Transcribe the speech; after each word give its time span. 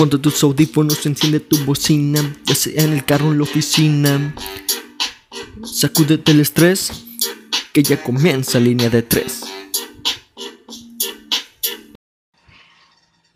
Ponte 0.00 0.16
tus 0.16 0.42
audífonos, 0.42 1.04
enciende 1.04 1.40
tu 1.40 1.62
bocina, 1.66 2.22
ya 2.46 2.54
sea 2.54 2.84
en 2.84 2.94
el 2.94 3.04
carro 3.04 3.28
o 3.28 3.32
en 3.32 3.36
la 3.36 3.42
oficina. 3.42 4.34
Sacúdete 5.62 6.32
el 6.32 6.40
estrés, 6.40 6.90
que 7.74 7.82
ya 7.82 8.02
comienza 8.02 8.58
línea 8.58 8.88
de 8.88 9.02
tres. 9.02 9.42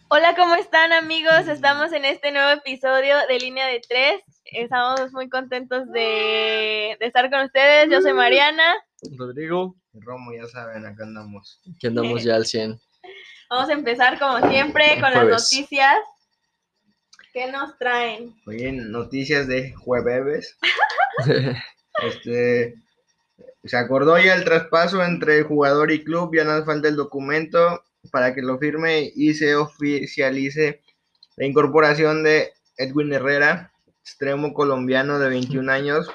Hola, 0.09 0.35
¿cómo 0.35 0.55
están 0.55 0.95
amigos? 0.95 1.49
Estamos 1.49 1.93
en 1.93 2.07
este 2.07 2.33
nuevo 2.33 2.53
episodio 2.53 3.15
de 3.29 3.39
Línea 3.41 3.67
de 3.67 3.83
Tres. 3.87 4.23
Estamos 4.47 5.13
muy 5.13 5.29
contentos 5.29 5.93
de, 5.93 6.97
de 6.99 7.07
estar 7.07 7.31
con 7.31 7.43
ustedes. 7.43 7.91
Yo 7.91 8.01
soy 8.01 8.15
Mariana. 8.15 8.75
Rodrigo, 9.19 9.77
Romo, 9.93 10.33
ya 10.33 10.49
saben, 10.49 10.87
acá 10.87 11.03
andamos. 11.03 11.61
que 11.79 11.89
andamos 11.89 12.23
ya 12.25 12.37
al 12.37 12.47
100. 12.47 12.81
Vamos 13.51 13.69
a 13.69 13.73
empezar 13.75 14.19
como 14.19 14.49
siempre 14.49 14.99
con 14.99 15.13
las 15.13 15.27
noticias. 15.27 15.99
¿Qué 17.35 17.51
nos 17.51 17.77
traen? 17.79 18.33
Oye, 18.47 18.71
noticias 18.71 19.49
de 19.49 19.73
jueves. 19.73 20.57
Este, 22.03 22.75
se 23.63 23.77
acordó 23.77 24.19
ya 24.19 24.35
el 24.35 24.43
traspaso 24.43 25.05
entre 25.05 25.45
jugador 25.45 25.93
y 25.93 26.03
club, 26.03 26.35
ya 26.35 26.43
no 26.43 26.65
falta 26.65 26.89
el 26.89 26.97
documento 26.97 27.85
para 28.11 28.35
que 28.35 28.43
lo 28.43 28.59
firme 28.59 29.13
y 29.15 29.35
se 29.35 29.55
oficialice 29.55 30.83
la 31.37 31.47
incorporación 31.47 32.25
de 32.25 32.53
Edwin 32.77 33.13
Herrera, 33.13 33.73
extremo 34.01 34.53
colombiano 34.53 35.21
de 35.21 35.29
21 35.29 35.71
años, 35.71 36.11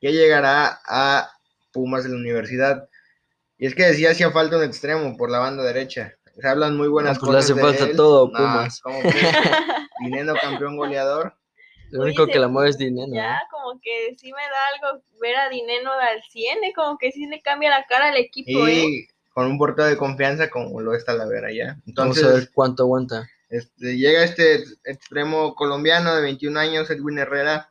que 0.00 0.12
llegará 0.12 0.80
a 0.86 1.30
Pumas 1.72 2.04
de 2.04 2.08
la 2.10 2.16
universidad. 2.16 2.88
Y 3.58 3.66
es 3.66 3.74
que 3.74 3.84
decía 3.84 4.12
hacía 4.12 4.30
falta 4.30 4.56
un 4.56 4.64
extremo 4.64 5.14
por 5.18 5.30
la 5.30 5.40
banda 5.40 5.62
derecha. 5.62 6.17
Se 6.40 6.46
hablan 6.48 6.76
muy 6.76 6.88
buenas 6.88 7.16
No, 7.20 7.20
pues 7.20 7.30
le 7.30 7.36
cosas 7.36 7.44
hace 7.50 7.54
de 7.54 7.60
falta 7.60 7.84
él. 7.90 7.96
todo, 7.96 8.30
Pumas. 8.32 8.80
Dinero 10.00 10.34
campeón 10.40 10.76
goleador. 10.76 11.34
Lo 11.90 12.02
único 12.02 12.26
que 12.26 12.38
la 12.38 12.48
mueve 12.48 12.68
es 12.70 12.76
dinero. 12.78 13.10
Ya, 13.14 13.40
como 13.50 13.80
que 13.80 14.14
sí 14.20 14.30
me 14.32 14.42
da 14.42 14.88
algo 14.92 15.02
ver 15.20 15.34
a 15.36 15.48
Dineno 15.48 15.90
al 15.92 16.22
100, 16.30 16.64
¿eh? 16.64 16.72
como 16.76 16.98
que 16.98 17.10
sí 17.12 17.26
le 17.26 17.40
cambia 17.40 17.70
la 17.70 17.86
cara 17.86 18.08
al 18.10 18.16
equipo, 18.18 18.66
¿eh? 18.68 18.74
Y 18.84 19.06
con 19.32 19.46
un 19.46 19.56
portero 19.58 19.88
de 19.88 19.96
confianza 19.96 20.50
como 20.50 20.80
lo 20.82 20.94
es 20.94 21.04
Talavera 21.06 21.50
ya. 21.50 21.64
Vamos 21.66 21.78
a 21.86 21.88
Entonces, 21.88 22.26
ver 22.34 22.50
cuánto 22.52 22.82
aguanta. 22.82 23.26
este, 23.48 23.96
llega 23.96 24.22
este 24.22 24.56
ex- 24.56 24.78
extremo 24.84 25.54
colombiano 25.54 26.14
de 26.14 26.20
21 26.22 26.60
años, 26.60 26.90
Edwin 26.90 27.18
Herrera, 27.20 27.70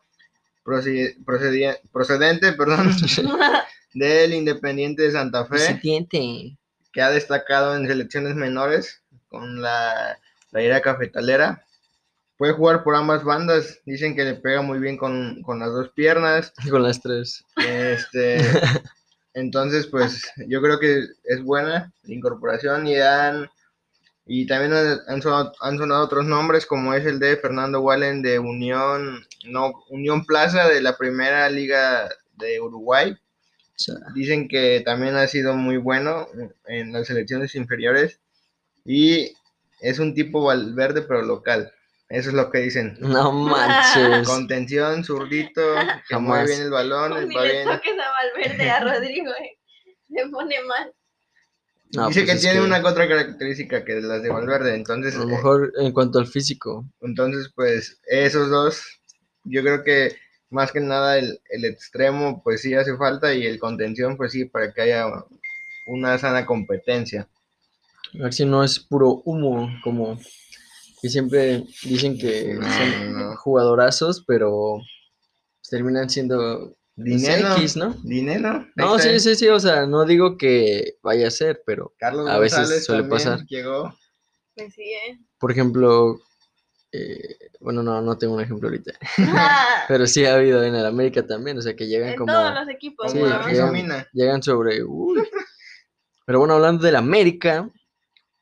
procedente 0.64 2.54
perdón, 2.54 2.90
del 3.94 4.34
Independiente 4.34 5.04
de 5.04 5.12
Santa 5.12 5.44
Fe, 5.46 5.50
Presidente. 5.50 6.58
Que 6.98 7.04
ha 7.04 7.12
destacado 7.12 7.76
en 7.76 7.88
selecciones 7.88 8.34
menores 8.34 9.04
con 9.28 9.62
la, 9.62 10.18
la 10.50 10.64
ira 10.64 10.82
cafetalera. 10.82 11.64
Puede 12.38 12.54
jugar 12.54 12.84
por 12.84 12.96
ambas 12.96 13.24
bandas, 13.24 13.80
dicen 13.86 14.16
que 14.16 14.24
le 14.24 14.34
pega 14.34 14.64
muy 14.64 14.80
bien 14.80 14.98
con, 14.98 15.44
con 15.44 15.60
las 15.60 15.70
dos 15.70 15.90
piernas. 15.90 16.54
Con 16.72 16.82
las 16.82 17.00
tres. 17.00 17.46
Este, 17.58 18.40
entonces, 19.36 19.86
pues 19.86 20.24
yo 20.48 20.60
creo 20.60 20.80
que 20.80 21.06
es 21.26 21.44
buena 21.44 21.94
la 22.02 22.14
incorporación 22.16 22.88
y 22.88 22.96
dan 22.96 23.48
y 24.26 24.48
también 24.48 24.74
han 25.08 25.22
sonado, 25.22 25.54
han 25.62 25.78
sonado 25.78 26.04
otros 26.04 26.26
nombres 26.26 26.66
como 26.66 26.96
es 26.96 27.06
el 27.06 27.20
de 27.20 27.38
Fernando 27.38 27.80
Wallen 27.82 28.24
de 28.24 28.40
Unión, 28.40 29.24
no, 29.46 29.72
Unión 29.90 30.26
Plaza 30.26 30.68
de 30.68 30.82
la 30.82 30.98
primera 30.98 31.48
liga 31.48 32.10
de 32.38 32.60
Uruguay. 32.60 33.16
Dicen 34.16 34.48
que 34.48 34.82
también 34.86 35.16
ha 35.16 35.28
sido 35.28 35.56
muy 35.56 35.78
bueno 35.78 36.28
en 36.66 36.92
las 36.94 37.08
selecciones 37.08 37.54
inferiores 37.56 38.20
y 38.86 39.34
es 39.82 40.00
un 40.00 40.14
tipo 40.14 40.44
Valverde 40.44 41.04
pero 41.04 41.22
local. 41.22 41.72
Eso 42.10 42.30
es 42.30 42.36
lo 42.36 42.50
que 42.50 42.60
dicen. 42.60 42.98
no 43.02 43.32
manches. 43.32 44.26
Contención, 44.28 45.04
zurdito, 45.04 45.76
que 46.08 46.14
Jamás. 46.16 46.28
mueve 46.28 46.46
bien 46.48 46.62
el 46.62 46.72
balón, 46.72 47.12
Pues 47.12 47.28
Ni 47.28 47.36
va 47.36 47.44
le 47.44 47.52
bien. 47.52 47.66
toques 47.68 47.94
a 48.00 48.12
Valverde, 48.12 48.70
a 48.72 48.80
Rodrigo, 48.80 49.32
¿eh? 49.32 49.58
Se 50.16 50.30
pone 50.30 50.56
mal. 50.64 50.94
No, 51.94 52.08
Dice 52.08 52.24
pues 52.24 52.36
que 52.36 52.42
tiene 52.42 52.62
una 52.62 52.80
otra 52.80 53.08
característica 53.08 53.86
que 53.86 54.02
las 54.02 54.22
de 54.22 54.30
Valverde, 54.30 54.76
entonces, 54.76 55.16
A 55.16 55.20
lo 55.20 55.24
eh, 55.24 55.28
mejor 55.28 55.74
en 55.80 55.92
cuanto 55.94 56.20
al 56.20 56.28
físico. 56.28 56.86
entonces 57.02 57.50
pues 57.56 58.00
esos 58.08 58.50
dos, 58.50 58.84
yo 59.46 59.62
creo 59.62 59.84
que 59.84 60.16
más 60.50 60.72
que 60.72 60.80
nada 60.80 61.18
el, 61.18 61.40
el 61.50 61.66
extremo 61.66 62.42
pues 62.44 62.62
sí 62.62 62.74
hace 62.74 62.96
falta 62.98 63.34
y 63.34 63.46
el 63.46 63.60
contención 63.60 64.16
pues 64.18 64.32
sí 64.32 64.46
para 64.46 64.74
que 64.74 64.82
haya 64.82 65.08
una 65.88 66.18
sana 66.18 66.46
competencia. 66.46 67.28
A 68.20 68.24
ver 68.24 68.34
si 68.34 68.46
no 68.46 68.64
es 68.64 68.80
puro 68.80 69.22
humo, 69.26 69.70
como 69.84 70.18
que 71.02 71.10
siempre 71.10 71.64
dicen 71.84 72.18
que 72.18 72.54
No, 72.56 72.70
son 72.72 73.14
no. 73.14 73.36
jugadorazos, 73.38 74.24
pero 74.26 74.78
pues, 75.60 75.70
terminan 75.70 76.10
siendo 76.10 76.76
pues, 76.96 77.06
Dinero, 77.22 77.56
X, 77.58 77.76
¿no? 77.76 77.96
dinero. 78.04 78.66
No, 78.76 78.98
sí, 78.98 79.20
sí, 79.20 79.36
sí, 79.36 79.48
o 79.50 79.60
sea, 79.60 79.86
no 79.86 80.04
digo 80.06 80.38
que 80.38 80.96
vaya 81.04 81.28
a 81.28 81.32
ser, 81.32 81.62
pero 81.66 81.94
Carlos 82.00 82.28
a 82.30 82.40
veces 82.40 82.58
González 82.60 82.86
suele 82.86 83.04
pasar. 83.04 83.46
llegó. 83.48 83.94
Pues 84.56 84.74
sí, 84.74 84.82
¿eh? 84.82 85.20
por 85.38 85.52
ejemplo, 85.52 86.20
eh, 86.92 87.38
bueno, 87.60 87.84
no, 87.84 88.02
no 88.02 88.18
tengo 88.18 88.36
un 88.36 88.42
ejemplo 88.42 88.70
ahorita, 88.70 88.94
Ah, 89.20 89.84
pero 89.88 90.08
sí 90.08 90.26
ha 90.26 90.36
habido 90.36 90.64
en 90.64 90.74
el 90.76 90.86
América 90.86 91.26
también, 91.26 91.58
o 91.58 91.62
sea, 91.62 91.76
que 91.76 91.88
llegan 91.88 92.10
en 92.10 92.16
como... 92.18 92.32
todos 92.34 92.54
los 92.54 92.70
equipos. 92.70 93.14
Llegan, 93.14 94.06
llegan 94.14 94.42
sobre... 94.44 94.84
uy. 94.84 95.22
Pero 96.26 96.40
bueno, 96.40 96.56
hablando 96.56 96.84
del 96.86 96.98
América, 96.98 97.70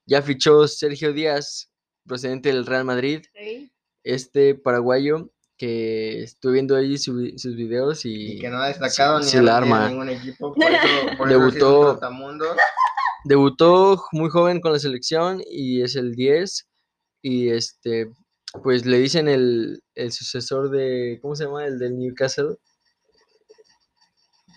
ya 0.08 0.22
fichó 0.24 0.68
Sergio 0.68 1.14
Díaz, 1.14 1.70
procedente 2.08 2.50
del 2.50 2.66
Real 2.66 2.84
Madrid, 2.84 3.22
Sí. 3.36 3.72
este 4.04 4.56
paraguayo 4.56 5.30
que 5.58 6.24
estuve 6.24 6.54
viendo 6.54 6.76
ahí 6.76 6.98
su- 6.98 7.32
sus 7.38 7.56
videos 7.56 8.04
y, 8.06 8.34
Y 8.34 8.40
que 8.40 8.50
no 8.50 8.58
ha 8.58 8.68
destacado 8.70 9.22
sí, 9.22 9.38
ni 9.40 9.48
arma. 9.48 9.88
ningún 9.88 10.10
equipo, 10.10 10.54
por 10.54 10.64
eso, 10.64 11.26
Debutó- 11.28 12.00
debutó 13.24 14.04
muy 14.12 14.30
joven 14.30 14.62
con 14.62 14.74
la 14.74 14.80
selección 14.80 15.42
y 15.50 15.82
es 15.82 15.96
el 15.96 16.14
10 16.16 16.68
y 17.22 17.50
este 17.50 18.10
pues 18.64 18.86
le 18.86 18.98
dicen 19.00 19.28
el, 19.28 19.84
el 19.96 20.12
sucesor 20.12 20.70
de 20.70 21.20
¿cómo 21.22 21.36
se 21.36 21.46
llama? 21.46 21.66
el 21.66 21.78
del 21.80 21.98
Newcastle 21.98 22.58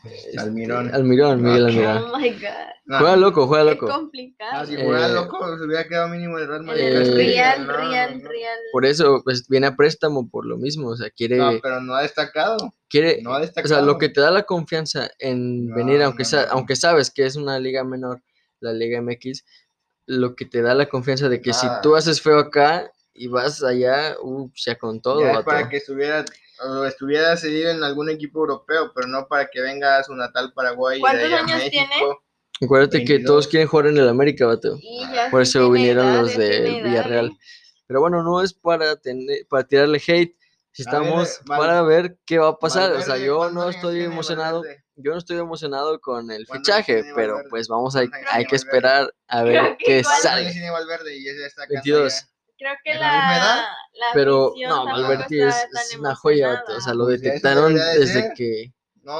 Este, 0.04 0.38
Almirón. 0.40 0.94
Almirón 0.94 1.42
Miguel 1.42 1.64
Ah, 1.64 1.68
Almirón 1.68 1.96
Oh 2.14 2.18
my 2.18 2.30
god. 2.30 2.48
No, 2.86 2.98
juega 3.00 3.16
loco 3.16 3.46
juega 3.46 3.64
loco 3.64 3.86
complicado. 3.88 4.50
Ah, 4.54 4.64
si 4.66 4.76
fuera 4.76 5.08
Eh, 5.08 5.12
loco, 5.12 5.58
se 5.58 5.64
hubiera 5.64 5.86
quedado 5.86 6.08
mínimo 6.08 6.38
el 6.38 6.46
Real 6.48 6.62
Madrid. 6.62 6.82
Eh, 6.84 7.04
Real, 7.14 7.66
No, 7.66 7.72
Real, 7.76 8.22
no. 8.22 8.28
Real. 8.30 8.58
por 8.72 8.86
eso 8.86 9.20
pues 9.24 9.46
viene 9.48 9.66
a 9.66 9.76
préstamo 9.76 10.30
por 10.30 10.46
lo 10.46 10.56
mismo 10.56 10.88
o 10.88 10.96
sea 10.96 11.10
quiere 11.10 11.36
No, 11.36 11.52
pero 11.62 11.80
no 11.82 11.94
ha 11.94 12.02
destacado. 12.02 12.74
quiere 12.88 13.20
No 13.22 13.34
ha 13.34 13.38
o 13.38 13.40
destacado. 13.40 13.74
sea 13.74 13.84
lo 13.84 13.98
que 13.98 14.08
te 14.08 14.20
da 14.22 14.30
la 14.30 14.44
confianza 14.44 15.10
en 15.18 15.66
No, 15.68 15.76
venir 15.76 16.02
aunque 16.02 16.22
no, 16.22 16.28
sa- 16.28 16.46
no. 16.46 16.52
aunque 16.52 16.76
sabes 16.76 17.10
que 17.10 17.26
es 17.26 17.36
una 17.36 17.58
liga 17.58 17.84
menor 17.84 18.22
la 18.60 18.72
Liga 18.72 19.00
MX 19.02 19.44
lo 20.06 20.34
que 20.34 20.46
te 20.46 20.62
da 20.62 20.74
la 20.74 20.86
confianza 20.88 21.28
de 21.28 21.40
que 21.42 21.52
si 21.52 21.66
tú 21.82 21.94
haces 21.94 22.22
feo 22.22 22.38
acá 22.38 22.90
y 23.18 23.26
vas 23.28 23.62
allá 23.62 24.16
uh, 24.22 24.50
ya 24.54 24.76
con 24.78 25.00
todo 25.00 25.20
Ya 25.20 25.32
es 25.32 25.44
para 25.44 25.68
que 25.68 25.78
estuviera 25.78 26.24
o 26.60 26.84
estuviera 26.84 27.36
cedido 27.36 27.70
en 27.70 27.84
algún 27.84 28.10
equipo 28.10 28.40
europeo, 28.40 28.92
pero 28.94 29.06
no 29.06 29.28
para 29.28 29.46
que 29.48 29.60
venga 29.60 29.98
a 29.98 30.04
su 30.04 30.14
natal 30.14 30.52
Paraguay. 30.54 30.98
y 30.98 31.00
de 31.00 31.02
¿Cuántos 31.02 31.32
a 31.32 31.36
años 31.38 31.56
México. 31.58 31.70
tiene? 31.70 32.16
Acuérdate 32.60 32.98
que 33.04 33.12
22. 33.14 33.26
todos 33.26 33.46
quieren 33.48 33.68
jugar 33.68 33.86
en 33.86 33.98
el 33.98 34.08
América, 34.08 34.46
vato. 34.46 34.76
Y 34.80 35.02
Por 35.30 35.42
eso 35.42 35.70
vinieron 35.70 36.06
edad, 36.08 36.20
los 36.22 36.36
de 36.36 36.78
edad, 36.78 36.84
Villarreal. 36.88 37.32
Pero 37.86 38.00
bueno, 38.00 38.22
no 38.24 38.42
es 38.42 38.52
para 38.54 38.96
tener, 38.96 39.46
para 39.48 39.64
tirarle 39.64 39.98
hate. 40.04 40.34
Ver, 40.36 40.86
estamos 40.86 41.40
para 41.46 41.82
ver 41.82 42.18
qué 42.26 42.38
va 42.38 42.48
a 42.48 42.58
pasar. 42.58 42.92
o 42.92 43.02
sea, 43.02 43.16
yo 43.16 43.38
¿cuántos 43.38 43.54
no 43.64 43.70
estoy 43.70 44.02
emocionado. 44.02 44.60
Valverde? 44.62 44.84
Yo 44.96 45.12
no 45.12 45.18
estoy 45.18 45.38
emocionado 45.38 46.00
con 46.00 46.30
el 46.32 46.44
¿Cuántos 46.46 46.74
años 46.74 46.86
fichaje, 46.86 47.12
pero 47.14 47.34
Valverde? 47.34 47.50
pues 47.50 47.68
vamos 47.68 47.94
a, 47.94 48.00
¿Cuántos 48.00 48.18
años 48.18 48.30
hay 48.32 48.44
que 48.46 48.56
esperar 48.56 49.14
a 49.28 49.42
ver 49.44 49.76
qué 49.78 49.98
igual- 50.00 50.04
¿Cuántos 50.04 50.06
años 50.08 50.22
sale. 50.22 50.52
tiene 50.52 50.70
Valverde 50.70 51.16
y 51.16 51.24
ya 51.24 51.30
está 51.30 51.62
sacando 51.62 51.74
22. 51.84 52.24
Creo 52.58 52.74
que 52.84 52.92
¿En 52.92 53.00
la 53.00 53.68
Pero 54.14 54.52
no, 54.68 55.12
está 55.12 55.26
es, 55.48 55.96
una 55.96 56.14
joya, 56.16 56.64
O 56.76 56.80
sea, 56.80 56.92
lo 56.92 57.04
Pues 57.04 57.20
detectaron 57.20 57.74
de 57.74 57.98
desde 57.98 58.32
que. 58.34 58.72
No, 59.02 59.16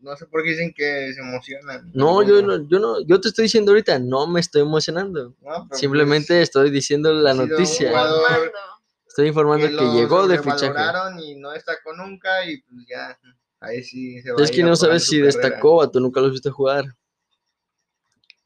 no 0.00 0.16
sé 0.16 0.26
por 0.26 0.42
qué 0.42 0.50
dicen 0.50 0.72
que 0.74 1.12
se 1.12 1.20
emocionan. 1.20 1.90
No, 1.94 2.22
yo 2.22 2.42
no, 2.42 2.66
yo 2.66 2.78
no, 2.78 3.04
yo 3.06 3.20
te 3.20 3.28
estoy 3.28 3.44
diciendo 3.44 3.72
ahorita, 3.72 3.98
no 3.98 4.26
me 4.26 4.40
estoy 4.40 4.62
emocionando. 4.62 5.36
No, 5.40 5.66
pero 5.68 5.78
Simplemente 5.78 6.40
estoy 6.40 6.70
diciendo 6.70 7.12
la 7.12 7.34
noticia. 7.34 7.90
jugador. 7.90 8.52
Estoy 9.06 9.28
informando 9.28 9.66
pues, 9.66 9.78
que, 9.78 9.98
llegó 9.98 10.26
de 10.26 10.38
fichaje. 10.38 10.72
y 11.22 11.36
no 11.36 11.50
destacó 11.50 11.92
nunca 11.92 12.46
y 12.46 12.62
pues 12.62 12.86
ya 12.88 13.18
ahí 13.60 13.82
sí 13.82 14.22
se 14.22 14.32
va 14.32 14.42
Es 14.42 14.50
que 14.50 14.62
no 14.62 14.74
sabes 14.74 15.04
si 15.04 15.20
carrera. 15.20 15.26
destacó, 15.26 15.90
tú 15.90 16.00
nunca 16.00 16.20
lo 16.20 16.28
has 16.28 16.32
visto 16.32 16.50
jugar. 16.50 16.86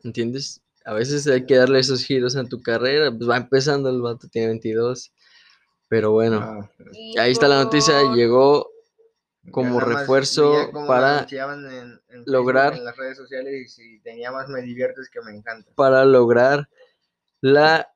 ¿Entiendes? 0.03 0.61
A 0.87 0.95
veces 0.95 1.27
hay 1.27 1.45
que 1.45 1.57
darle 1.57 1.81
esos 1.81 2.05
giros 2.05 2.37
a 2.37 2.45
tu 2.45 2.63
carrera. 2.63 3.11
Pues 3.11 3.29
va 3.29 3.37
empezando 3.37 3.91
el 3.91 4.01
vato, 4.01 4.29
tiene 4.29 4.49
22. 4.49 5.13
Pero 5.89 6.13
bueno, 6.13 6.41
No, 6.41 6.71
Y 6.93 7.19
ahí 7.19 7.33
está 7.33 7.49
la 7.49 7.63
noticia. 7.63 7.95
Llegó 8.15 8.71
como 9.53 9.79
refuerzo 9.81 10.71
para 10.87 11.21
en- 11.21 11.29
en 11.29 12.01
Facebook, 12.09 12.25
lograr- 12.27 12.75
en 12.75 12.85
las 12.85 12.97
redes 12.97 13.17
sociales 13.17 13.53
y 13.55 13.69
si 13.69 14.01
tenía 14.01 14.33
más 14.33 14.49
me 14.49 14.63
diviertes 14.63 15.09
que 15.11 15.21
me 15.23 15.33
encanta. 15.37 15.71
para 15.77 16.05
lograr 16.05 16.69
la 17.41 17.89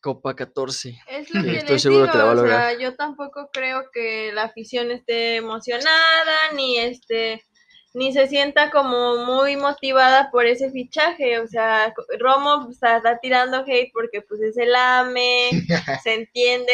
Copa 0.00 0.36
14. 0.36 0.98
Es 1.08 1.34
lo 1.34 1.42
que 1.42 1.56
estoy 1.56 1.72
les 1.74 1.82
seguro 1.82 2.02
digo, 2.02 2.12
que 2.12 2.18
la 2.18 2.24
va 2.24 2.30
a 2.30 2.34
o 2.34 2.36
sea, 2.36 2.44
lograr. 2.44 2.78
yo 2.78 2.94
tampoco 2.94 3.50
creo 3.52 3.90
que 3.92 4.30
la 4.32 4.44
afición 4.44 4.90
esté 4.92 5.36
emocionada, 5.36 6.52
ni 6.54 6.78
este, 6.78 7.42
ni 7.94 8.12
se 8.12 8.26
sienta 8.28 8.70
como 8.70 9.16
muy 9.24 9.56
motivada 9.56 10.30
por 10.30 10.44
ese 10.46 10.70
fichaje, 10.70 11.38
o 11.40 11.46
sea, 11.48 11.94
Romo 12.18 12.64
pues, 12.66 12.76
está 12.82 13.18
tirando 13.20 13.64
hate 13.66 13.90
porque 13.92 14.20
pues 14.22 14.40
es 14.42 14.56
el 14.58 14.74
AME, 14.74 15.50
se 16.02 16.14
entiende, 16.14 16.72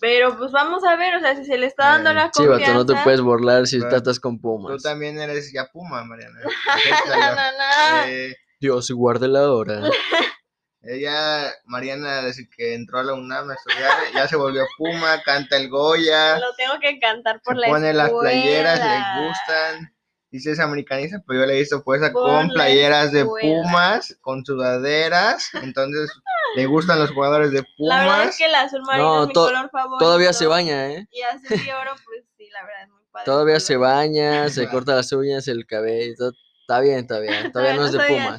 pero 0.00 0.36
pues 0.36 0.52
vamos 0.52 0.84
a 0.84 0.96
ver, 0.96 1.14
o 1.16 1.20
sea, 1.20 1.34
si 1.36 1.44
se 1.44 1.56
le 1.58 1.66
está 1.66 1.92
dando 1.92 2.10
Eh, 2.10 2.14
la 2.14 2.30
Sí, 2.32 2.44
confianza. 2.46 2.72
vato, 2.72 2.74
no 2.74 2.86
te 2.86 3.02
puedes 3.02 3.20
burlar 3.22 3.66
si 3.66 3.78
Claro. 3.80 3.96
estás 3.96 4.20
con 4.20 4.36
Tú 4.36 4.42
Pumas. 4.42 4.82
también 4.82 5.18
eres 5.20 5.50
ya 5.52 5.66
Puma, 5.66 6.04
Mariana. 6.04 6.38
No, 7.08 7.16
no, 7.16 7.34
no. 7.34 8.04
Eh, 8.06 8.36
Dios, 8.60 8.90
guarde 8.90 9.28
la 9.28 9.50
hora. 9.50 9.80
ella, 10.82 11.52
Mariana, 11.64 12.22
desde 12.22 12.48
que 12.48 12.74
entró 12.74 12.98
a 12.98 13.02
la 13.04 13.14
UNAM 13.14 13.50
a 13.50 13.54
estudiar, 13.54 13.92
ya 14.14 14.28
se 14.28 14.36
volvió 14.36 14.64
Puma, 14.76 15.20
canta 15.24 15.56
el 15.56 15.68
Goya, 15.68 16.38
Lo 16.38 16.54
tengo 16.56 16.78
que 16.80 16.98
cantar 16.98 17.40
por 17.42 17.54
se 17.54 17.60
la 17.60 17.66
pone 17.68 17.92
las 17.92 18.06
escuela. 18.08 18.30
playeras, 18.30 18.80
le 18.80 19.26
gustan. 19.26 19.94
Dice 20.30 20.50
es 20.52 20.60
americanista, 20.60 21.22
pero 21.26 21.40
yo 21.40 21.46
le 21.46 21.54
he 21.54 21.60
visto 21.60 21.82
puesta 21.82 22.12
Por 22.12 22.22
con 22.24 22.48
la 22.48 22.52
playeras 22.54 23.12
de. 23.12 23.24
Pumas, 23.24 24.16
con 24.20 24.44
sudaderas, 24.44 25.48
entonces 25.54 26.10
le 26.54 26.66
gustan 26.66 26.98
los 26.98 27.10
jugadores 27.12 27.50
de 27.50 27.64
La 27.78 28.00
verdad 28.00 28.12
Pumas. 28.18 28.28
es 28.28 28.36
que 28.38 28.44
el 28.44 28.54
azul 28.54 28.82
marino 28.82 29.04
No, 29.16 29.22
es 29.22 29.28
mi 29.28 29.32
color 29.34 29.70
favorito. 29.70 30.04
Todavía 30.04 30.32
se 30.34 30.46
baña, 30.46 30.90
¿eh? 30.90 31.08
Y 31.10 31.22
azul 31.22 31.58
y 31.66 31.70
oro, 31.70 31.92
pues 32.04 32.24
sí, 32.36 32.48
la 32.52 32.62
verdad 32.62 32.82
es 32.82 32.88
muy 32.90 33.02
padre. 33.10 33.24
Todavía 33.24 33.60
se 33.60 33.76
baña, 33.78 34.48
se 34.50 34.68
corta 34.68 34.94
las 34.96 35.10
uñas, 35.12 35.48
el 35.48 35.66
cabello. 35.66 36.14
todo- 36.18 36.32
Está 36.60 36.80
bien, 36.80 36.98
está 36.98 37.18
bien. 37.20 37.50
Todavía 37.52 37.74
no 37.76 37.86
es 37.86 37.92
de 37.92 37.98
Pumas. 38.06 38.38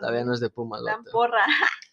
Todavía 0.00 0.24
no 0.24 0.34
es 0.34 0.40
de 0.40 0.50
Pumas, 0.50 0.82
tan 0.84 1.04
porra. 1.04 1.44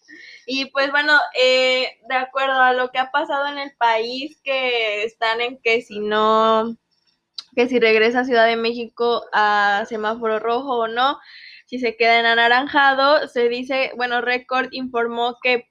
Y 0.49 0.71
pues 0.71 0.89
bueno, 0.91 1.13
eh, 1.37 1.99
de 2.07 2.15
acuerdo 2.15 2.61
a 2.61 2.71
lo 2.71 2.89
que 2.89 2.99
ha 2.99 3.11
pasado 3.11 3.47
en 3.47 3.57
el 3.57 3.71
país, 3.77 4.39
que 4.43 5.03
están 5.03 5.41
en 5.41 5.59
que 5.61 5.81
si 5.81 5.99
no, 5.99 6.77
que 7.57 7.67
si 7.67 7.79
regresa 7.79 8.19
a 8.19 8.25
Ciudad 8.25 8.45
de 8.45 8.55
México 8.55 9.25
a 9.33 9.83
semáforo 9.89 10.37
rojo 10.37 10.77
o 10.77 10.87
no, 10.87 11.17
si 11.65 11.79
se 11.79 11.97
queda 11.97 12.19
en 12.19 12.27
anaranjado, 12.27 13.27
se 13.27 13.49
dice, 13.49 13.93
bueno, 13.97 14.21
Record 14.21 14.67
informó 14.73 15.39
que 15.41 15.67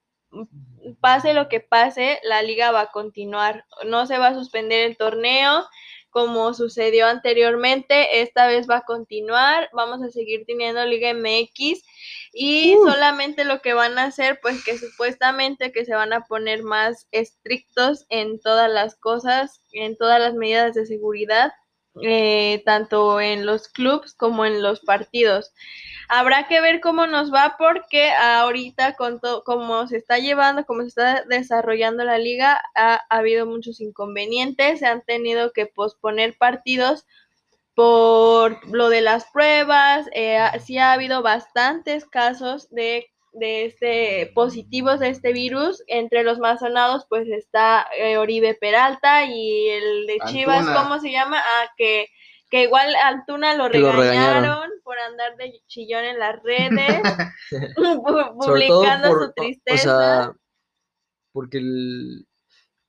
pase 1.00 1.32
lo 1.32 1.48
que 1.48 1.60
pase, 1.60 2.18
la 2.24 2.42
liga 2.42 2.72
va 2.72 2.80
a 2.80 2.90
continuar. 2.90 3.66
No 3.86 4.06
se 4.06 4.18
va 4.18 4.28
a 4.28 4.34
suspender 4.34 4.84
el 4.84 4.96
torneo 4.96 5.64
como 6.10 6.54
sucedió 6.54 7.06
anteriormente, 7.06 8.22
esta 8.22 8.48
vez 8.48 8.66
va 8.68 8.78
a 8.78 8.84
continuar, 8.84 9.68
vamos 9.72 10.02
a 10.02 10.10
seguir 10.10 10.44
teniendo 10.46 10.82
Liga 10.86 11.12
MX 11.12 11.84
y 12.32 12.74
solamente 12.84 13.44
lo 13.44 13.60
que 13.60 13.74
van 13.74 13.98
a 13.98 14.04
hacer, 14.04 14.38
pues 14.40 14.64
que 14.64 14.78
supuestamente 14.78 15.72
que 15.72 15.84
se 15.84 15.94
van 15.94 16.14
a 16.14 16.24
poner 16.24 16.62
más 16.62 17.06
estrictos 17.12 18.06
en 18.08 18.40
todas 18.40 18.70
las 18.70 18.96
cosas, 18.96 19.60
en 19.72 19.94
todas 19.98 20.18
las 20.18 20.32
medidas 20.32 20.72
de 20.74 20.86
seguridad, 20.86 21.52
eh, 22.02 22.62
tanto 22.64 23.20
en 23.20 23.46
los 23.46 23.68
clubs 23.68 24.14
como 24.14 24.44
en 24.44 24.62
los 24.62 24.80
partidos. 24.80 25.52
Habrá 26.08 26.46
que 26.46 26.60
ver 26.60 26.80
cómo 26.80 27.06
nos 27.06 27.32
va 27.32 27.56
porque 27.58 28.10
ahorita 28.10 28.94
con 28.94 29.20
se 29.88 29.96
está 29.96 30.18
llevando, 30.18 30.64
como 30.64 30.82
se 30.82 30.88
está 30.88 31.24
desarrollando 31.24 32.04
la 32.04 32.18
liga, 32.18 32.62
ha, 32.74 32.94
ha 33.08 33.16
habido 33.16 33.46
muchos 33.46 33.80
inconvenientes, 33.80 34.78
se 34.78 34.86
han 34.86 35.02
tenido 35.02 35.52
que 35.52 35.66
posponer 35.66 36.36
partidos 36.38 37.06
por 37.76 38.66
lo 38.72 38.88
de 38.88 39.02
las 39.02 39.26
pruebas, 39.26 40.06
eh, 40.14 40.38
sí 40.64 40.78
ha 40.78 40.94
habido 40.94 41.22
bastantes 41.22 42.06
casos 42.06 42.70
de, 42.70 43.06
de 43.36 43.66
este 43.66 44.32
positivos 44.34 45.00
de 45.00 45.10
este 45.10 45.32
virus, 45.32 45.82
entre 45.86 46.22
los 46.22 46.38
más 46.38 46.60
sonados 46.60 47.06
pues 47.08 47.28
está 47.28 47.86
eh, 47.96 48.16
Oribe 48.16 48.54
Peralta 48.54 49.24
y 49.24 49.68
el 49.68 50.06
de 50.06 50.18
Chivas. 50.26 50.66
¿cómo 50.66 50.98
se 50.98 51.12
llama? 51.12 51.38
Ah, 51.38 51.70
que, 51.76 52.08
que 52.50 52.62
igual 52.62 52.94
Altuna 52.96 53.54
lo 53.54 53.68
regañaron, 53.68 54.70
por 54.82 54.98
andar 54.98 55.36
de 55.36 55.60
chillón 55.66 56.04
en 56.04 56.18
las 56.18 56.42
redes, 56.42 57.02
publicando 57.76 59.08
por, 59.08 59.26
su 59.26 59.32
tristeza. 59.32 59.74
o 59.74 60.00
sea, 60.00 60.32
porque 61.32 61.58
el, 61.58 62.26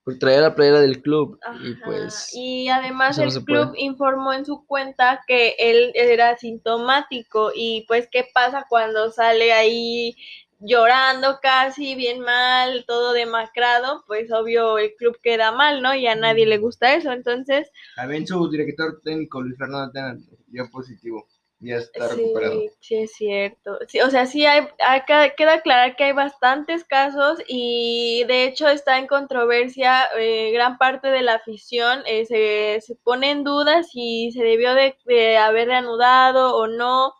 por 0.07 0.17
traer 0.19 0.39
la 0.39 0.55
playera 0.55 0.79
del 0.79 1.01
club 1.01 1.37
y 1.61 1.73
pues 1.83 2.33
y 2.33 2.69
además 2.69 3.17
no 3.17 3.25
el 3.25 3.43
club 3.43 3.71
puede. 3.71 3.81
informó 3.81 4.31
en 4.31 4.45
su 4.45 4.65
cuenta 4.65 5.21
que 5.27 5.57
él 5.59 5.91
era 5.95 6.37
sintomático 6.37 7.51
y 7.53 7.83
pues 7.89 8.07
qué 8.09 8.25
pasa 8.33 8.65
cuando 8.69 9.11
sale 9.11 9.51
ahí 9.51 10.15
llorando 10.61 11.39
casi 11.41 11.95
bien 11.95 12.21
mal, 12.21 12.85
todo 12.87 13.11
demacrado, 13.11 14.05
pues 14.07 14.31
obvio 14.31 14.77
el 14.77 14.95
club 14.95 15.19
queda 15.21 15.51
mal, 15.51 15.81
¿no? 15.81 15.93
Y 15.93 16.07
a 16.07 16.15
nadie 16.15 16.45
le 16.45 16.57
gusta 16.57 16.95
eso, 16.95 17.11
entonces 17.11 17.69
También 17.97 18.25
su 18.25 18.49
director 18.49 19.01
técnico, 19.03 19.41
Luis 19.41 19.57
Fernando 19.57 19.91
Tena, 19.91 20.17
dio 20.47 20.69
positivo. 20.71 21.27
Ya 21.59 21.77
está. 21.77 22.09
Sí, 22.09 22.69
sí 22.79 22.95
es 22.95 23.13
cierto. 23.13 23.79
Sí, 23.87 23.99
o 24.01 24.09
sea, 24.11 24.25
sí 24.27 24.45
hay, 24.45 24.67
hay 24.85 25.01
que- 25.07 25.33
queda 25.35 25.53
aclarar 25.55 25.95
que 25.95 26.03
hay 26.05 26.11
bastantes 26.13 26.83
casos 26.83 27.39
y 27.47 28.23
de 28.27 28.43
hecho 28.45 28.67
está 28.69 28.97
en 28.99 29.07
controversia 29.07 30.05
eh, 30.17 30.51
gran 30.51 30.77
parte 30.77 31.07
de 31.09 31.21
la 31.23 31.33
afición. 31.35 32.01
eh, 32.05 32.25
se, 32.25 32.79
se 32.81 32.95
pone 32.95 33.31
en 33.31 33.43
duda 33.43 33.83
si 33.83 34.31
se 34.31 34.43
debió 34.43 34.73
de, 34.75 34.97
de 35.05 35.37
haber 35.37 35.67
reanudado 35.67 36.55
o 36.55 36.67
no 36.67 37.13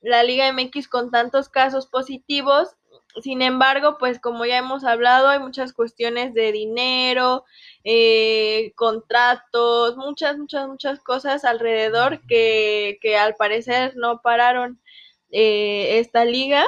la 0.00 0.22
Liga 0.22 0.48
MX 0.48 0.88
con 0.88 1.10
tantos 1.10 1.48
casos 1.48 1.86
positivos. 1.86 2.70
Sin 3.22 3.42
embargo, 3.42 3.96
pues 3.98 4.20
como 4.20 4.44
ya 4.44 4.58
hemos 4.58 4.84
hablado, 4.84 5.28
hay 5.28 5.38
muchas 5.40 5.72
cuestiones 5.72 6.34
de 6.34 6.52
dinero, 6.52 7.44
eh, 7.90 8.74
contratos, 8.74 9.96
muchas, 9.96 10.36
muchas, 10.36 10.68
muchas 10.68 11.00
cosas 11.00 11.46
alrededor 11.46 12.20
que, 12.26 12.98
que 13.00 13.16
al 13.16 13.34
parecer 13.34 13.96
no 13.96 14.20
pararon 14.20 14.78
eh, 15.30 15.98
esta 15.98 16.26
liga. 16.26 16.66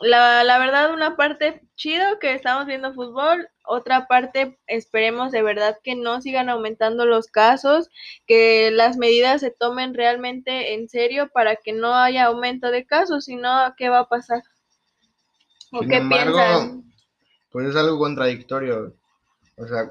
La, 0.00 0.44
la 0.44 0.60
verdad, 0.60 0.94
una 0.94 1.16
parte 1.16 1.62
chido 1.74 2.20
que 2.20 2.34
estamos 2.34 2.66
viendo 2.66 2.94
fútbol, 2.94 3.48
otra 3.64 4.06
parte 4.06 4.56
esperemos 4.68 5.32
de 5.32 5.42
verdad 5.42 5.78
que 5.82 5.96
no 5.96 6.20
sigan 6.20 6.48
aumentando 6.48 7.06
los 7.06 7.26
casos, 7.26 7.90
que 8.28 8.70
las 8.70 8.96
medidas 8.96 9.40
se 9.40 9.50
tomen 9.50 9.94
realmente 9.94 10.74
en 10.74 10.88
serio 10.88 11.28
para 11.34 11.56
que 11.56 11.72
no 11.72 11.92
haya 11.96 12.26
aumento 12.26 12.70
de 12.70 12.86
casos, 12.86 13.24
sino 13.24 13.50
¿qué 13.76 13.88
va 13.88 13.98
a 13.98 14.08
pasar? 14.08 14.44
¿O 15.72 15.80
Sin 15.80 15.88
qué 15.88 15.96
embargo, 15.96 16.36
piensan? 16.36 16.84
Pues 17.50 17.66
es 17.66 17.74
algo 17.74 17.98
contradictorio. 17.98 18.94
O 19.56 19.66
sea, 19.66 19.90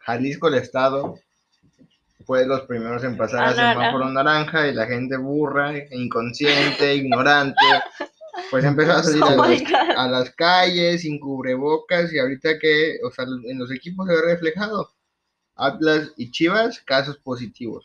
Jalisco, 0.00 0.48
el 0.48 0.54
estado, 0.54 1.18
fue 2.26 2.40
de 2.40 2.46
los 2.46 2.62
primeros 2.62 3.02
en 3.04 3.16
pasar 3.16 3.44
al 3.44 3.54
semáforo 3.56 4.08
naranja 4.10 4.68
y 4.68 4.74
la 4.74 4.86
gente 4.86 5.16
burra, 5.16 5.72
inconsciente, 5.90 6.94
ignorante, 6.96 7.56
pues 8.50 8.64
empezó 8.64 8.92
a 8.92 9.02
salir 9.02 9.22
a, 9.22 9.32
Oh 9.32 9.36
God. 9.36 9.96
a 9.96 10.08
las 10.08 10.30
calles 10.30 11.02
sin 11.02 11.18
cubrebocas 11.18 12.12
y 12.12 12.18
ahorita 12.18 12.58
que, 12.58 12.98
o 13.04 13.10
sea, 13.10 13.24
en 13.24 13.58
los 13.58 13.70
equipos 13.70 14.06
se 14.08 14.14
ve 14.14 14.22
reflejado. 14.22 14.90
Atlas 15.54 16.12
y 16.16 16.30
Chivas, 16.30 16.80
casos 16.80 17.18
positivos. 17.18 17.84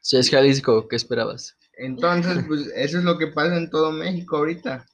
si 0.00 0.16
es 0.16 0.28
Jalisco, 0.30 0.88
¿qué 0.88 0.96
esperabas? 0.96 1.56
Entonces, 1.76 2.44
pues 2.48 2.66
eso 2.74 2.98
es 2.98 3.04
lo 3.04 3.16
que 3.18 3.28
pasa 3.28 3.56
en 3.56 3.70
todo 3.70 3.92
México 3.92 4.38
ahorita. 4.38 4.84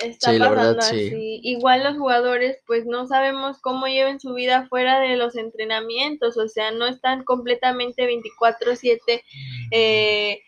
Está 0.00 0.32
Sí, 0.32 0.38
la 0.38 0.48
verdad, 0.48 0.76
pasando 0.76 0.82
sí. 0.82 1.06
así. 1.08 1.40
Igual 1.42 1.84
los 1.84 1.96
jugadores, 1.98 2.58
pues 2.66 2.86
no 2.86 3.06
sabemos 3.06 3.58
cómo 3.60 3.86
lleven 3.86 4.20
su 4.20 4.34
vida 4.34 4.66
fuera 4.68 5.00
de 5.00 5.16
los 5.16 5.36
entrenamientos, 5.36 6.36
o 6.38 6.48
sea, 6.48 6.70
no 6.72 6.86
están 6.86 7.24
completamente 7.24 8.06
24/7 8.06 9.22
eh, 9.72 10.40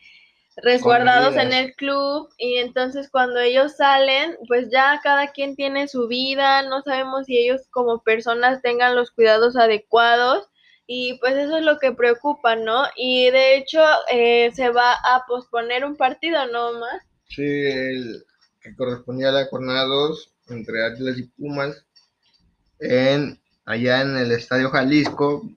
resguardados 0.57 1.37
en 1.37 1.53
el 1.53 1.75
club 1.77 2.29
y 2.39 2.57
entonces 2.57 3.11
cuando 3.11 3.41
ellos 3.41 3.77
salen, 3.77 4.37
pues 4.49 4.69
ya 4.71 5.01
cada 5.03 5.29
quien 5.33 5.57
tiene 5.57 5.89
su 5.89 6.09
vida, 6.09 6.63
no 6.63 6.83
sabemos 6.83 7.27
si 7.27 7.39
ellos 7.39 7.63
como 7.71 8.03
personas 8.03 8.61
tengan 8.63 8.95
los 8.95 9.11
cuidados 9.13 9.57
adecuados 9.57 10.49
y 10.87 11.19
pues 11.21 11.35
eso 11.37 11.57
es 11.59 11.65
lo 11.65 11.79
que 11.79 11.93
preocupa, 11.93 12.57
¿no? 12.57 12.85
Y 12.97 13.31
de 13.31 13.57
hecho 13.57 13.83
eh, 14.11 14.51
se 14.55 14.71
va 14.71 14.93
a 14.93 15.25
posponer 15.27 15.85
un 15.85 15.97
partido, 15.97 16.47
¿no 16.49 16.73
más? 16.75 17.03
Sí, 17.29 17.43
el 17.43 18.25
que 18.63 18.75
correspondía 18.75 19.31
a 19.31 19.33
la 19.33 19.47
jornada 19.47 19.85
2 19.85 20.35
entre 20.49 20.85
Atlas 20.85 21.19
y 21.19 21.25
Pumas, 21.25 21.85
en, 22.79 23.41
allá 23.65 24.03
en 24.03 24.17
el 24.17 24.33
Estadio 24.33 24.71
Jalisco, 24.71 25.49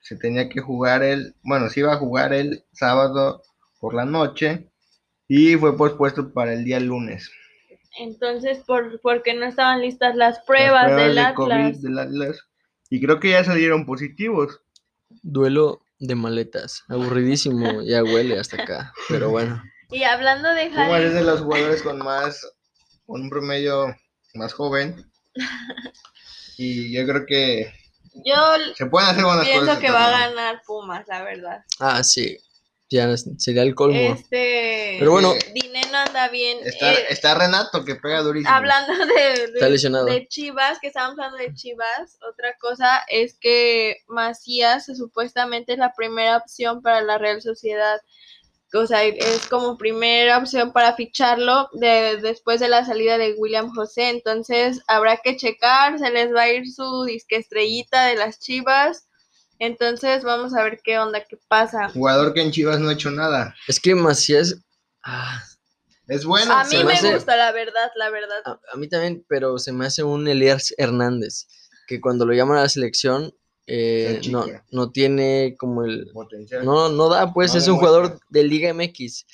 se 0.00 0.16
tenía 0.16 0.48
que 0.48 0.60
jugar 0.60 1.02
el, 1.02 1.34
bueno, 1.42 1.68
se 1.68 1.80
iba 1.80 1.92
a 1.92 1.98
jugar 1.98 2.32
el 2.32 2.64
sábado 2.72 3.42
por 3.80 3.94
la 3.94 4.04
noche 4.04 4.68
y 5.28 5.56
fue 5.56 5.76
pospuesto 5.76 6.32
para 6.32 6.52
el 6.52 6.64
día 6.64 6.80
lunes. 6.80 7.30
Entonces, 7.98 8.58
por, 8.66 9.00
porque 9.00 9.34
no 9.34 9.46
estaban 9.46 9.80
listas 9.80 10.14
las 10.14 10.36
Las 10.36 10.44
pruebas, 10.44 10.94
del 10.94 11.14
de 11.14 11.20
Atlas. 11.20 11.34
COVID 11.34 11.76
del 11.82 11.98
Atlas. 11.98 12.40
Y 12.90 13.00
creo 13.00 13.18
que 13.18 13.30
ya 13.30 13.42
salieron 13.42 13.86
positivos. 13.86 14.60
Duelo 15.22 15.80
de 15.98 16.14
maletas. 16.14 16.84
Aburridísimo, 16.88 17.82
ya 17.82 18.04
huele 18.04 18.38
hasta 18.38 18.62
acá. 18.62 18.92
Pero 19.08 19.30
bueno. 19.30 19.62
Y 19.90 20.02
hablando 20.04 20.48
de 20.50 20.66
Pumas 20.70 20.80
es 20.80 20.88
Jalisco, 21.12 21.14
de 21.14 21.22
los 21.22 21.40
jugadores 21.40 21.82
con 21.82 21.98
más, 21.98 22.40
con 23.06 23.20
un 23.22 23.30
promedio 23.30 23.94
más 24.34 24.52
joven. 24.52 25.10
Y 26.58 26.90
yo 26.92 27.04
creo 27.06 27.26
que 27.26 27.70
Yo 28.24 28.34
se 28.76 28.86
pueden 28.86 29.10
hacer 29.10 29.24
buenas 29.24 29.44
pienso 29.44 29.66
cosas. 29.66 29.78
que 29.78 29.90
va 29.90 30.06
a 30.06 30.28
ganar 30.28 30.62
Pumas, 30.66 31.06
la 31.06 31.22
verdad. 31.22 31.58
Ah, 31.80 32.02
sí. 32.02 32.38
Ya 32.88 33.14
sería 33.36 33.62
el 33.62 33.74
colmo. 33.74 33.98
Este. 34.14 34.96
Pero 34.98 35.10
bueno, 35.10 35.34
Dineno 35.52 35.98
anda 35.98 36.28
bien. 36.28 36.58
Está, 36.64 36.94
Eh, 36.94 37.06
está 37.10 37.34
Renato 37.34 37.84
que 37.84 37.96
pega 37.96 38.22
durísimo. 38.22 38.54
Hablando 38.54 38.92
de, 39.06 39.32
Está 39.34 39.64
de- 39.66 39.70
lesionado. 39.70 40.06
de 40.06 40.26
Chivas, 40.28 40.78
que 40.80 40.86
estábamos 40.86 41.18
hablando 41.18 41.36
de 41.38 41.52
Chivas, 41.52 42.16
otra 42.26 42.56
cosa 42.58 43.02
es 43.08 43.36
que 43.38 43.96
Macías 44.06 44.86
supuestamente 44.86 45.72
es 45.74 45.78
la 45.78 45.92
primera 45.94 46.38
opción 46.38 46.80
para 46.80 47.02
la 47.02 47.18
Real 47.18 47.42
Sociedad. 47.42 48.00
O 48.80 48.86
sea, 48.86 49.04
es 49.04 49.46
como 49.48 49.76
primera 49.78 50.38
opción 50.38 50.72
para 50.72 50.94
ficharlo 50.94 51.68
de, 51.72 52.18
después 52.22 52.60
de 52.60 52.68
la 52.68 52.84
salida 52.84 53.18
de 53.18 53.34
William 53.38 53.72
José. 53.74 54.10
Entonces 54.10 54.80
habrá 54.88 55.16
que 55.18 55.36
checar, 55.36 55.98
se 55.98 56.10
les 56.10 56.34
va 56.34 56.42
a 56.42 56.52
ir 56.52 56.70
su 56.70 57.04
disque 57.04 57.36
estrellita 57.36 58.06
de 58.06 58.16
las 58.16 58.38
Chivas. 58.40 59.08
Entonces 59.58 60.22
vamos 60.22 60.54
a 60.54 60.62
ver 60.62 60.80
qué 60.84 60.98
onda, 60.98 61.24
qué 61.24 61.38
pasa. 61.48 61.88
Jugador 61.90 62.34
que 62.34 62.42
en 62.42 62.50
Chivas 62.52 62.78
no 62.78 62.88
ha 62.90 62.92
hecho 62.92 63.10
nada. 63.10 63.54
Es 63.68 63.80
que 63.80 63.94
Macías. 63.94 64.56
ah, 65.02 65.42
Es 66.08 66.24
bueno. 66.24 66.52
A 66.54 66.64
se 66.64 66.76
mí 66.76 66.84
me 66.84 66.88
me 66.92 66.98
hace- 66.98 67.14
gusta, 67.14 67.36
la 67.36 67.52
verdad, 67.52 67.90
la 67.96 68.10
verdad. 68.10 68.42
a, 68.44 68.60
a 68.72 68.76
mí 68.76 68.88
también, 68.88 69.24
pero 69.28 69.58
se 69.58 69.72
me 69.72 69.86
hace 69.86 70.02
un 70.02 70.28
Elias 70.28 70.74
Hernández. 70.78 71.46
Que 71.88 72.00
cuando 72.00 72.26
lo 72.26 72.34
llaman 72.34 72.58
a 72.58 72.62
la 72.62 72.68
selección. 72.68 73.32
Eh, 73.66 74.20
no, 74.30 74.46
no 74.70 74.90
tiene 74.92 75.56
como 75.58 75.84
el. 75.84 76.08
Potencial. 76.12 76.64
No, 76.64 76.88
no 76.88 77.08
da, 77.08 77.32
pues 77.32 77.52
No 77.52 77.58
es 77.58 77.68
un 77.68 77.76
jugador 77.76 78.20
de 78.28 78.44
Liga 78.44 78.72
MX. 78.72 79.26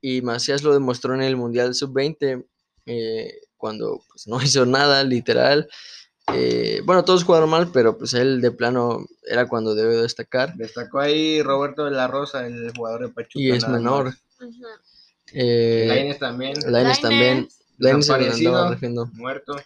Y 0.00 0.22
Macías 0.22 0.62
lo 0.62 0.72
demostró 0.72 1.14
en 1.14 1.22
el 1.22 1.36
Mundial 1.36 1.74
Sub-20, 1.74 2.46
eh, 2.86 3.40
cuando 3.56 4.02
pues, 4.08 4.28
no 4.28 4.40
hizo 4.42 4.66
nada, 4.66 5.02
literal. 5.02 5.68
Eh, 6.32 6.80
bueno, 6.84 7.04
todos 7.04 7.24
jugaron 7.24 7.50
mal, 7.50 7.70
pero 7.72 7.96
pues 7.96 8.12
él 8.14 8.40
de 8.40 8.50
plano 8.50 9.06
era 9.26 9.48
cuando 9.48 9.74
debe 9.74 9.96
destacar. 9.96 10.54
Destacó 10.56 11.00
ahí 11.00 11.40
Roberto 11.42 11.84
de 11.84 11.92
la 11.92 12.08
Rosa, 12.08 12.46
el 12.46 12.72
jugador 12.76 13.02
de 13.02 13.08
Pachuca. 13.08 13.44
Y 13.44 13.50
es 13.50 13.68
menor. 13.68 14.14
Lainez 15.32 16.18
también, 16.18 16.54
Lainez 16.66 17.00
también. 17.00 17.48
Lainez 17.78 18.08
muerto. 19.12 19.56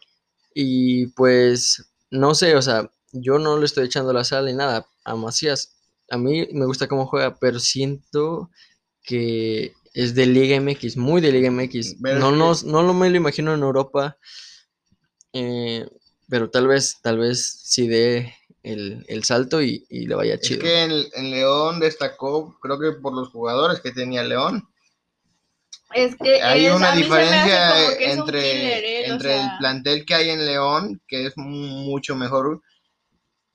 Y 0.54 1.06
pues, 1.08 1.90
no 2.10 2.34
sé, 2.34 2.56
o 2.56 2.62
sea, 2.62 2.90
yo 3.12 3.38
no 3.38 3.58
le 3.58 3.66
estoy 3.66 3.86
echando 3.86 4.12
la 4.12 4.24
sal 4.24 4.46
ni 4.46 4.54
nada 4.54 4.86
a 5.04 5.14
Macías. 5.16 5.76
A 6.10 6.16
mí 6.18 6.48
me 6.52 6.66
gusta 6.66 6.88
cómo 6.88 7.06
juega, 7.06 7.36
pero 7.36 7.58
siento 7.60 8.50
que 9.02 9.72
es 9.94 10.14
de 10.14 10.26
Liga 10.26 10.56
MX, 10.60 10.96
muy 10.96 11.20
de 11.20 11.32
Liga 11.32 11.50
MX. 11.50 11.96
Pero 12.02 12.14
es 12.16 12.20
No, 12.20 12.30
que- 12.30 12.36
no, 12.36 12.52
no 12.72 12.82
lo 12.82 12.94
me 12.94 13.10
lo 13.10 13.16
imagino 13.16 13.54
en 13.54 13.62
Europa, 13.62 14.16
eh, 15.32 15.86
pero 16.28 16.50
tal 16.50 16.66
vez, 16.68 16.96
tal 17.02 17.18
vez 17.18 17.60
sí 17.64 17.86
dé 17.88 18.34
el, 18.62 19.04
el 19.08 19.24
salto 19.24 19.62
y, 19.62 19.86
y 19.88 20.06
le 20.06 20.14
vaya 20.14 20.34
Es 20.34 20.40
chido. 20.42 20.60
que 20.62 20.82
en, 20.84 20.92
en 21.14 21.30
León 21.30 21.80
destacó, 21.80 22.56
creo 22.60 22.78
que 22.78 22.92
por 22.92 23.14
los 23.14 23.30
jugadores 23.30 23.80
que 23.80 23.90
tenía 23.92 24.22
León. 24.22 24.68
Es 25.94 26.14
que 26.16 26.40
Hay 26.42 26.66
es- 26.66 26.72
una 26.74 26.92
diferencia 26.94 27.90
es 27.90 28.16
entre, 28.16 29.10
o 29.10 29.12
entre 29.12 29.40
el 29.40 29.48
plantel 29.58 30.04
que 30.04 30.14
hay 30.14 30.30
en 30.30 30.44
León, 30.46 31.02
que 31.08 31.26
es 31.26 31.36
mu- 31.36 31.84
mucho 31.84 32.14
mejor 32.14 32.62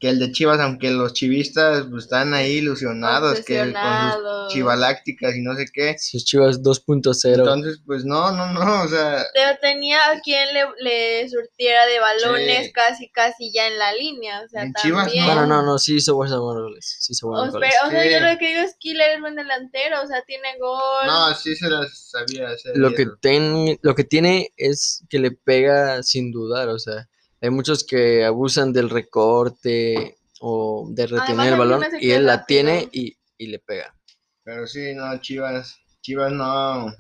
que 0.06 0.12
el 0.12 0.20
de 0.20 0.32
Chivas, 0.32 0.60
aunque 0.60 0.92
los 0.92 1.14
chivistas 1.14 1.86
pues, 1.90 2.04
están 2.04 2.34
ahí 2.36 2.58
ilusionados 2.58 3.40
que 3.42 3.58
con 3.74 4.12
sus 4.14 4.54
chivalácticas 4.54 5.36
y 5.36 5.42
no 5.42 5.56
sé 5.56 5.66
qué. 5.74 5.96
Sus 6.00 6.24
chivas 6.26 6.62
2.0. 6.62 7.34
Entonces, 7.40 7.82
pues 7.86 8.06
no, 8.06 8.32
no, 8.32 8.54
no, 8.54 8.84
o 8.84 8.88
sea, 8.88 9.26
Pero 9.34 9.58
tenía 9.62 9.98
a 10.12 10.20
quien 10.22 10.48
le, 10.54 10.64
le 10.82 11.30
surtiera 11.30 11.86
de 11.88 12.00
balones 12.00 12.66
Sí. 12.68 12.72
casi, 12.72 13.10
casi 13.10 13.52
ya 13.52 13.68
en 13.68 13.80
la 13.80 13.94
línea. 13.94 14.42
O 14.42 14.48
sea, 14.48 14.62
En 14.64 14.74
Chivas, 14.76 15.06
también. 15.06 15.26
Bueno, 15.26 15.48
no, 15.48 15.64
no, 15.64 15.78
sí 15.80 15.96
hizo 15.96 16.16
buenos 16.16 16.40
goles. 16.40 16.98
Sí 17.00 17.14
hizo 17.14 17.28
O, 17.28 17.32
buenos 17.32 17.48
sea, 17.52 17.60
goles. 17.60 17.74
o 17.86 17.90
sea, 17.90 18.04
Sí. 18.04 18.10
yo 18.12 18.20
lo 18.20 18.38
que 18.38 18.48
digo 18.48 18.60
es 18.62 18.76
Killer 18.80 19.10
es 19.16 19.20
buen 19.22 19.36
delantero, 19.36 20.02
o 20.04 20.08
sea, 20.08 20.22
tiene 20.28 20.58
gol. 20.60 21.08
no, 21.08 21.34
sí 21.34 21.56
se 21.56 21.70
las 21.70 22.10
sabía 22.12 22.50
hacer. 22.50 22.78
Lo 22.78 22.92
que, 22.94 23.08
ten- 23.22 23.80
lo 23.82 23.96
que 23.96 24.04
tiene 24.04 24.54
es 24.58 25.04
que 25.10 25.18
le 25.20 25.32
pega 25.32 26.04
sin 26.04 26.32
dudar, 26.32 26.70
o 26.70 26.78
sea, 26.80 27.10
hay 27.46 27.52
muchos 27.52 27.84
que 27.84 28.26
abusan 28.26 28.74
del 28.74 28.90
recorte 28.90 30.18
o 30.40 30.88
de 30.90 31.08
retener 31.08 31.30
Además, 31.30 31.48
el 31.48 31.58
balón 31.58 31.84
y 32.02 32.12
él 32.12 32.26
la 32.26 32.46
tiene 32.46 32.90
y, 32.92 33.16
y 33.38 33.48
le 33.48 33.60
pega. 33.60 33.96
Pero 34.44 34.68
sí, 34.68 34.94
no, 34.94 35.18
Chivas, 35.20 35.78
Chivas 36.02 36.32
no, 36.32 36.94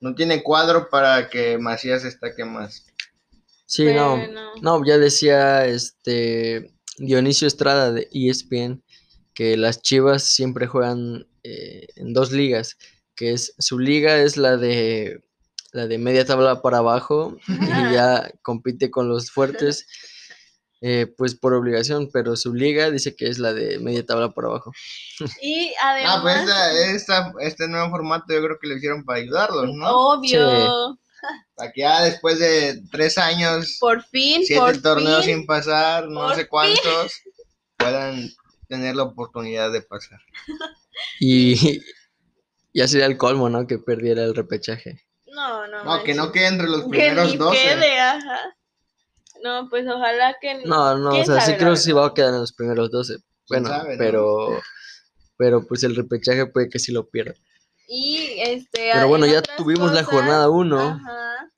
no 0.00 0.14
tiene 0.14 0.42
cuadro 0.42 0.88
para 0.90 1.28
que 1.28 1.58
Macías 1.58 2.02
destaque 2.02 2.44
más. 2.44 2.86
Sí, 3.66 3.86
no, 3.92 4.18
no, 4.60 4.84
ya 4.84 4.98
decía 4.98 5.66
este 5.66 6.70
Dionisio 6.98 7.48
Estrada 7.48 7.90
de 7.90 8.08
ESPN 8.12 8.82
que 9.32 9.56
las 9.56 9.82
Chivas 9.82 10.22
siempre 10.24 10.66
juegan 10.66 11.26
eh, 11.42 11.86
en 11.96 12.12
dos 12.12 12.32
ligas, 12.32 12.76
que 13.16 13.32
es 13.32 13.54
su 13.58 13.78
liga 13.78 14.18
es 14.18 14.36
la 14.36 14.56
de 14.56 15.23
la 15.74 15.86
de 15.86 15.98
media 15.98 16.24
tabla 16.24 16.62
para 16.62 16.78
abajo 16.78 17.36
y 17.48 17.92
ya 17.92 18.30
compite 18.42 18.90
con 18.90 19.08
los 19.08 19.30
fuertes 19.30 19.86
eh, 20.80 21.06
pues 21.18 21.34
por 21.34 21.52
obligación, 21.54 22.10
pero 22.12 22.36
su 22.36 22.54
liga 22.54 22.90
dice 22.90 23.16
que 23.16 23.28
es 23.28 23.38
la 23.38 23.52
de 23.52 23.78
media 23.80 24.04
tabla 24.06 24.30
para 24.30 24.48
abajo. 24.48 24.72
Y 25.42 25.72
además, 25.82 26.14
Ah, 26.16 26.22
pues 26.22 26.40
esta, 26.42 26.72
esta- 26.92 27.32
este 27.40 27.68
nuevo 27.68 27.90
formato 27.90 28.32
yo 28.32 28.42
creo 28.44 28.58
que 28.60 28.68
lo 28.68 28.76
hicieron 28.76 29.04
para 29.04 29.18
ayudarlos, 29.20 29.74
¿no? 29.74 29.90
obvio, 29.90 30.98
Para 31.56 31.72
que 31.72 31.80
ya 31.80 32.02
después 32.02 32.38
de 32.38 32.82
tres 32.92 33.16
años, 33.18 33.78
por 33.80 34.02
fin, 34.04 34.42
siete 34.44 34.60
por 34.60 34.80
torneos 34.82 35.24
fin. 35.24 35.36
sin 35.38 35.46
pasar, 35.46 36.06
no 36.08 36.34
sé 36.34 36.46
cuántos, 36.48 37.12
puedan 37.78 38.28
tener 38.68 38.94
la 38.94 39.04
oportunidad 39.04 39.72
de 39.72 39.80
pasar. 39.82 40.20
Y 41.18 41.80
ya 42.74 42.86
sería 42.88 43.06
el 43.06 43.16
colmo, 43.16 43.48
¿no? 43.48 43.66
Que 43.66 43.78
perdiera 43.78 44.22
el 44.24 44.34
repechaje. 44.34 45.03
No, 45.84 45.90
no, 45.92 45.96
No, 45.98 46.04
que 46.04 46.14
no 46.14 46.32
quede 46.32 46.46
entre 46.48 46.68
los 46.68 46.82
Que 46.84 46.88
primeros 46.88 47.32
ni 47.32 47.36
12. 47.36 47.62
quede, 47.62 47.98
ajá. 48.00 48.38
No, 49.42 49.68
pues 49.68 49.86
ojalá 49.86 50.36
que 50.40 50.54
No, 50.64 50.96
no, 50.98 51.10
o 51.10 51.12
¿Quién 51.12 51.26
sea, 51.26 51.40
sí 51.40 51.54
creo 51.54 51.72
que 51.72 51.76
sí 51.80 51.92
va 51.92 52.06
a 52.06 52.14
quedar 52.14 52.32
en 52.34 52.40
los 52.40 52.52
primeros 52.52 52.90
12. 52.90 53.16
Bueno, 53.48 53.68
sabe, 53.68 53.92
no? 53.92 53.98
pero 53.98 54.62
pero 55.36 55.66
pues 55.66 55.82
el 55.82 55.96
repechaje 55.96 56.46
puede 56.46 56.68
que 56.68 56.78
sí 56.78 56.92
lo 56.92 57.08
pierda. 57.08 57.34
Y 57.86 58.36
este. 58.38 58.90
Pero 58.92 59.02
en 59.02 59.08
bueno, 59.08 59.26
ya 59.26 59.42
tuvimos 59.42 59.92
la 59.92 60.04
jornada 60.04 60.48
uno. 60.48 60.80
ajá. 60.80 61.50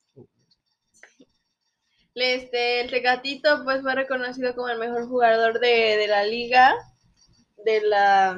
Este, 2.15 2.81
el 2.81 2.89
Tecatito 2.89 3.63
pues 3.63 3.81
fue 3.83 3.93
reconocido 3.93 4.55
como 4.55 4.69
el 4.69 4.79
mejor 4.79 5.07
jugador 5.07 5.59
de, 5.59 5.97
de 5.97 6.07
la 6.07 6.23
liga, 6.25 6.75
de 7.63 7.81
la 7.81 8.35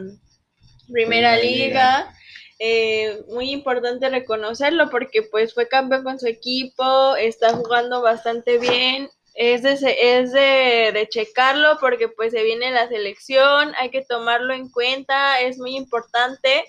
Primera 0.91 1.36
Primera 1.36 1.38
Liga. 1.38 2.00
Liga. 2.00 2.15
Eh, 2.62 3.24
muy 3.30 3.51
importante 3.51 4.10
reconocerlo 4.10 4.89
porque 4.89 5.24
pues 5.24 5.54
fue 5.54 5.70
campeón 5.70 6.04
con 6.04 6.20
su 6.20 6.28
equipo, 6.28 7.16
está 7.16 7.54
jugando 7.54 8.01
bastante 8.01 8.58
bien. 8.58 9.10
Es 9.34 9.63
de, 9.63 9.72
es 9.74 10.34
de, 10.34 10.92
de 10.94 11.08
checarlo 11.10 11.78
porque 11.80 12.10
pues 12.10 12.34
se 12.34 12.44
viene 12.44 12.72
la 12.72 12.89
selección, 12.89 13.74
hay 13.78 13.89
que 13.89 14.04
tomarlo 14.04 14.54
en 14.54 14.70
cuenta, 14.70 15.39
es 15.39 15.58
muy 15.58 15.78
importante. 15.78 16.66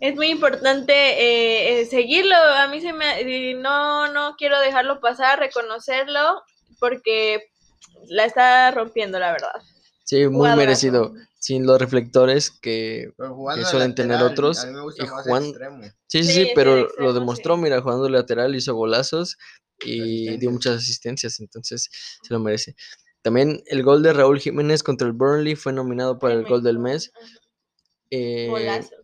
Es 0.00 0.16
muy 0.16 0.28
importante 0.28 0.92
eh, 0.92 1.80
eh, 1.80 1.86
seguirlo. 1.86 2.34
A 2.36 2.66
mí 2.68 2.80
se 2.80 2.92
me 2.92 3.54
no 3.54 4.08
no 4.12 4.36
quiero 4.36 4.58
dejarlo 4.60 5.00
pasar, 5.00 5.38
reconocerlo 5.38 6.42
porque 6.78 7.50
la 8.08 8.24
está 8.24 8.70
rompiendo, 8.70 9.18
la 9.18 9.32
verdad. 9.32 9.62
Sí, 10.10 10.26
muy 10.26 10.34
Jugadorazo. 10.38 10.56
merecido. 10.56 11.14
Sin 11.38 11.66
los 11.66 11.78
reflectores 11.80 12.50
que 12.50 13.12
jugando 13.16 13.64
suelen 13.64 13.94
tener 13.94 14.20
otros, 14.22 14.58
A 14.58 14.66
mí 14.66 14.72
me 14.74 14.82
gusta 14.82 15.04
y 15.04 15.06
más 15.08 15.24
Juan- 15.24 15.44
extremo. 15.44 15.82
Sí, 16.08 16.24
sí, 16.24 16.32
Sí, 16.32 16.50
pero 16.54 16.88
lo 16.98 17.12
demostró, 17.14 17.54
sí. 17.54 17.62
mira, 17.62 17.80
jugando 17.80 18.08
lateral 18.08 18.54
hizo 18.56 18.74
golazos 18.74 19.36
y 19.84 20.36
dio 20.38 20.50
muchas 20.50 20.78
asistencias, 20.78 21.38
entonces 21.38 21.88
se 22.22 22.34
lo 22.34 22.40
merece. 22.40 22.74
También 23.22 23.62
el 23.66 23.82
gol 23.84 24.02
de 24.02 24.12
Raúl 24.12 24.40
Jiménez 24.40 24.82
contra 24.82 25.06
el 25.06 25.12
Burnley 25.12 25.54
fue 25.54 25.72
nominado 25.72 26.18
para 26.18 26.34
el 26.34 26.44
gol 26.44 26.62
del 26.64 26.78
mes. 26.80 27.12
Eh, 28.10 28.48
golazo. 28.50 28.96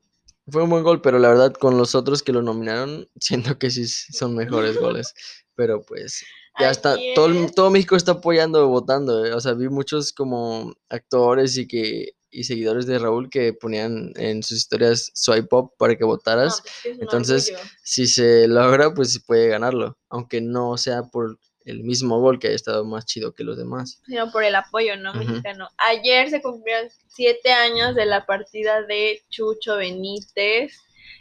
fue 0.49 0.65
un 0.65 0.71
buen 0.71 0.83
gol, 0.83 1.01
pero 1.01 1.19
la 1.21 1.29
verdad 1.29 1.53
con 1.55 1.79
los 1.79 1.95
otros 1.95 2.23
que 2.25 2.33
lo 2.33 2.43
nominaron, 2.43 3.07
siento 3.21 3.59
que 3.59 3.71
sí 3.71 3.87
son 3.87 4.35
mejores 4.35 4.77
goles. 4.81 5.15
Pero 5.55 5.83
pues 5.83 6.25
ya 6.59 6.71
está, 6.71 6.97
todo, 7.15 7.29
todo 7.55 7.71
México 7.71 7.97
está 7.97 8.13
apoyando, 8.13 8.69
votando. 8.69 9.25
eh, 9.25 9.33
O 9.35 9.41
sea, 9.41 9.55
vi 9.55 9.69
muchos 9.69 10.13
como 10.13 10.75
actores 10.89 11.57
y 11.59 11.67
que 11.67 12.13
y 12.29 12.45
seguidores 12.45 12.87
de 12.87 12.99
Raúl 12.99 13.31
que 13.31 13.55
ponían 13.55 14.13
en 14.17 14.43
sus 14.43 14.59
historias 14.59 15.11
swipe 15.15 15.49
up 15.57 15.71
para 15.79 15.97
que 15.97 16.05
votaras. 16.05 16.59
No, 16.59 16.63
pues, 16.65 16.83
que 16.83 17.03
entonces, 17.03 17.51
orgullo. 17.51 17.71
Si 17.83 18.07
se 18.07 18.47
logra, 18.49 18.93
pues 18.93 19.23
puede 19.27 19.49
ganarlo, 19.49 19.97
aunque 20.11 20.41
no 20.43 20.77
sea 20.77 21.05
por 21.05 21.39
el 21.65 21.83
mismo 21.83 22.21
gol 22.21 22.39
que 22.39 22.49
haya 22.49 22.57
estado 22.57 22.85
más 22.85 23.07
chido 23.07 23.33
que 23.33 23.43
los 23.43 23.57
demás. 23.57 24.01
sino 24.07 24.31
por 24.31 24.45
el 24.45 24.55
apoyo, 24.55 24.97
¿no? 24.97 25.15
Mexicano. 25.15 25.69
Ayer 25.79 26.29
se 26.31 26.43
cumplieron 26.43 26.89
siete 27.09 27.53
años 27.53 27.95
de 27.95 28.07
la 28.07 28.27
partida 28.27 28.83
de 28.83 29.23
Chucho 29.31 29.77
Benítez. 29.77 30.75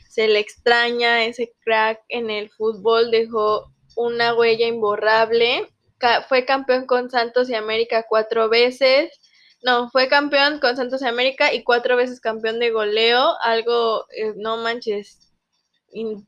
Se 0.09 0.27
le 0.27 0.39
extraña 0.39 1.25
ese 1.25 1.53
crack 1.63 2.01
en 2.09 2.29
el 2.29 2.49
fútbol, 2.49 3.09
dejó 3.09 3.71
una 3.95 4.33
huella 4.35 4.67
imborrable. 4.67 5.69
ca- 5.97 6.23
fue 6.27 6.45
campeón 6.45 6.85
con 6.85 7.09
Santos 7.09 7.49
y 7.49 7.55
América 7.55 8.05
cuatro 8.07 8.49
veces. 8.49 9.11
No, 9.63 9.89
fue 9.91 10.07
campeón 10.09 10.59
con 10.59 10.75
Santos 10.75 11.01
y 11.01 11.05
América 11.07 11.53
y 11.53 11.63
cuatro 11.63 11.95
veces 11.95 12.19
campeón 12.21 12.59
de 12.59 12.69
goleo. 12.71 13.35
Algo, 13.41 14.05
eh, 14.15 14.33
no 14.35 14.57
manches, 14.57 15.31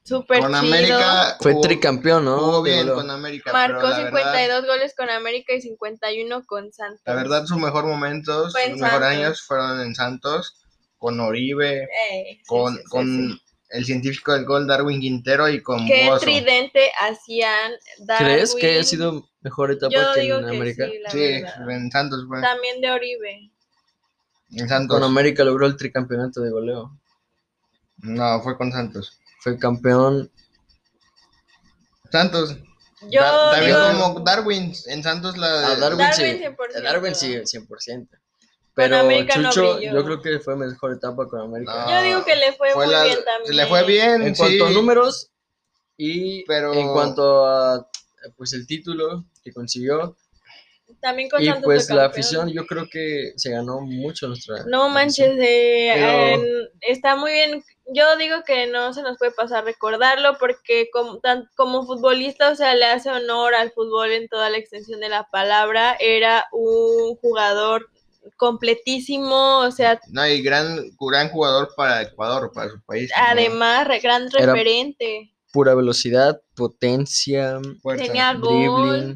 súper 0.03 0.39
Con 0.41 0.53
chido. 0.53 0.57
América. 0.59 1.37
Fue 1.41 1.55
tricampeón, 1.61 2.25
¿no? 2.25 2.37
Jugó 2.39 2.61
bien 2.63 2.87
con 2.89 3.09
América. 3.11 3.51
Marcó 3.51 3.87
la 3.89 3.95
52 3.97 4.33
Verdad, 4.61 4.65
goles 4.67 4.95
con 4.95 5.09
América 5.09 5.53
y 5.53 5.61
51 5.61 6.45
con 6.45 6.71
Santos. 6.71 7.01
la 7.05 7.15
verdad, 7.15 7.45
su 7.45 7.57
mejor 7.59 7.85
momento, 7.85 8.49
Fue 8.51 8.63
en 8.65 8.71
sus 8.71 8.81
mejores 8.81 9.07
años 9.09 9.41
fueron 9.41 9.81
en 9.81 9.93
Santos, 9.93 10.61
con 10.97 11.19
Oribe, 11.19 11.83
Eh, 11.83 12.37
sí, 12.39 12.43
con, 12.47 12.73
sí, 12.75 12.79
sí, 12.81 12.89
con 12.89 13.05
sí. 13.05 13.41
El 13.69 13.85
científico 13.85 14.33
del 14.33 14.45
gol 14.45 14.65
Darwin 14.67 14.99
Quintero 15.01 15.49
y 15.49 15.61
con 15.61 15.85
¿Qué 15.85 16.05
Bozo. 16.07 16.21
tridente 16.21 16.89
hacían 17.01 17.73
¿Crees 18.17 18.55
que 18.55 18.65
haya 18.67 18.75
Darwin? 18.77 18.83
sido 18.85 19.29
mejor 19.41 19.71
etapa 19.71 19.93
Yo 19.93 20.13
que 20.13 20.21
digo 20.21 20.37
en 20.39 20.45
que 20.49 20.55
América? 20.55 20.85
sí, 20.85 20.99
la 20.99 21.09
Sí, 21.09 21.19
verdad. 21.41 21.69
en 21.71 21.91
Santos 21.91 22.25
fue. 22.27 22.41
También 22.41 22.81
de 22.81 22.91
Oribe. 22.91 23.51
En 24.51 24.69
Santos. 24.69 24.95
Con 24.97 25.03
América 25.03 25.43
logró 25.43 25.65
el 25.67 25.75
tricampeonato 25.75 26.41
de 26.41 26.49
goleo. 26.51 26.97
No, 27.97 28.41
fue 28.41 28.55
con 28.57 28.71
Santos. 28.71 29.19
Fue 29.41 29.57
campeón. 29.59 30.31
Santos. 32.11 32.55
Yo 33.11 33.21
Da- 33.21 33.51
también 33.51 33.75
digo 33.75 33.87
como 34.11 34.19
Darwin. 34.21 34.73
En 34.87 35.03
Santos 35.03 35.37
la. 35.37 35.47
A 35.71 35.75
Darwin, 35.75 35.99
Darwin 36.07 36.13
sí. 36.13 36.23
100%. 36.23 36.81
Darwin 36.83 37.15
sí, 37.15 37.33
100%. 37.45 38.07
Pero 38.77 39.03
no 39.03 39.25
Chucho, 39.49 39.75
brilló. 39.75 39.93
yo 39.93 40.05
creo 40.05 40.21
que 40.21 40.39
fue 40.39 40.55
mejor 40.55 40.93
etapa 40.93 41.27
con 41.27 41.41
América. 41.41 41.85
No. 41.85 41.91
Yo 41.91 42.01
digo 42.03 42.23
que 42.25 42.35
le 42.35 42.53
fue, 42.53 42.73
muy 42.75 42.87
la- 42.87 43.03
bien 43.03 43.17
se 43.17 43.23
también. 43.23 43.55
le 43.57 43.65
fue 43.67 43.83
bien. 43.83 44.21
En 44.21 44.35
sí. 44.35 44.41
cuanto 44.41 44.65
a 44.67 44.69
números 44.69 45.31
y 45.97 46.45
Pero- 46.45 46.73
en 46.73 46.87
cuanto 46.93 47.45
a 47.45 47.89
pues 48.35 48.53
el 48.53 48.67
título 48.67 49.25
que 49.43 49.51
consiguió 49.53 50.15
También 51.01 51.29
con 51.29 51.41
y 51.41 51.45
Santos 51.45 51.63
pues 51.63 51.89
la 51.89 52.05
afición 52.05 52.49
yo 52.51 52.65
creo 52.65 52.87
que 52.91 53.33
se 53.35 53.51
ganó 53.51 53.81
mucho 53.81 54.27
nuestra 54.27 54.63
No 54.67 54.89
manches, 54.89 55.37
eh, 55.39 55.91
Pero- 55.95 56.69
está 56.81 57.15
muy 57.15 57.31
bien. 57.31 57.63
Yo 57.93 58.15
digo 58.17 58.43
que 58.45 58.67
no 58.67 58.93
se 58.93 59.01
nos 59.01 59.17
puede 59.17 59.31
pasar 59.31 59.63
recordarlo 59.65 60.37
porque 60.39 60.89
como, 60.91 61.19
tan- 61.19 61.49
como 61.55 61.85
futbolista, 61.85 62.51
o 62.51 62.55
sea, 62.55 62.75
le 62.75 62.85
hace 62.85 63.09
honor 63.09 63.55
al 63.55 63.71
fútbol 63.71 64.11
en 64.11 64.27
toda 64.27 64.49
la 64.49 64.57
extensión 64.57 64.99
de 64.99 65.09
la 65.09 65.29
palabra. 65.29 65.95
Era 65.99 66.45
un 66.51 67.15
jugador 67.17 67.89
completísimo, 68.35 69.59
o 69.59 69.71
sea, 69.71 69.99
No, 70.09 70.27
y 70.27 70.41
gran, 70.41 70.89
gran 70.99 71.29
jugador 71.29 71.69
para 71.75 72.01
Ecuador, 72.01 72.51
para 72.53 72.69
su 72.69 72.81
país. 72.81 73.09
además, 73.15 73.87
re- 73.87 73.99
gran 73.99 74.27
Era- 74.37 74.53
referente. 74.53 75.33
pura 75.51 75.73
velocidad, 75.75 76.41
potencia, 76.55 77.59
Fuerza. 77.81 78.05
tenía 78.05 78.33
gol. 78.33 78.89
dribbling. 78.99 79.15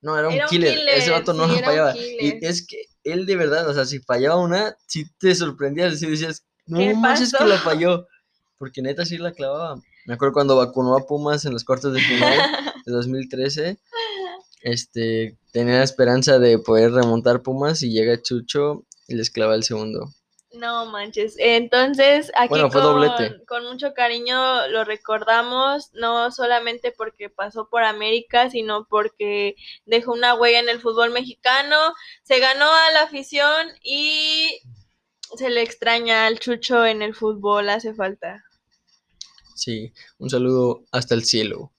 No, 0.00 0.18
era 0.18 0.28
un, 0.28 0.34
Era 0.34 0.44
un 0.46 0.50
killer. 0.50 0.76
Ese 0.88 1.10
vato 1.10 1.32
no 1.32 1.48
sí, 1.48 1.62
fallaba. 1.62 1.94
Y 1.96 2.44
es 2.44 2.66
que 2.66 2.82
él 3.04 3.24
de 3.24 3.36
verdad, 3.36 3.68
o 3.68 3.72
sea, 3.74 3.84
si 3.84 4.00
fallaba 4.00 4.36
una, 4.36 4.76
si 4.88 5.04
te 5.18 5.32
sorprendías, 5.34 5.98
si 6.00 6.06
decías, 6.06 6.44
no 6.66 6.78
¿Qué 6.78 6.92
manches 6.94 7.32
que 7.32 7.44
la 7.44 7.58
falló. 7.58 8.06
Porque 8.58 8.82
neta 8.82 9.04
sí 9.04 9.18
la 9.18 9.32
clavaba. 9.32 9.80
Me 10.06 10.14
acuerdo 10.14 10.34
cuando 10.34 10.56
vacunó 10.56 10.96
a 10.96 11.06
Pumas 11.06 11.44
en 11.44 11.52
los 11.52 11.64
cuartos 11.64 11.92
de 11.94 12.00
final 12.00 12.38
de 12.86 12.92
2013. 12.92 13.78
Este, 14.62 15.36
tenía 15.52 15.78
la 15.78 15.84
esperanza 15.84 16.38
de 16.38 16.58
poder 16.58 16.92
remontar 16.92 17.42
Pumas 17.42 17.82
y 17.82 17.90
llega 17.90 18.20
Chucho 18.22 18.84
y 19.08 19.14
les 19.14 19.30
clava 19.30 19.54
el 19.54 19.64
segundo. 19.64 20.12
No 20.52 20.84
manches. 20.86 21.34
Entonces, 21.38 22.30
aquí 22.36 22.50
Bueno, 22.50 22.70
con, 22.70 23.44
con 23.46 23.64
mucho 23.64 23.94
cariño 23.94 24.68
lo 24.68 24.84
recordamos, 24.84 25.90
no 25.94 26.30
solamente 26.30 26.92
porque 26.92 27.30
pasó 27.30 27.68
por 27.70 27.84
América, 27.84 28.50
sino 28.50 28.86
porque 28.88 29.56
dejó 29.86 30.12
una 30.12 30.34
huella 30.34 30.60
en 30.60 30.68
el 30.68 30.80
fútbol 30.80 31.10
mexicano, 31.10 31.94
se 32.22 32.38
ganó 32.38 32.66
a 32.66 32.92
la 32.92 33.02
afición 33.02 33.68
y 33.82 34.60
se 35.36 35.48
le 35.48 35.62
extraña 35.62 36.26
al 36.26 36.38
Chucho 36.38 36.84
en 36.84 37.00
el 37.00 37.14
fútbol, 37.14 37.70
hace 37.70 37.94
falta. 37.94 38.44
Sí, 39.54 39.92
un 40.18 40.28
saludo 40.28 40.84
hasta 40.92 41.14
el 41.14 41.24
cielo. 41.24 41.71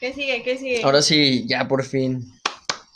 ¿Qué 0.00 0.12
sigue? 0.12 0.42
¿Qué 0.42 0.58
sigue? 0.58 0.82
Ahora 0.84 1.02
sí, 1.02 1.46
ya 1.48 1.66
por 1.68 1.84
fin. 1.84 2.32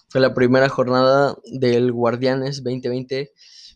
Fue 0.08 0.20
la 0.20 0.34
primera 0.34 0.68
jornada 0.68 1.36
del 1.44 1.92
Guardianes 1.92 2.62
2020 2.62 3.32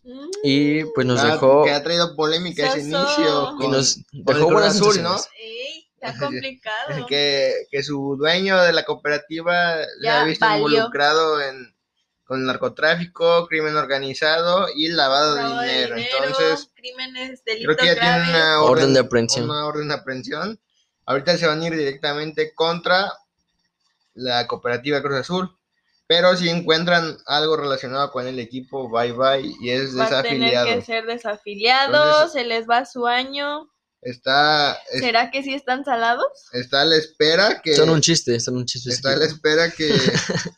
Mm, 0.07 0.29
y 0.43 0.83
pues 0.93 1.07
nos 1.07 1.19
Ah, 1.23 1.31
dejó 1.31 1.63
Que 1.63 1.71
ha 1.71 1.81
traído 1.83 2.15
polémica 2.15 2.67
ese 2.67 2.81
inicio. 2.81 3.53
y 3.55 3.57
con- 3.63 3.71
nos 3.71 3.95
con 4.23 4.35
el 4.35 4.41
dejó 4.41 4.51
buenas 4.51 4.75
Azul, 4.75 5.01
¿no? 5.01 5.15
ey, 5.39 5.87
está 5.95 6.13
complicado. 6.19 6.75
que, 7.09 7.53
que 7.71 7.81
su 7.81 8.15
dueño 8.15 8.61
de 8.61 8.71
la 8.73 8.83
cooperativa 8.85 9.77
se 9.77 9.87
Ya 10.03 10.21
ha 10.21 10.25
visto 10.25 10.45
valió. 10.45 10.67
involucrado 10.67 11.41
en 11.41 11.73
con 12.23 12.45
narcotráfico, 12.45 13.47
crimen 13.47 13.75
organizado 13.77 14.67
y 14.75 14.89
lavado 14.89 15.35
Lavado 15.35 15.59
de 15.61 15.67
de 15.67 15.73
dinero. 15.73 15.95
dinero, 15.95 16.17
Entonces, 16.27 16.69
crímenes, 16.75 17.41
creo 17.43 17.55
delitos 17.55 17.75
que 17.77 17.85
ya 17.87 17.93
graves. 17.95 18.29
una 18.29 18.61
Orden 18.61 18.71
orden, 18.83 18.93
de 18.93 18.99
aprehensión. 18.99 19.45
Una 19.49 19.65
orden 19.65 19.87
de 19.87 19.93
aprehensión. 19.95 20.59
Ahorita 21.05 21.37
se 21.37 21.47
van 21.47 21.61
a 21.61 21.67
ir 21.67 21.75
directamente 21.75 22.53
contra 22.53 23.11
la 24.13 24.47
cooperativa 24.47 25.01
Cruz 25.01 25.19
Azul. 25.19 25.57
Pero 26.07 26.35
si 26.37 26.49
encuentran 26.49 27.17
algo 27.25 27.57
relacionado 27.57 28.11
con 28.11 28.27
el 28.27 28.37
equipo, 28.39 28.89
bye 28.89 29.11
bye, 29.11 29.51
y 29.59 29.71
es 29.71 29.97
Va 29.97 30.05
a 30.05 30.21
tener 30.21 30.39
desafiliado. 30.39 30.67
que 30.67 30.81
ser 30.83 31.05
desafiliado, 31.05 31.95
Entonces- 31.95 32.31
se 32.33 32.43
les 32.45 32.69
va 32.69 32.85
su 32.85 33.07
año. 33.07 33.69
Está, 34.01 34.73
es- 34.91 35.01
¿Será 35.01 35.31
que 35.31 35.41
sí 35.41 35.55
están 35.55 35.83
salados? 35.83 36.27
está 36.53 36.81
a 36.81 36.85
la 36.85 36.95
espera 36.95 37.59
que... 37.63 37.73
Son 37.75 37.89
un 37.89 38.01
chiste, 38.01 38.39
son 38.39 38.57
un 38.57 38.65
chiste. 38.65 38.91
Está 38.91 39.13
a 39.13 39.15
la 39.15 39.25
espera 39.25 39.71
que 39.71 39.89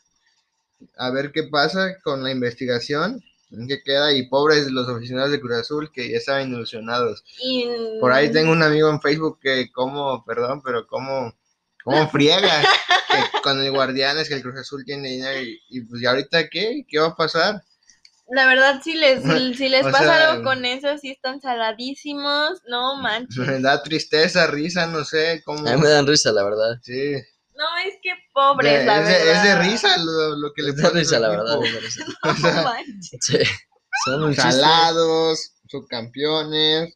a 0.98 1.10
ver 1.10 1.32
qué 1.32 1.44
pasa 1.44 1.96
con 2.02 2.22
la 2.22 2.30
investigación, 2.30 3.22
qué 3.66 3.82
queda, 3.82 4.12
y 4.12 4.28
pobres 4.28 4.70
los 4.70 4.88
oficiales 4.88 5.30
de 5.30 5.40
Cruz 5.40 5.56
Azul 5.56 5.90
que 5.92 6.10
ya 6.10 6.18
estaban 6.18 6.50
ilusionados. 6.52 7.24
Y... 7.42 7.66
Por 8.00 8.12
ahí 8.12 8.30
tengo 8.30 8.52
un 8.52 8.62
amigo 8.62 8.90
en 8.90 9.00
Facebook 9.00 9.38
que 9.40 9.70
como, 9.72 10.24
perdón, 10.24 10.62
pero 10.62 10.86
como, 10.86 11.34
como 11.82 12.08
friega 12.10 12.62
que 13.10 13.40
con 13.42 13.62
el 13.62 13.70
Guardianes 13.72 14.28
que 14.28 14.34
el 14.34 14.42
Cruz 14.42 14.56
Azul 14.58 14.84
tiene 14.84 15.08
dinero 15.08 15.40
y, 15.40 15.60
y 15.68 15.80
pues 15.82 16.02
¿y 16.02 16.06
ahorita 16.06 16.48
qué, 16.48 16.84
qué 16.88 16.98
va 16.98 17.08
a 17.08 17.16
pasar? 17.16 17.62
La 18.30 18.46
verdad, 18.46 18.82
si 18.82 18.94
les, 18.94 19.22
si 19.56 19.68
les 19.70 19.82
pasa 19.84 19.98
sea- 20.00 20.32
algo 20.32 20.44
con 20.44 20.64
eso, 20.64 20.98
sí 20.98 21.10
están 21.10 21.40
saladísimos. 21.40 22.60
No 22.68 22.96
manches. 23.02 23.38
Me 23.38 23.60
da 23.60 23.82
tristeza, 23.82 24.46
risa, 24.46 24.86
no 24.86 25.04
sé 25.04 25.42
cómo. 25.44 25.66
A 25.66 25.74
mí 25.76 25.80
me 25.80 25.88
dan 25.88 26.06
risa, 26.06 26.30
la 26.32 26.44
verdad. 26.44 26.78
Sí. 26.82 27.14
No, 27.58 27.64
es 27.84 27.94
que 28.02 28.10
pobres, 28.32 28.78
De- 28.80 28.84
la 28.86 29.00
es, 29.00 29.06
de, 29.08 29.12
verdad. 29.24 29.32
es 29.36 29.42
de 29.42 29.70
risa 29.70 29.96
lo, 29.98 30.36
lo 30.36 30.52
que 30.54 30.62
le 30.62 30.72
de 30.72 30.86
a 30.86 30.90
risa, 30.90 31.18
la 31.18 31.28
verdad. 31.28 31.58
de 31.58 31.80
risa. 31.80 32.04
O 32.22 32.34
sea, 32.34 32.54
No 32.54 32.62
manches. 32.64 33.18
Sí, 33.20 33.38
son 34.06 34.22
un 34.22 34.28
chiste. 34.34 34.42
salados, 34.52 35.54
subcampeones. 35.66 36.94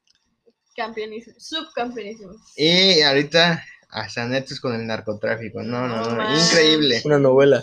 Campeonísimos, 0.77 1.44
subcampeonísimos. 1.46 2.37
Y 2.57 3.03
ahorita 3.03 3.62
hasta 3.90 4.27
netos 4.27 4.61
con 4.61 4.75
el 4.75 4.87
narcotráfico. 4.87 5.62
No, 5.62 5.87
no, 5.88 5.96
No 5.96 6.14
no. 6.16 6.38
Increíble. 6.40 7.03
Una 7.05 7.18
novela. 7.18 7.62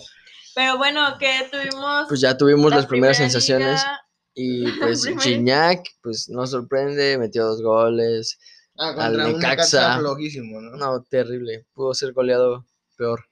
Pero 0.54 0.78
bueno, 0.78 1.18
que 1.18 1.48
tuvimos 1.52 2.06
Pues 2.10 2.20
ya 2.22 2.38
tuvimos 2.38 2.70
la 2.70 2.78
las 2.78 2.86
primeras 2.86 3.18
primera 3.18 3.32
sensaciones. 3.32 3.82
liga. 3.82 4.02
Y 4.36 4.72
pues. 4.80 5.06
Gignac, 5.24 5.86
pues 6.04 6.28
no 6.30 6.46
sorprende, 6.46 7.18
metió 7.18 7.46
dos 7.46 7.62
goles. 7.62 8.38
Ah, 8.78 8.94
Al 8.98 9.14
un 9.14 9.34
Necaxa. 9.34 9.50
Necaxa 9.50 9.98
flojísimo, 10.00 10.62
¿no? 10.62 10.78
No, 10.78 11.02
terrible. 11.04 11.66
Pudo 11.74 11.94
ser 11.94 12.14
goleado 12.14 12.66
peor. 13.00 13.26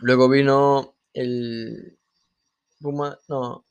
Luego 0.00 0.28
vino 0.28 0.96
el 1.14 1.96
Puma, 2.80 3.18
no, 3.28 3.64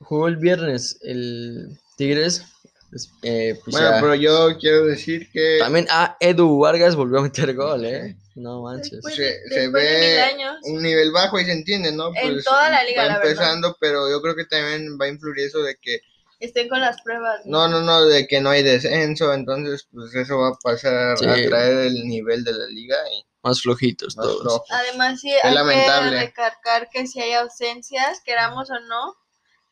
jugó 0.00 0.28
el 0.28 0.36
viernes 0.36 0.98
el 1.02 1.78
Tigres. 1.96 2.44
pues, 2.90 3.10
eh, 3.22 3.58
pues 3.64 3.72
Bueno, 3.74 3.90
ya- 3.90 4.00
pero 4.00 4.14
yo 4.14 4.58
quiero 4.58 4.84
decir 4.86 5.28
que 5.32 5.58
También, 5.58 5.86
ah, 5.90 6.16
Edu 6.20 6.58
Vargas 6.60 6.94
volvió 6.96 7.18
a 7.18 7.22
meter 7.22 7.54
gol, 7.54 7.84
¿eh? 7.84 8.16
No 8.36 8.62
manches. 8.62 8.90
Después- 9.02 9.14
se, 9.14 9.68
ve 9.68 10.20
años. 10.22 10.56
un 10.64 10.82
nivel 10.82 11.10
bajo 11.12 11.38
y 11.40 11.44
se 11.44 11.52
entiende, 11.52 11.90
¿no? 11.92 12.10
Pues, 12.12 12.24
En 12.24 12.42
toda 12.44 12.68
la 12.70 12.82
liga, 12.84 13.02
va 13.02 13.08
la 13.08 13.14
verdad. 13.18 13.30
empezando, 13.32 13.76
pero 13.80 14.08
yo 14.10 14.20
creo 14.22 14.34
que 14.36 14.44
también 14.44 14.98
va 15.00 15.06
a 15.06 15.08
influir 15.08 15.38
eso 15.46 15.62
de 15.62 15.76
que 15.80 16.00
Estén 16.40 16.68
con 16.68 16.80
las 16.80 17.00
pruebas. 17.02 17.40
no, 17.46 17.68
no, 17.68 17.80
no, 17.82 18.04
de 18.06 18.26
que 18.26 18.40
no 18.40 18.50
hay 18.50 18.62
descenso, 18.62 19.32
entonces 19.32 19.86
pues 19.92 20.14
eso 20.14 20.38
va 20.38 20.48
a 20.48 20.58
pasar 20.62 21.16
Sí. 21.18 21.24
a 21.26 21.34
traer 21.48 21.78
el 21.86 22.06
nivel 22.06 22.44
de 22.44 22.52
la 22.52 22.66
liga 22.66 22.96
y 23.12 23.24
Más 23.44 23.60
flojitos 23.60 24.16
más 24.16 24.26
todos. 24.26 24.62
Además, 24.70 25.20
sí, 25.20 25.30
hay 25.42 25.54
lamentable. 25.54 26.10
que 26.10 26.26
recargar 26.26 26.88
que 26.90 27.06
si 27.06 27.20
hay 27.20 27.34
ausencias, 27.34 28.22
queramos 28.24 28.70
o 28.70 28.80
no, 28.80 29.14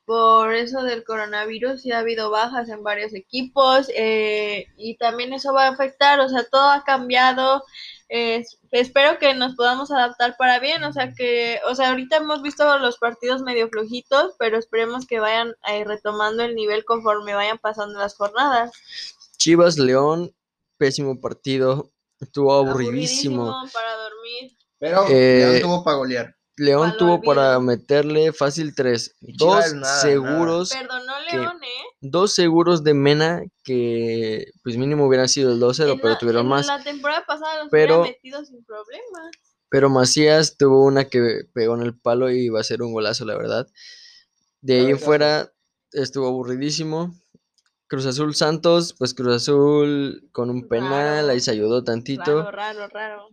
por 0.05 0.53
eso 0.53 0.83
del 0.83 1.05
coronavirus, 1.05 1.83
sí 1.83 1.93
ha 1.93 2.01
habido 2.01 2.31
bajas 2.31 2.69
en 2.69 2.83
varios 2.83 3.15
equipos 3.15 3.87
eh, 3.95 4.67
y 4.77 4.97
también 4.97 5.33
eso 5.33 5.53
va 5.53 5.67
a 5.67 5.71
afectar, 5.71 6.19
o 6.21 6.29
sea, 6.29 6.45
todo 6.51 6.71
ha 6.71 6.83
cambiado. 6.85 7.63
eh, 8.09 8.45
espero 8.73 9.19
que 9.19 9.33
nos 9.35 9.55
podamos 9.55 9.91
adaptar 9.91 10.37
para 10.37 10.59
bien, 10.59 10.83
o 10.85 10.93
sea 10.93 11.13
que, 11.15 11.61
o 11.69 11.75
sea, 11.75 11.91
ahorita 11.91 12.17
hemos 12.17 12.43
visto 12.43 12.79
los 12.79 12.99
partidos 12.99 13.43
medio 13.43 13.69
flojitos, 13.69 14.35
pero 14.39 14.59
esperemos 14.59 15.07
que 15.07 15.21
vayan 15.21 15.55
eh, 15.69 15.85
retomando 15.85 16.43
el 16.43 16.57
nivel 16.57 16.85
conforme 16.85 17.35
vayan 17.35 17.59
pasando 17.59 17.99
las 17.99 18.17
jornadas. 18.17 18.73
Chivas 19.39 19.79
León, 19.79 20.35
pésimo 20.79 21.21
partido. 21.21 21.92
Estuvo 22.23 22.53
aburridísimo. 22.55 23.43
Aburridísimo 23.51 23.71
para 23.73 23.97
dormir. 23.97 24.57
Pero 24.79 25.05
Eh, 25.11 25.39
León 25.51 25.63
tuvo 25.63 25.85
para 25.85 25.97
golear. 25.97 26.37
León 26.57 26.95
tuvo 26.99 27.21
para 27.23 27.59
meterle 27.61 28.33
fácil 28.33 28.75
tres. 28.75 29.17
Dos 29.21 29.73
nada, 29.75 30.01
seguros, 30.03 30.71
Perdonó 30.71 31.13
que- 31.31 31.37
León, 31.37 31.57
¿eh? 31.63 31.83
dos 32.01 32.35
seguros 32.35 32.85
de 32.85 32.95
Mena 32.95 33.43
que 33.65 34.47
pues 34.63 34.77
mínimo 34.77 35.07
hubieran 35.07 35.29
sido 35.29 35.51
el 35.53 35.59
2-0, 35.61 35.93
En 35.95 35.99
pero 36.01 36.13
la- 36.13 36.19
tuvieron 36.19 36.43
en 36.43 36.49
más. 36.49 36.67
La 36.67 36.83
temporada 36.83 37.25
pasada 37.27 37.59
los 37.63 37.69
Pero- 37.71 38.03
metido 38.03 38.45
sin 38.45 38.63
problemas. 38.65 39.31
Pero 39.71 39.89
Macías 39.89 40.57
tuvo 40.59 40.85
una 40.85 41.05
que 41.07 41.45
pegó 41.55 41.75
en 41.75 41.83
el 41.83 41.99
palo 41.99 42.31
y 42.31 42.41
iba 42.47 42.61
a 42.61 42.65
ser 42.65 42.83
un 42.83 42.93
golazo, 42.93 43.25
la 43.25 43.37
verdad. 43.37 43.67
De 44.61 44.81
ahí 44.81 44.91
en 44.91 44.99
fuera 44.99 45.51
estuvo 45.93 46.27
aburridísimo. 46.29 47.15
Cruz 47.93 48.07
Azul 48.07 48.35
Santos, 48.35 48.95
pues 48.99 49.13
Cruz 49.13 49.35
Azul 49.37 50.27
con 50.33 50.49
un 50.49 50.67
penal, 50.67 51.29
ahí 51.29 51.41
se 51.41 51.51
ayudó 51.51 51.85
tantito. 51.85 52.51
Raro, 52.51 52.51
raro, 52.51 52.89
raro. 52.89 53.29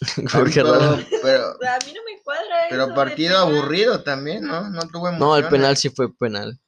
Porque 0.32 0.52
Pero- 0.62 0.72
raro. 0.72 1.02
Pero, 1.20 1.44
A 1.48 1.78
mí 1.84 1.92
no 1.92 2.00
me 2.04 2.22
cuadra 2.22 2.66
pero 2.70 2.84
eso 2.84 2.94
partido 2.94 3.38
aburrido 3.38 4.04
también, 4.04 4.44
¿no? 4.44 4.70
No 4.70 4.82
tuvo 4.82 5.08
emociones. 5.08 5.18
No, 5.18 5.36
el 5.36 5.48
penal 5.48 5.76
sí 5.76 5.88
fue 5.88 6.14
penal. 6.16 6.60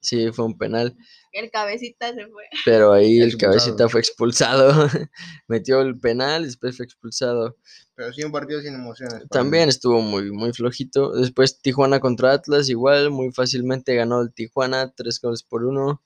Sí, 0.00 0.30
fue 0.32 0.44
un 0.44 0.58
penal. 0.58 0.94
El 1.32 1.50
cabecita 1.50 2.12
se 2.12 2.26
fue. 2.26 2.44
Pero 2.66 2.92
ahí 2.92 3.16
el 3.16 3.28
Expulsado. 3.28 3.52
cabecita 3.52 3.88
fue 3.88 4.00
expulsado. 4.00 4.86
Metió 5.48 5.80
el 5.80 5.98
penal 5.98 6.42
y 6.42 6.46
después 6.46 6.76
fue 6.76 6.84
expulsado. 6.84 7.56
Pero 7.94 8.12
sí 8.12 8.22
un 8.24 8.30
partido 8.32 8.60
sin 8.60 8.74
emociones. 8.74 9.22
También 9.30 9.64
mí. 9.64 9.70
estuvo 9.70 10.02
muy, 10.02 10.30
muy 10.32 10.52
flojito. 10.52 11.12
Después 11.12 11.62
Tijuana 11.62 12.00
contra 12.00 12.32
Atlas, 12.34 12.68
igual, 12.68 13.10
muy 13.10 13.32
fácilmente 13.32 13.94
ganó 13.94 14.20
el 14.20 14.34
Tijuana, 14.34 14.92
tres 14.94 15.18
goles 15.22 15.42
por 15.42 15.64
uno. 15.64 16.02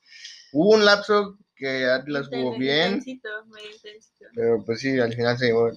Hubo 0.51 0.75
un 0.75 0.85
lapso 0.85 1.37
que 1.55 1.85
Atlas 1.85 2.27
jugó 2.29 2.57
bien, 2.57 2.87
intensito, 2.93 3.29
medio 3.47 3.69
intensito. 3.71 4.25
pero 4.33 4.63
pues 4.65 4.79
sí, 4.79 4.97
al 4.99 5.13
final 5.13 5.37
se 5.37 5.47
llevó 5.47 5.71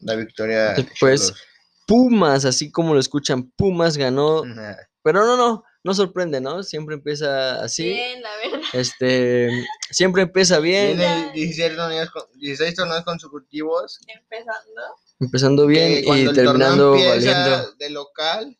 la 0.00 0.14
victoria. 0.14 0.74
Después, 0.74 1.20
Cholos. 1.28 1.42
Pumas, 1.86 2.44
así 2.44 2.70
como 2.70 2.94
lo 2.94 3.00
escuchan, 3.00 3.50
Pumas 3.56 3.96
ganó. 3.96 4.44
Nah. 4.44 4.74
Pero 5.02 5.26
no, 5.26 5.36
no, 5.36 5.64
no 5.82 5.92
sorprende, 5.94 6.40
¿no? 6.40 6.62
Siempre 6.62 6.94
empieza 6.94 7.62
así. 7.62 7.84
Bien, 7.84 8.22
la 8.22 8.30
verdad. 8.36 8.60
Este, 8.72 9.50
siempre 9.90 10.22
empieza 10.22 10.60
bien, 10.60 10.96
Tiene 10.96 11.32
16 11.34 11.76
torneos, 11.76 12.10
con- 12.10 12.22
16 12.38 12.74
torneos 12.74 13.04
consecutivos. 13.04 14.00
Empezando, 14.06 14.82
empezando 15.20 15.66
bien 15.66 16.04
y 16.06 16.32
terminando 16.32 16.94
empieza 16.94 17.14
valiendo. 17.50 17.72
de 17.74 17.90
local, 17.90 18.58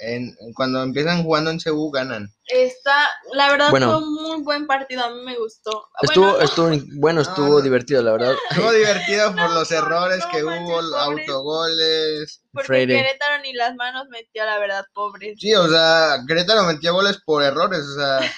en, 0.00 0.36
cuando 0.54 0.82
empiezan 0.82 1.22
jugando 1.22 1.50
en 1.50 1.60
Cebu 1.60 1.90
ganan. 1.90 2.28
Está, 2.46 3.08
la 3.32 3.50
verdad 3.50 3.70
Bueno. 3.70 3.86
fue 3.90 3.98
un 4.06 4.14
muy 4.14 4.42
buen 4.42 4.66
partido, 4.66 5.04
a 5.04 5.10
mí 5.10 5.22
me 5.24 5.36
gustó. 5.38 5.88
Estuvo, 6.02 6.24
Bueno, 6.26 6.38
no, 6.38 6.44
estuvo, 6.44 6.68
bueno, 7.00 7.22
No, 7.22 7.28
estuvo 7.28 7.48
no. 7.48 7.60
divertido, 7.60 8.02
la 8.02 8.12
verdad. 8.12 8.34
Estuvo 8.50 8.70
divertido 8.72 9.34
por 9.34 9.50
los 9.50 9.70
no, 9.70 9.76
errores 9.78 10.18
no 10.20 10.30
que 10.30 10.42
manches, 10.42 10.68
hubo, 10.68 10.80
pobres. 10.80 11.28
autogoles. 11.28 12.42
porque 12.52 12.66
Freire. 12.66 12.96
Querétaro 12.96 13.42
ni 13.42 13.52
las 13.52 13.74
manos 13.76 14.06
metió, 14.10 14.44
la 14.44 14.58
verdad, 14.58 14.84
pobres. 14.94 15.38
Sí, 15.40 15.54
o 15.54 15.68
sea, 15.68 16.18
Querétaro 16.26 16.64
metió 16.64 16.92
goles 16.92 17.18
por 17.24 17.42
errores, 17.42 17.80
o 17.80 17.94
sea, 17.98 18.20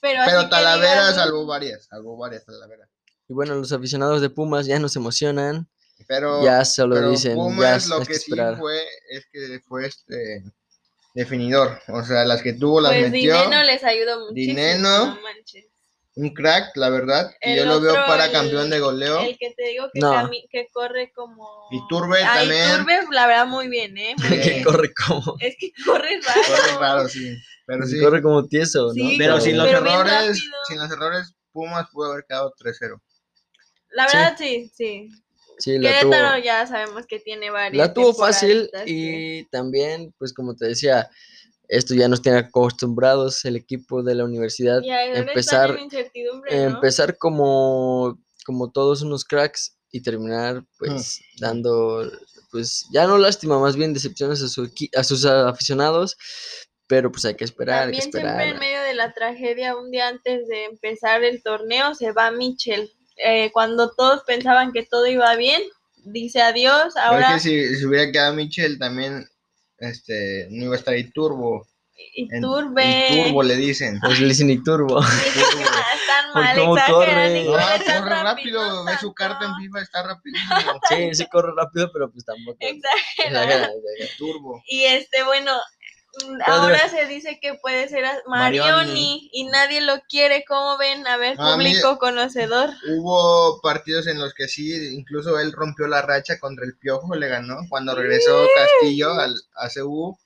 Pero, 0.00 0.20
pero 0.26 0.48
Talavera 0.48 1.12
salvó 1.12 1.44
varias, 1.44 1.86
salvó 1.86 2.16
varias 2.16 2.44
Talavera. 2.46 2.88
Y 3.28 3.34
bueno, 3.34 3.56
los 3.56 3.72
aficionados 3.72 4.20
de 4.20 4.30
Pumas 4.30 4.64
ya 4.66 4.78
no 4.78 4.88
se 4.88 5.00
emocionan, 5.00 5.68
Pero, 6.06 6.42
ya 6.44 6.64
solo 6.64 6.94
pero 6.94 7.10
dicen, 7.10 7.32
ya 7.32 7.36
Pumas 7.36 7.84
hay 7.84 7.90
lo 7.90 8.00
que 8.00 8.06
que 8.06 8.14
sí 8.14 8.30
esperar. 8.30 8.58
fue 8.58 8.82
es 9.10 9.26
que 9.32 9.60
fue 9.66 9.86
este 9.86 10.42
definidor, 11.14 11.80
o 11.88 12.02
sea, 12.04 12.24
las 12.24 12.42
que 12.42 12.52
tuvo 12.52 12.80
las 12.80 12.92
Pues 12.92 13.10
metió. 13.10 13.34
Dineno 13.34 13.62
les 13.64 13.84
ayudó 13.84 14.20
muchísimo. 14.28 14.34
Dineno. 14.58 15.06
no 15.06 15.20
manches. 15.20 15.66
Un 16.14 16.34
crack, 16.34 16.76
la 16.76 16.88
verdad, 16.90 17.30
y 17.42 17.54
yo 17.56 17.64
lo 17.64 17.80
veo 17.80 17.94
para 17.94 18.26
el- 18.26 18.32
campeón 18.32 18.70
de 18.70 18.80
goleo. 18.80 19.20
El 19.20 19.38
que 19.38 19.52
te 19.52 19.68
digo 19.68 19.88
que, 19.92 20.00
No. 20.00 20.12
cami- 20.12 20.48
que 20.50 20.66
corre 20.72 21.12
como. 21.12 21.68
Iturbe 21.70 22.22
Ah, 22.24 22.38
también. 22.38 22.68
Iturbe, 22.74 23.00
la 23.12 23.26
verdad, 23.28 23.46
muy 23.46 23.68
bien, 23.68 23.96
¿eh? 23.96 24.16
Muy 24.18 24.28
Sí. 24.28 24.34
que 24.42 24.64
corre 24.64 24.92
como, 25.06 25.36
Es 25.38 25.54
que 25.60 25.70
corre 25.84 26.20
raro. 26.26 26.40
Corre 26.46 26.78
raro, 26.80 27.08
sí. 27.08 27.36
Pero 27.66 27.86
sí. 27.86 28.00
corre 28.00 28.20
como 28.22 28.46
tieso, 28.48 28.86
¿no? 28.88 28.92
Sí, 28.94 29.14
Pero 29.16 29.40
sin 29.40 29.56
los 29.58 29.66
Pero 29.68 29.78
errores, 29.78 30.42
sin 30.66 30.78
los 30.78 30.90
errores, 30.90 31.34
Pumas 31.52 31.86
pudo 31.92 32.10
haber 32.12 32.24
quedado 32.28 32.52
3-0. 32.58 33.00
La 33.90 34.06
verdad, 34.06 34.34
sí, 34.36 34.70
sí. 34.74 35.08
Sí, 35.10 35.22
la 35.66 36.00
tuvo, 36.00 36.12
ya 36.44 36.66
sabemos 36.66 37.06
que 37.06 37.18
tiene 37.18 37.50
varias. 37.50 37.88
la 37.88 37.92
tuvo 37.94 38.14
fácil 38.14 38.70
que- 38.72 38.84
y 38.86 39.44
también, 39.50 40.14
pues 40.18 40.32
como 40.32 40.54
te 40.54 40.66
decía, 40.66 41.08
esto 41.68 41.94
ya 41.94 42.08
nos 42.08 42.22
tiene 42.22 42.38
acostumbrados 42.38 43.44
el 43.44 43.56
equipo 43.56 44.02
de 44.02 44.14
la 44.14 44.24
universidad. 44.24 44.80
Y 44.82 44.90
empezar, 44.90 45.70
en 45.72 45.80
incertidumbre, 45.84 46.56
¿no? 46.56 46.76
empezar 46.76 47.18
como, 47.18 48.18
como 48.46 48.70
todos 48.70 49.02
unos 49.02 49.24
cracks 49.24 49.76
y 49.90 50.02
terminar 50.02 50.64
pues 50.78 51.20
dando, 51.38 52.10
pues 52.50 52.86
ya 52.92 53.06
no 53.06 53.18
lástima, 53.18 53.58
más 53.58 53.76
bien 53.76 53.92
decepciones 53.94 54.42
a, 54.42 54.48
su 54.48 54.66
equi- 54.66 54.90
a 54.96 55.04
sus 55.04 55.24
aficionados, 55.24 56.16
pero 56.86 57.10
pues 57.12 57.24
hay 57.26 57.34
que 57.34 57.44
esperar, 57.44 57.88
hay 57.88 57.92
que 57.92 57.98
También 57.98 58.12
siempre 58.12 58.20
en 58.22 58.38
esperar. 58.54 58.60
medio 58.60 58.80
de 58.82 58.94
la 58.94 59.12
tragedia, 59.12 59.76
un 59.76 59.90
día 59.90 60.08
antes 60.08 60.46
de 60.48 60.64
empezar 60.64 61.22
el 61.24 61.42
torneo, 61.42 61.94
se 61.94 62.12
va 62.12 62.30
Michel. 62.30 62.90
Eh, 63.24 63.50
cuando 63.52 63.90
todos 63.94 64.22
pensaban 64.24 64.72
que 64.72 64.84
todo 64.84 65.06
iba 65.06 65.34
bien, 65.36 65.62
dice 66.04 66.40
adiós. 66.42 66.96
Ahora 66.96 67.36
es 67.36 67.42
que 67.42 67.48
si, 67.50 67.76
si 67.76 67.84
hubiera 67.84 68.10
quedado 68.12 68.34
Michel 68.34 68.78
también, 68.78 69.28
este, 69.78 70.46
no 70.50 70.64
iba 70.66 70.74
a 70.74 70.78
estar 70.78 70.94
ahí 70.94 71.10
Turbo. 71.10 71.66
En- 72.14 72.28
en 72.34 73.24
Turbo 73.26 73.42
le 73.42 73.56
dicen. 73.56 73.98
Pues 74.00 74.20
le 74.20 74.26
dicen 74.28 74.50
y 74.50 74.62
turbo. 74.62 75.00
Están 75.02 76.32
mal, 76.34 76.56
cómo 76.56 76.76
exageran 76.76 77.14
corre. 77.28 77.40
y 77.40 77.44
No, 77.44 77.52
corre 77.52 77.68
rápido, 77.68 78.22
rápido, 78.24 78.84
ve 78.84 78.98
su 79.00 79.14
carta 79.14 79.44
en. 79.46 79.54
FIFA, 79.56 79.80
está 79.82 80.02
rapidísimo. 80.04 80.80
Sí, 80.88 81.14
sí 81.14 81.26
corre 81.28 81.52
rápido, 81.56 81.90
pero 81.92 82.10
pues 82.10 82.24
tampoco. 82.24 82.58
Turbo. 84.18 84.62
Y 84.68 84.84
este, 84.84 85.22
bueno. 85.24 85.52
Ahora 86.46 86.88
se 86.88 87.06
dice 87.06 87.38
que 87.40 87.54
puede 87.54 87.88
ser 87.88 88.04
Marioni, 88.26 88.70
Marioni. 88.70 89.30
y 89.32 89.44
nadie 89.44 89.80
lo 89.80 90.00
quiere. 90.08 90.44
¿Cómo 90.46 90.76
ven? 90.78 91.06
A 91.06 91.16
ver, 91.16 91.36
A 91.38 91.52
público 91.54 91.98
conocedor. 91.98 92.70
Hubo 92.96 93.60
partidos 93.60 94.06
en 94.06 94.18
los 94.18 94.34
que 94.34 94.48
sí, 94.48 94.94
incluso 94.94 95.38
él 95.38 95.52
rompió 95.52 95.86
la 95.86 96.02
racha 96.02 96.38
contra 96.38 96.64
el 96.64 96.76
Piojo, 96.76 97.14
le 97.14 97.28
ganó 97.28 97.56
cuando 97.68 97.94
regresó 97.94 98.46
Castillo 98.54 99.12
al 99.12 99.34
a 99.56 99.68
CU. 99.68 100.18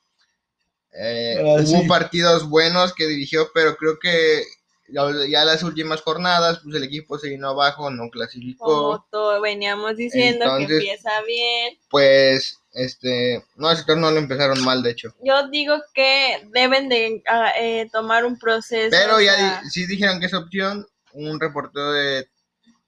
Eh, 0.94 1.37
Ah, 1.40 1.57
hubo 1.62 1.83
sí. 1.83 1.88
partidos 1.88 2.48
buenos 2.48 2.92
que 2.94 3.07
dirigió, 3.07 3.50
pero 3.55 3.76
creo 3.76 3.98
que 3.98 4.42
ya, 4.88 5.05
ya 5.26 5.44
las 5.44 5.62
últimas 5.62 6.02
jornadas, 6.02 6.61
pues 6.62 6.74
el 6.76 6.85
equipo 6.85 7.18
se 7.18 7.31
vino 7.31 7.48
abajo, 7.48 7.90
no 7.90 8.11
clasificó. 8.11 8.64
Como 8.66 9.07
todo 9.11 9.40
veníamos 9.40 9.96
diciendo 9.96 10.44
que 10.59 10.64
empieza 10.64 11.22
bien. 11.22 11.78
Pues, 11.88 12.59
este, 12.74 13.44
no, 13.56 13.70
ese 13.70 13.85
torneo 13.85 14.11
lo 14.11 14.18
empezaron 14.18 14.62
mal, 14.64 14.82
de 14.82 14.90
hecho. 14.90 15.14
Yo 15.22 15.48
digo 15.48 15.74
que 15.94 16.48
deben 16.52 16.88
de 16.88 17.22
ah, 17.28 17.52
eh, 17.58 17.88
tomar 17.92 18.24
un 18.24 18.38
proceso. 18.38 18.88
Pero 18.90 19.20
ya 19.20 19.61
di- 19.62 19.70
sí 19.70 19.87
dijeron 19.87 20.20
que 20.20 20.26
es 20.26 20.35
opción. 20.35 20.87
Un 21.12 21.38
reportero 21.40 21.92
de 21.92 22.28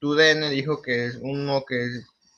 TUDN 0.01 0.51
dijo 0.51 0.81
que 0.83 1.07
es 1.07 1.19
uno 1.21 1.65
que 1.69 1.87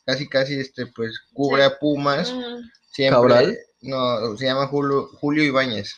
casi 0.04 0.28
casi 0.28 0.58
este 0.60 0.86
pues 0.86 1.20
cubre 1.32 1.62
Sí. 1.62 1.66
a 1.72 1.78
Pumas. 1.78 2.32
mm, 2.32 2.70
Siempre, 2.92 3.16
¿Cabral? 3.20 3.58
No, 3.82 4.36
se 4.36 4.46
llama 4.46 4.66
Julio, 4.68 5.06
Julio 5.20 5.44
Ibáñez. 5.44 5.94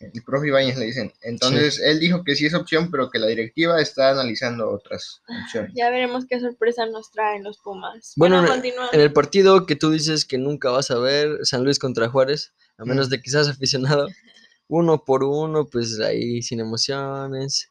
El 0.00 0.22
profe 0.22 0.48
Ibáñez 0.48 0.76
le 0.78 0.86
dicen. 0.86 1.12
Entonces, 1.22 1.80
él 1.80 1.98
dijo 1.98 2.22
que 2.24 2.36
sí 2.36 2.46
es 2.46 2.54
opción, 2.54 2.90
pero 2.90 3.10
que 3.10 3.18
la 3.18 3.26
directiva 3.26 3.80
está 3.80 4.10
analizando 4.10 4.70
otras 4.70 5.22
opciones. 5.44 5.72
ya 5.74 5.90
veremos 5.90 6.24
qué 6.28 6.38
sorpresa 6.40 6.86
nos 6.86 7.10
traen 7.10 7.42
los 7.42 7.58
Pumas. 7.58 8.12
Bueno, 8.16 8.36
Bueno, 8.36 8.48
en- 8.48 8.60
continuamos. 8.60 8.94
En 8.94 9.00
el 9.00 9.12
partido 9.12 9.66
que 9.66 9.76
tú 9.76 9.90
dices 9.90 10.24
que 10.24 10.38
nunca 10.38 10.70
vas 10.70 10.90
a 10.90 10.98
ver, 10.98 11.38
San 11.42 11.64
Luis 11.64 11.78
contra 11.78 12.08
Juárez, 12.08 12.52
a 12.76 12.84
menos 12.84 13.08
Mm. 13.08 13.10
de 13.10 13.20
que 13.22 13.30
seas 13.30 13.48
aficionado, 13.48 14.06
uno 14.68 15.04
por 15.04 15.24
uno, 15.24 15.66
pues 15.66 15.98
ahí 16.00 16.42
sin 16.42 16.60
emociones. 16.60 17.70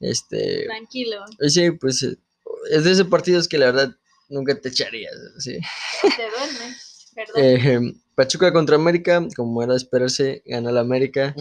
Este, 0.00 0.64
Tranquilo. 0.66 1.24
y 1.40 1.50
sí, 1.50 1.70
pues 1.72 2.02
eh, 2.02 2.16
es 2.70 2.84
de 2.84 2.92
esos 2.92 3.08
partidos 3.08 3.48
que 3.48 3.58
la 3.58 3.66
verdad 3.66 3.96
nunca 4.28 4.54
te 4.60 4.68
echarías. 4.68 5.14
Sí. 5.38 5.58
Te 6.02 6.08
duermes. 6.36 7.12
Perdón. 7.14 7.34
Eh, 7.42 7.94
Pachuca 8.16 8.52
contra 8.52 8.76
América, 8.76 9.24
como 9.36 9.62
era 9.62 9.74
de 9.74 9.76
esperarse, 9.76 10.42
gana 10.46 10.72
la 10.72 10.80
América. 10.80 11.34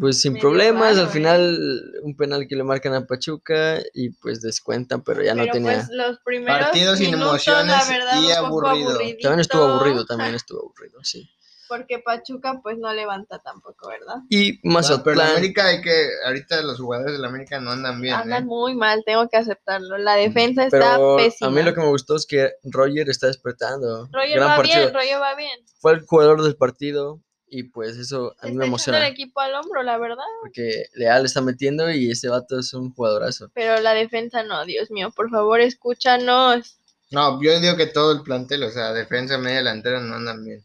Pues 0.00 0.20
sin 0.20 0.32
Medio 0.32 0.48
problemas, 0.48 0.96
raro, 0.96 1.02
al 1.02 1.06
¿eh? 1.06 1.12
final 1.12 1.82
un 2.02 2.16
penal 2.16 2.48
que 2.48 2.56
le 2.56 2.64
marcan 2.64 2.94
a 2.94 3.06
Pachuca 3.06 3.78
y 3.92 4.10
pues 4.10 4.40
descuentan, 4.40 5.04
pero 5.04 5.22
ya 5.22 5.36
no 5.36 5.46
tenía. 5.46 5.74
pues 5.74 5.88
los 5.90 6.18
primeros 6.24 6.58
Partidos 6.58 6.98
sin 6.98 7.12
minutos, 7.12 7.46
emociones 7.46 7.66
la 7.66 7.84
verdad, 7.84 8.20
y 8.20 8.32
aburrido. 8.32 8.98
También 9.22 9.40
estuvo 9.40 9.62
aburrido, 9.62 10.04
también 10.04 10.34
estuvo 10.34 10.62
aburrido, 10.62 11.04
sí. 11.04 11.30
Porque 11.68 11.98
Pachuca 11.98 12.60
pues 12.62 12.78
no 12.78 12.92
levanta 12.92 13.38
tampoco, 13.38 13.88
¿verdad? 13.88 14.16
Y 14.28 14.60
Bueno, 14.62 14.62
pero 14.62 14.68
en 14.68 14.72
Mazatlán. 14.74 15.30
América 15.30 15.66
hay 15.66 15.80
que, 15.80 16.08
ahorita 16.26 16.62
los 16.62 16.78
jugadores 16.78 17.12
de 17.14 17.18
la 17.18 17.28
América 17.28 17.60
no 17.60 17.70
andan 17.70 18.00
bien, 18.00 18.14
Andan 18.14 18.42
¿eh? 18.42 18.46
muy 18.46 18.74
mal, 18.74 19.02
tengo 19.06 19.28
que 19.28 19.36
aceptarlo. 19.36 19.96
La 19.98 20.14
defensa 20.14 20.64
está 20.64 20.96
Pero 20.96 21.16
pésima. 21.16 21.48
a 21.48 21.50
mí 21.52 21.62
lo 21.62 21.74
que 21.74 21.80
me 21.80 21.88
gustó 21.88 22.16
es 22.16 22.26
que 22.26 22.52
Roger 22.64 23.08
está 23.08 23.26
despertando. 23.28 24.08
Roger 24.12 24.36
Gran 24.36 24.50
va 24.50 24.56
partido. 24.56 24.78
bien, 24.80 24.94
Roger 24.94 25.20
va 25.20 25.34
bien. 25.36 25.60
Fue 25.80 25.92
el 25.92 26.00
jugador 26.06 26.42
del 26.42 26.56
partido 26.56 27.20
y 27.46 27.64
pues 27.64 27.96
eso 27.96 28.34
a 28.40 28.46
mí 28.46 28.52
me 28.54 28.64
está 28.64 28.64
echando 28.64 28.64
emociona. 28.64 28.98
el 29.06 29.12
equipo 29.12 29.40
al 29.40 29.54
hombro, 29.54 29.82
la 29.82 29.96
verdad. 29.98 30.24
Porque 30.42 30.86
Leal 30.94 31.24
está 31.24 31.40
metiendo 31.40 31.90
y 31.90 32.10
ese 32.10 32.28
vato 32.28 32.58
es 32.58 32.74
un 32.74 32.92
jugadorazo. 32.92 33.48
Pero 33.54 33.80
la 33.80 33.94
defensa 33.94 34.42
no, 34.42 34.64
Dios 34.64 34.90
mío, 34.90 35.12
por 35.14 35.30
favor, 35.30 35.60
escúchanos. 35.60 36.78
No, 37.10 37.40
yo 37.42 37.60
digo 37.60 37.76
que 37.76 37.86
todo 37.86 38.12
el 38.12 38.22
plantel, 38.22 38.64
o 38.64 38.70
sea, 38.70 38.92
defensa, 38.92 39.38
media 39.38 39.58
delantera 39.58 40.00
no 40.00 40.16
andan 40.16 40.44
bien. 40.44 40.64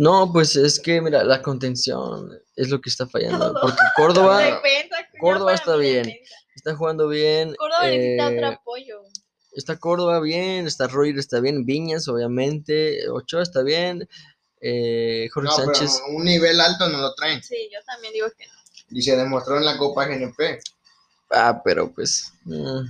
No, 0.00 0.32
pues 0.32 0.56
es 0.56 0.80
que, 0.80 1.02
mira, 1.02 1.22
la 1.24 1.42
contención 1.42 2.30
es 2.56 2.70
lo 2.70 2.80
que 2.80 2.88
está 2.88 3.06
fallando. 3.06 3.52
Porque 3.60 3.82
Córdoba 3.96 4.62
Córdoba 5.20 5.52
está 5.52 5.76
bien. 5.76 6.04
defensa. 6.04 6.36
está 6.54 6.74
jugando 6.74 7.06
bien. 7.06 7.54
Córdoba 7.56 7.86
necesita 7.86 8.30
eh, 8.32 8.36
otro 8.36 8.46
apoyo. 8.48 9.02
Está 9.52 9.78
Córdoba 9.78 10.20
bien, 10.20 10.66
está 10.66 10.86
Roger 10.86 11.18
está 11.18 11.40
bien, 11.40 11.66
Viñas 11.66 12.08
obviamente, 12.08 13.10
Ochoa 13.10 13.42
está 13.42 13.62
bien, 13.62 14.08
eh, 14.62 15.28
Jorge 15.34 15.50
No, 15.50 15.56
pero 15.56 15.74
Sánchez. 15.74 16.02
un 16.08 16.24
nivel 16.24 16.58
alto 16.60 16.88
no 16.88 16.98
lo 16.98 17.14
traen. 17.14 17.42
Sí, 17.42 17.68
yo 17.70 17.80
también 17.84 18.14
digo 18.14 18.28
que 18.38 18.46
no. 18.46 18.52
Y 18.88 19.02
se 19.02 19.14
demostró 19.16 19.58
en 19.58 19.66
la 19.66 19.76
Copa 19.76 20.06
GNP. 20.06 20.60
Ah, 21.30 21.60
pero 21.62 21.92
pues 21.92 22.32
mm, 22.44 22.86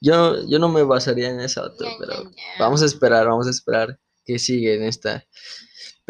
yo, 0.00 0.44
yo 0.48 0.58
no 0.58 0.68
me 0.68 0.82
basaría 0.82 1.28
en 1.28 1.38
esa 1.38 1.62
otra, 1.62 1.90
Ña, 1.90 1.96
pero 2.00 2.30
vamos 2.58 2.82
a 2.82 2.86
esperar, 2.86 3.28
vamos 3.28 3.46
a 3.46 3.50
esperar 3.50 4.00
que 4.24 4.40
sigue 4.40 4.74
en 4.74 4.82
esta. 4.82 5.24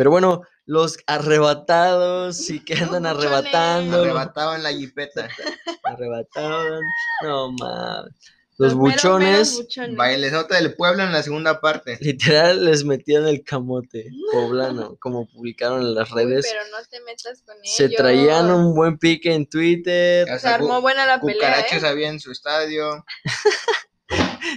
Pero 0.00 0.12
bueno, 0.12 0.40
los 0.64 0.96
arrebatados, 1.06 2.34
sí 2.34 2.64
que 2.64 2.72
andan 2.82 3.02
Los 3.02 3.18
arrebatando, 3.18 4.00
Arrebatado 4.00 4.54
en 4.54 4.62
la 4.62 4.72
jipeta. 4.72 5.28
arrebataban, 5.84 6.80
no 7.22 7.52
mames. 7.52 8.14
Los 8.56 8.74
meros 8.74 8.94
buchones, 8.94 9.56
buchones. 9.56 9.96
Bailesota 9.96 10.54
del 10.54 10.72
pueblo 10.74 11.02
en 11.02 11.12
la 11.12 11.22
segunda 11.22 11.60
parte. 11.60 11.98
literal, 12.00 12.64
les 12.64 12.82
metían 12.82 13.28
el 13.28 13.44
camote 13.44 14.06
poblano, 14.32 14.96
como 15.00 15.28
publicaron 15.28 15.82
en 15.82 15.94
las 15.94 16.10
Uy, 16.12 16.24
redes. 16.24 16.46
pero 16.50 16.62
no 16.70 16.82
te 16.88 17.00
metas 17.00 17.42
con 17.42 17.56
ellos. 17.62 17.76
Se 17.76 17.90
traían 17.90 18.50
un 18.50 18.74
buen 18.74 18.96
pique 18.96 19.34
en 19.34 19.44
Twitter. 19.46 20.26
Se 20.26 20.32
Hasta 20.32 20.54
armó 20.54 20.80
buena 20.80 21.04
la 21.04 21.20
pelea, 21.20 21.34
cucarachas 21.34 21.82
¿eh? 21.82 21.86
había 21.86 22.08
en 22.08 22.20
su 22.20 22.32
estadio. 22.32 23.04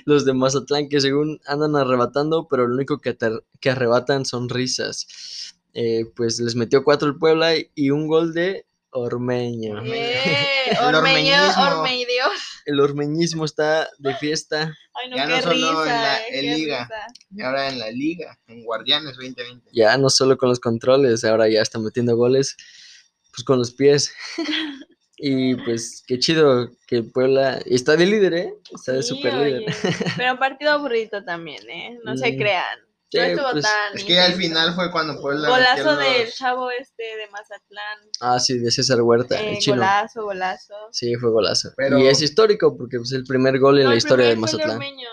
Los 0.05 0.25
de 0.25 0.33
Mazatlán 0.33 0.89
que 0.89 0.99
según 1.01 1.39
andan 1.45 1.75
arrebatando, 1.75 2.47
pero 2.49 2.67
lo 2.67 2.75
único 2.75 2.99
que, 2.99 3.15
que 3.59 3.69
arrebatan 3.69 4.25
son 4.25 4.49
risas. 4.49 5.55
Eh, 5.73 6.05
pues 6.15 6.39
les 6.39 6.55
metió 6.55 6.83
cuatro 6.83 7.07
el 7.07 7.17
Puebla 7.17 7.53
y 7.73 7.89
un 7.89 8.07
gol 8.07 8.33
de 8.33 8.65
Ormeño. 8.91 9.81
Eh, 9.83 10.69
El 10.71 10.95
Ormeño, 10.95 11.33
ormeñismo. 11.33 11.63
Ormeño. 11.63 12.05
El 12.65 12.79
ormeñismo 12.79 13.45
está 13.45 13.89
de 13.97 14.15
fiesta. 14.17 14.71
Ay, 14.93 15.09
no, 15.09 15.17
Ya 15.17 15.25
no 15.27 15.41
solo 15.41 15.83
en 15.83 15.89
la- 15.89 16.19
eh, 16.19 16.39
en 16.39 16.55
liga. 16.57 16.89
Y 17.35 17.41
ahora 17.41 17.69
en 17.69 17.79
la 17.79 17.89
liga, 17.89 18.37
en 18.47 18.63
Guardianes 18.63 19.15
2020. 19.15 19.69
Ya 19.73 19.97
no 19.97 20.09
solo 20.11 20.37
con 20.37 20.49
los 20.49 20.59
controles, 20.59 21.23
ahora 21.23 21.49
ya 21.49 21.61
está 21.61 21.79
metiendo 21.79 22.15
goles 22.15 22.55
pues 23.35 23.43
con 23.43 23.57
los 23.57 23.71
pies. 23.73 24.13
Y 25.17 25.55
pues 25.55 26.03
qué 26.07 26.17
chido 26.19 26.69
que 26.87 27.03
Puebla 27.03 27.59
está 27.65 27.95
de 27.95 28.05
líder, 28.05 28.33
¿eh? 28.33 28.53
Está 28.73 28.93
de 28.93 29.03
Sí, 29.03 29.09
super 29.09 29.35
oye, 29.35 29.59
líder. 29.59 29.75
Pero 30.17 30.37
partido 30.39 30.71
aburrido 30.71 31.23
también, 31.23 31.69
¿eh? 31.69 31.99
No 32.03 32.17
se 32.17 32.35
crean. 32.35 32.79
sí, 33.11 33.19
no 33.19 33.23
estuvo 33.23 33.51
pues, 33.51 33.63
tan 33.63 33.95
Es 33.95 34.03
que 34.03 34.19
al 34.19 34.33
final 34.33 34.73
fue 34.73 34.91
cuando 34.91 35.21
Puebla. 35.21 35.49
Golazo 35.49 35.95
del 35.97 36.31
chavo 36.33 36.71
este 36.71 37.03
de 37.03 37.27
Mazatlán. 37.31 37.99
Ah, 38.21 38.39
sí, 38.39 38.57
de 38.57 38.71
César 38.71 39.01
Huerta, 39.01 39.39
Eh, 39.39 39.51
el 39.53 39.57
chino. 39.59 39.75
golazo, 39.77 40.23
golazo. 40.23 40.73
Sí, 40.91 41.13
fue 41.15 41.29
golazo. 41.29 41.69
Pero- 41.77 41.99
Y 41.99 42.07
es 42.07 42.21
histórico 42.21 42.75
porque 42.75 42.97
es 42.97 43.11
el 43.11 43.23
primer 43.23 43.59
gol 43.59 43.77
en 43.77 43.83
No, 43.85 43.89
la 43.91 43.95
historia 43.97 44.25
de 44.25 44.31
primer 44.33 44.49
fue 44.49 44.59
el 44.61 44.67
Mazatlán. 44.67 44.87
Ormeño. 44.89 45.09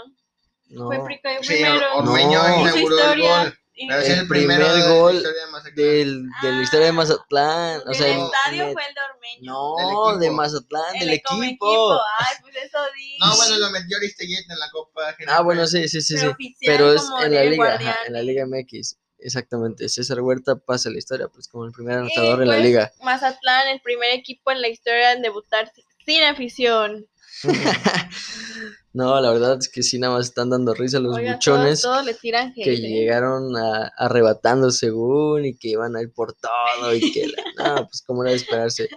No, 0.70 0.86
Fue 0.86 1.04
pri- 1.04 1.20
el 1.24 1.44
Sí, 1.44 1.52
primero. 1.54 1.96
Ormeño 1.96 2.42
No. 2.42 2.60
Inauguró 2.62 3.12
el 3.12 3.20
gol. 3.20 3.58
Pero 3.76 3.98
es 4.00 4.08
El 4.10 4.18
el, 4.20 4.28
primero 4.28 4.66
primer 4.66 4.82
de 4.84 4.88
gol 4.94 5.22
de 5.22 5.82
del, 5.82 6.28
de 6.42 6.52
la 6.52 6.62
historia 6.62 6.86
de 6.86 6.92
Mazatlán. 6.92 7.80
O 7.86 7.90
el 7.90 7.94
sea, 7.94 8.08
estadio 8.08 8.64
net- 8.66 8.72
fue 8.72 8.82
el 8.86 8.94
de 8.94 9.00
Ormeño. 9.14 9.52
No, 9.52 10.18
de. 10.18 10.30
Mazatlán, 10.30 10.94
El 10.96 11.00
del 11.00 11.08
equipo. 11.14 12.00
Ay, 12.18 12.34
pues 12.42 12.56
eso 12.56 12.78
di. 12.96 13.16
No, 13.20 13.36
bueno, 13.36 13.58
lo 13.58 13.70
metió 13.70 13.96
Aristeguieta 13.96 14.52
en 14.52 14.58
la 14.58 14.70
Copa 14.70 15.12
GNP. 15.18 15.30
Ah, 15.32 15.40
bueno, 15.42 15.66
sí, 15.66 15.88
sí, 15.88 16.02
sí, 16.02 16.16
sí. 16.16 16.20
Pero 16.20 16.32
oficial 16.32 16.76
Pero 16.76 16.92
es 16.92 17.02
en 17.24 17.34
la 17.34 17.44
liga, 17.44 17.74
ajá, 17.74 17.96
en 18.06 18.12
la 18.12 18.22
Liga 18.22 18.44
MX. 18.46 18.96
Exactamente. 19.22 19.88
César 19.88 20.20
Huerta 20.20 20.56
pasa 20.56 20.88
la 20.90 20.98
historia, 20.98 21.28
pues 21.28 21.46
como 21.48 21.64
el 21.66 21.72
primer 21.72 21.98
anotador 21.98 22.42
en 22.42 22.48
la 22.48 22.54
pues, 22.54 22.64
liga. 22.66 22.92
Mazatlán, 23.02 23.68
el 23.68 23.80
primer 23.82 24.14
equipo 24.14 24.50
en 24.50 24.60
la 24.62 24.68
historia 24.68 25.12
en 25.12 25.22
debutar 25.22 25.70
si- 25.74 25.84
sin 26.06 26.22
afición. 26.24 27.06
no, 28.92 29.20
la 29.20 29.30
verdad 29.30 29.58
es 29.60 29.68
que 29.68 29.82
sí, 29.82 29.98
nada 29.98 30.14
más 30.14 30.26
están 30.26 30.50
dando 30.50 30.74
risa 30.74 30.98
los 30.98 31.16
Oiga, 31.16 31.34
buchones. 31.34 31.80
todos, 31.80 31.94
todos 31.94 32.06
le 32.06 32.14
tiran 32.14 32.48
hate. 32.56 32.64
que 32.64 32.72
¿eh? 32.72 32.76
llegaron 32.76 33.56
a- 33.56 33.92
arrebatando 33.96 34.70
según 34.70 35.44
y 35.44 35.56
que 35.56 35.68
iban 35.68 35.96
a 35.96 36.02
ir 36.02 36.12
por 36.12 36.34
todo 36.34 36.94
y 36.94 37.12
que 37.12 37.28
la- 37.28 37.74
no, 37.76 37.86
pues 37.86 38.02
como 38.06 38.22
era 38.24 38.32
de 38.32 38.36
esperarse. 38.38 38.88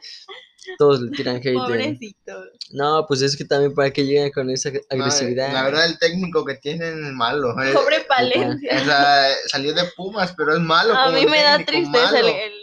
Todos 0.77 1.01
le 1.01 1.12
tiran 1.12 1.36
hate. 1.38 1.53
Pobrecito. 1.56 2.34
No, 2.71 3.06
pues 3.06 3.21
es 3.21 3.36
que 3.36 3.43
también 3.43 3.73
para 3.73 3.91
que 3.91 4.06
lleguen 4.06 4.32
con 4.32 4.49
esa 4.49 4.71
No, 4.71 4.79
agresividad. 4.89 5.51
la 5.51 5.63
verdad, 5.63 5.86
el 5.86 5.99
técnico 5.99 6.45
que 6.45 6.56
tienen 6.56 7.03
es 7.06 7.12
malo. 7.12 7.51
eh. 7.62 7.73
Pobre 7.73 7.99
O 7.99 8.08
Palencia. 8.08 8.84
sea, 8.86 9.27
salió 9.47 9.73
de 9.73 9.84
Pumas, 9.95 10.34
pero 10.38 10.53
es 10.56 10.62
malo. 10.62 10.93
A 10.95 11.08
como 11.08 11.19
mí 11.19 11.25
me 11.25 11.41
da 11.43 11.58
tristeza 11.65 12.17
el 12.19 12.62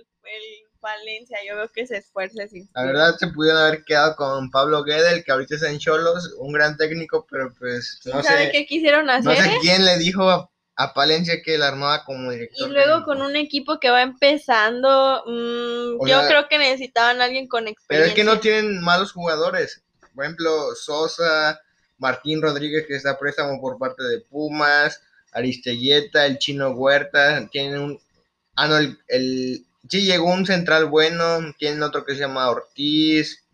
Yo 1.48 1.56
veo 1.56 1.68
que 1.68 1.86
se 1.86 1.98
esfuerza. 1.98 2.46
sin- 2.48 2.68
La 2.74 2.84
verdad, 2.84 3.16
se 3.18 3.28
pudieron 3.28 3.60
haber 3.62 3.84
quedado 3.84 4.16
con 4.16 4.50
Pablo 4.50 4.82
Guedel, 4.84 5.24
que 5.24 5.32
ahorita 5.32 5.54
está 5.56 5.70
en 5.70 5.78
Cholos, 5.78 6.34
un 6.38 6.52
gran 6.52 6.76
técnico, 6.76 7.26
pero 7.30 7.52
pues 7.58 8.00
no 8.04 8.22
¿Sabe 8.22 8.46
sé, 8.46 8.52
qué 8.52 8.66
quisieron 8.66 9.06
no 9.06 9.12
hacer? 9.12 9.36
sé 9.44 9.50
eh? 9.50 9.58
quién 9.60 9.84
le 9.84 9.96
dijo 9.98 10.28
a, 10.28 10.50
a 10.76 10.94
Palencia 10.94 11.42
que 11.42 11.58
la 11.58 11.68
armaba 11.68 12.04
como 12.04 12.30
Y 12.32 12.34
director. 12.36 12.68
luego 12.70 12.90
técnico. 12.98 13.04
con 13.06 13.22
un 13.22 13.36
equipo 13.36 13.78
que 13.80 13.90
va 13.90 14.02
empezando, 14.02 15.22
mm, 15.26 16.06
yo 16.08 16.18
sea, 16.18 16.28
creo 16.28 16.48
que 16.48 16.58
necesitaban 16.58 17.20
a 17.20 17.24
alguien 17.24 17.48
con 17.48 17.64
Pero 17.64 17.72
experiencia. 17.72 18.08
es 18.08 18.14
que 18.14 18.24
no 18.24 18.40
tienen 18.40 18.80
malos 18.82 19.12
jugadores. 19.12 19.82
Por 20.14 20.24
ejemplo, 20.24 20.74
Sosa, 20.74 21.60
Martín 21.98 22.42
Rodríguez, 22.42 22.86
que 22.86 22.96
está 22.96 23.18
préstamo 23.18 23.60
por 23.60 23.78
parte 23.78 24.02
de 24.02 24.20
Pumas, 24.22 25.00
Aristelleta, 25.32 26.26
el 26.26 26.38
Chino 26.38 26.70
Huerta, 26.70 27.48
tienen 27.50 27.80
un... 27.80 28.00
Ah, 28.56 28.66
no, 28.68 28.76
el, 28.78 28.98
el- 29.08 29.64
Sí, 29.88 30.02
llegó 30.04 30.26
un 30.32 30.46
central 30.46 30.86
bueno, 30.86 31.38
tienen 31.58 31.82
otro 31.82 32.04
que 32.04 32.14
se 32.14 32.20
llama 32.20 32.50
Ortiz, 32.50 33.44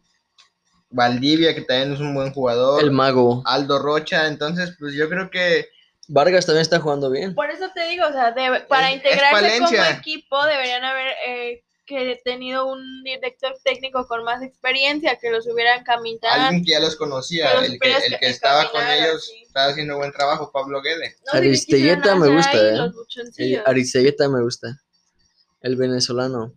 Valdivia, 0.90 1.54
que 1.54 1.62
también 1.62 1.92
es 1.92 2.00
un 2.00 2.14
buen 2.14 2.32
jugador, 2.32 2.82
El 2.82 2.90
mago. 2.90 3.42
Aldo 3.44 3.78
Rocha, 3.78 4.26
entonces 4.26 4.74
pues 4.78 4.94
yo 4.94 5.08
creo 5.08 5.30
que 5.30 5.68
Vargas 6.08 6.46
también 6.46 6.62
está 6.62 6.78
jugando 6.80 7.10
bien. 7.10 7.34
Por 7.34 7.50
eso 7.50 7.68
te 7.74 7.86
digo, 7.88 8.06
o 8.06 8.12
sea, 8.12 8.30
de- 8.32 8.60
para 8.68 8.90
Es- 8.90 9.00
es 9.00 9.04
integrarse 9.04 9.58
como 9.58 9.84
equipo 9.98 10.44
deberían 10.46 10.84
haber 10.84 11.08
eh, 11.26 11.64
que 11.84 12.20
tenido 12.24 12.66
un 12.66 13.02
director 13.04 13.54
técnico 13.64 14.06
con 14.08 14.24
más 14.24 14.42
experiencia 14.42 15.16
que 15.20 15.30
los 15.30 15.46
hubieran 15.46 15.84
caminado. 15.84 16.34
alguien 16.46 16.64
que 16.64 16.72
ya 16.72 16.80
los 16.80 16.96
conocía, 16.96 17.52
el 17.52 17.60
que, 17.60 17.72
supieras 17.74 18.04
el 18.04 18.12
que 18.14 18.18
que 18.18 18.26
estaba 18.26 18.70
con 18.70 18.82
ellos, 18.88 19.26
sí. 19.26 19.42
estaba 19.46 19.68
haciendo 19.70 19.96
buen 19.96 20.12
trabajo, 20.12 20.50
Pablo 20.52 20.80
Guede. 20.82 21.16
No 21.26 21.38
Aristeguieta 21.38 22.14
quisieron 22.14 22.20
me 22.20 22.36
gusta, 22.36 22.50
ahí 23.38 23.54
¿eh? 23.54 23.62
Aristeguieta 23.66 24.28
me 24.28 24.42
gusta. 24.42 24.80
El 25.66 25.76
venezolano. 25.76 26.54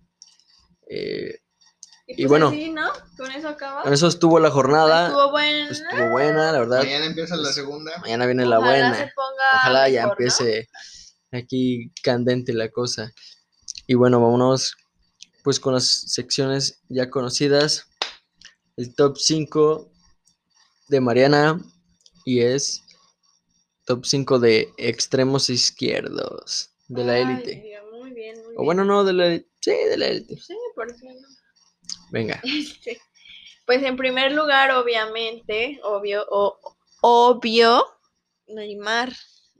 Eh, 0.87 1.39
y 2.07 2.15
pues 2.15 2.27
bueno. 2.27 2.47
así, 2.49 2.69
¿no? 2.69 2.89
Con 3.17 3.31
eso 3.31 3.49
acaba. 3.49 3.83
con 3.83 3.93
eso 3.93 4.07
estuvo 4.07 4.39
la 4.39 4.51
jornada. 4.51 5.07
Estuvo 5.07 5.31
buena. 5.31 5.69
Estuvo 5.69 6.09
buena, 6.11 6.51
la 6.51 6.59
verdad. 6.59 6.77
Mañana 6.79 7.05
empieza 7.05 7.35
la 7.35 7.43
pues, 7.43 7.55
segunda. 7.55 7.97
Mañana 7.99 8.25
viene 8.25 8.45
la 8.45 8.59
buena. 8.59 8.95
se 8.95 9.11
ponga 9.15 9.43
Ojalá 9.55 9.89
ya 9.89 10.03
empiece 10.03 10.69
aquí 11.31 11.91
candente 12.03 12.53
la 12.53 12.69
cosa. 12.69 13.11
Y 13.87 13.95
bueno, 13.95 14.21
vámonos 14.21 14.75
pues 15.43 15.59
con 15.59 15.73
las 15.73 15.85
secciones 15.85 16.81
ya 16.89 17.09
conocidas. 17.09 17.87
El 18.77 18.93
top 18.95 19.17
5 19.17 19.91
de 20.87 21.01
Mariana 21.01 21.59
y 22.25 22.41
es 22.41 22.83
top 23.85 24.05
5 24.05 24.39
de 24.39 24.69
extremos 24.77 25.49
izquierdos 25.49 26.69
de 26.87 27.03
la 27.03 27.13
Ay, 27.13 27.21
élite. 27.21 27.61
Dios, 27.61 27.83
Muy 27.91 28.11
bien, 28.11 28.43
muy 28.43 28.48
O 28.59 28.63
bueno, 28.65 28.83
no, 28.83 29.05
de 29.05 29.13
la 29.13 29.27
élite. 29.27 29.49
Sí, 29.61 29.71
de 29.71 29.97
la 29.97 30.07
élite. 30.07 30.35
Sí, 30.35 30.57
por 30.75 30.87
qué 30.87 31.07
no? 31.07 31.27
Venga. 32.11 32.41
Este, 32.43 32.99
pues 33.65 33.81
en 33.83 33.95
primer 33.95 34.33
lugar, 34.33 34.71
obviamente, 34.71 35.79
obvio, 35.83 36.25
o, 36.29 36.59
obvio, 37.01 37.85
Neymar, 38.47 39.13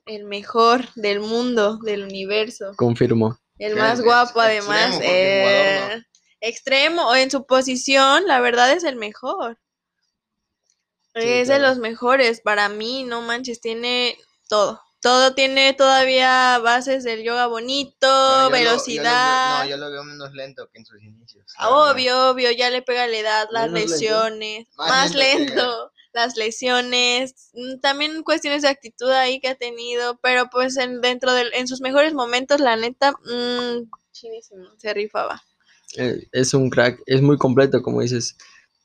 el 0.05 0.25
mejor 0.25 0.93
del 0.95 1.21
mundo, 1.21 1.77
del 1.77 2.03
universo, 2.03 2.73
Confirmo. 2.75 3.39
el 3.57 3.77
más 3.77 3.99
es 3.99 4.05
guapo 4.05 4.41
extremo, 4.41 4.71
además, 4.71 4.95
jugador 4.95 5.11
eh, 5.13 6.03
extremo, 6.41 7.07
o 7.07 7.15
en 7.15 7.31
su 7.31 7.45
posición, 7.45 8.27
la 8.27 8.41
verdad 8.41 8.73
es 8.73 8.83
el 8.83 8.97
mejor. 8.97 9.59
Sí, 11.15 11.21
es 11.23 11.47
de 11.47 11.59
los 11.59 11.77
mejores, 11.77 12.41
para 12.41 12.67
mí, 12.67 13.03
no 13.03 13.21
manches, 13.21 13.61
tiene 13.61 14.17
todo. 14.49 14.81
Todo 15.01 15.33
tiene 15.33 15.73
todavía 15.73 16.59
bases 16.59 17.03
del 17.05 17.23
yoga 17.23 17.47
bonito, 17.47 17.97
Pero 18.01 18.43
yo 18.43 18.49
lo- 18.49 18.49
yo 18.49 18.49
lo 18.49 18.53
veo- 18.53 18.59
velocidad. 18.71 19.63
no, 19.63 19.69
yo 19.69 19.77
lo 19.77 19.91
veo 19.91 20.03
menos 20.03 20.33
lento 20.33 20.69
que 20.71 20.79
en 20.79 20.85
sus 20.85 21.01
inicios. 21.01 21.45
Ah, 21.57 21.69
verdad. 21.69 21.91
Obvio, 21.93 22.29
obvio, 22.31 22.51
ya 22.51 22.69
le 22.69 22.81
pega 22.81 23.07
la 23.07 23.17
edad, 23.17 23.47
las 23.51 23.71
Menos 23.71 23.89
lento. 23.89 23.93
lesiones, 23.93 24.67
Más 24.77 24.89
más, 24.89 25.15
lento 25.15 25.91
las 26.11 26.35
lesiones, 26.37 27.49
mm, 27.53 27.79
también 27.81 28.23
cuestiones 28.23 28.63
de 28.63 28.67
actitud 28.67 29.09
ahí 29.11 29.39
que 29.39 29.47
ha 29.49 29.55
tenido, 29.55 30.17
pero 30.21 30.49
pues 30.49 30.75
en, 30.75 31.01
dentro 31.01 31.31
de, 31.33 31.43
en 31.53 31.67
sus 31.67 31.81
mejores 31.81 32.13
momentos, 32.13 32.59
la 32.59 32.75
neta, 32.75 33.11
mm, 33.11 33.89
chinísimo, 34.11 34.65
se 34.77 34.93
rifaba. 34.93 35.41
Eh, 35.95 36.27
es 36.33 36.53
un 36.53 36.69
crack, 36.69 36.99
es 37.05 37.21
muy 37.21 37.37
completo, 37.37 37.81
como 37.81 38.01
dices. 38.01 38.35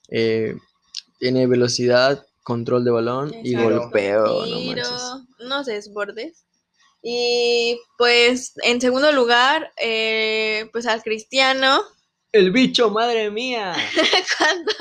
Eh, 0.09 0.55
tiene 1.19 1.47
velocidad, 1.47 2.25
control 2.43 2.85
de 2.85 2.91
balón 2.91 3.35
y 3.43 3.55
golpeo. 3.55 4.27
No 4.27 4.45
Tiro, 4.45 4.61
manches. 4.67 5.24
No 5.45 5.65
desbordes. 5.65 6.45
Y 7.03 7.79
pues 7.99 8.55
en 8.63 8.81
segundo 8.81 9.13
lugar, 9.13 9.73
eh, 9.77 10.69
pues 10.73 10.87
al 10.87 11.03
Cristiano, 11.03 11.83
El 12.33 12.51
bicho, 12.51 12.91
madre 12.91 13.31
mía. 13.31 13.75
cuando, 14.39 14.73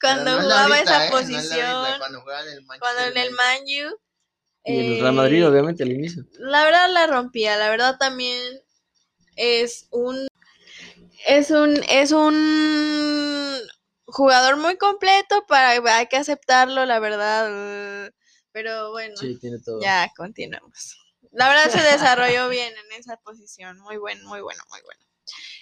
cuando 0.00 0.36
no 0.36 0.42
jugaba 0.42 0.76
ahorita, 0.76 0.82
esa 0.82 1.06
¿eh? 1.06 1.10
No 1.10 1.16
ahorita, 1.16 1.32
posición, 1.32 1.98
cuando 1.98 2.20
jugaba 2.20 2.42
en 2.42 2.48
el 2.48 2.64
Manchester 2.64 2.80
cuando 2.80 3.02
en 3.02 3.16
el 3.16 3.28
United. 3.28 3.36
Man 3.36 3.58
U, 3.62 3.98
Y 4.64 4.78
en 4.78 4.92
el 4.92 5.00
Real 5.00 5.14
Madrid, 5.14 5.42
eh, 5.42 5.46
obviamente, 5.46 5.82
al 5.82 5.92
inicio. 5.92 6.24
la 6.38 6.64
verdad 6.64 6.88
la 6.90 7.06
rompía, 7.08 7.56
la 7.56 7.68
verdad 7.68 7.98
también 7.98 8.40
es 9.36 9.88
un 9.90 10.28
es 11.26 11.50
un 11.50 11.82
es 11.88 12.12
un 12.12 13.58
jugador 14.06 14.56
muy 14.56 14.76
completo 14.76 15.44
para 15.48 15.70
hay 15.70 16.06
que 16.06 16.16
aceptarlo, 16.16 16.86
la 16.86 16.98
verdad. 17.00 18.10
Pero 18.52 18.90
bueno, 18.90 19.16
Sí, 19.16 19.36
tiene 19.40 19.58
todo. 19.58 19.80
ya 19.80 20.10
continuamos. 20.16 20.96
La 21.32 21.48
verdad 21.48 21.70
se 21.70 21.82
desarrolló 21.82 22.48
bien 22.48 22.72
en 22.86 22.98
esa 22.98 23.16
posición, 23.18 23.78
muy 23.80 23.96
bueno, 23.98 24.26
muy 24.28 24.40
bueno, 24.40 24.62
muy 24.70 24.80
bueno. 24.82 25.04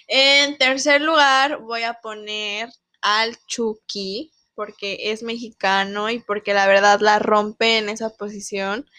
En 0.07 0.57
tercer 0.57 1.01
lugar 1.01 1.59
voy 1.59 1.83
a 1.83 1.93
poner 1.95 2.69
al 3.01 3.37
Chucky 3.45 4.31
porque 4.55 5.11
es 5.11 5.21
mexicano 5.21 6.09
y 6.09 6.19
porque 6.19 6.53
la 6.53 6.65
verdad 6.67 6.99
la 7.01 7.19
rompe 7.19 7.77
en 7.77 7.89
esa 7.89 8.09
posición. 8.09 8.89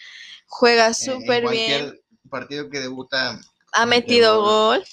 Juega 0.47 0.89
Eh, 0.89 0.93
súper 0.93 1.47
bien 1.49 1.81
cualquier 1.81 2.01
partido 2.29 2.69
que 2.69 2.79
debuta. 2.79 3.39
ha 3.73 3.85
metido 3.85 4.41
gol. 4.41 4.79
gol. 4.79 4.87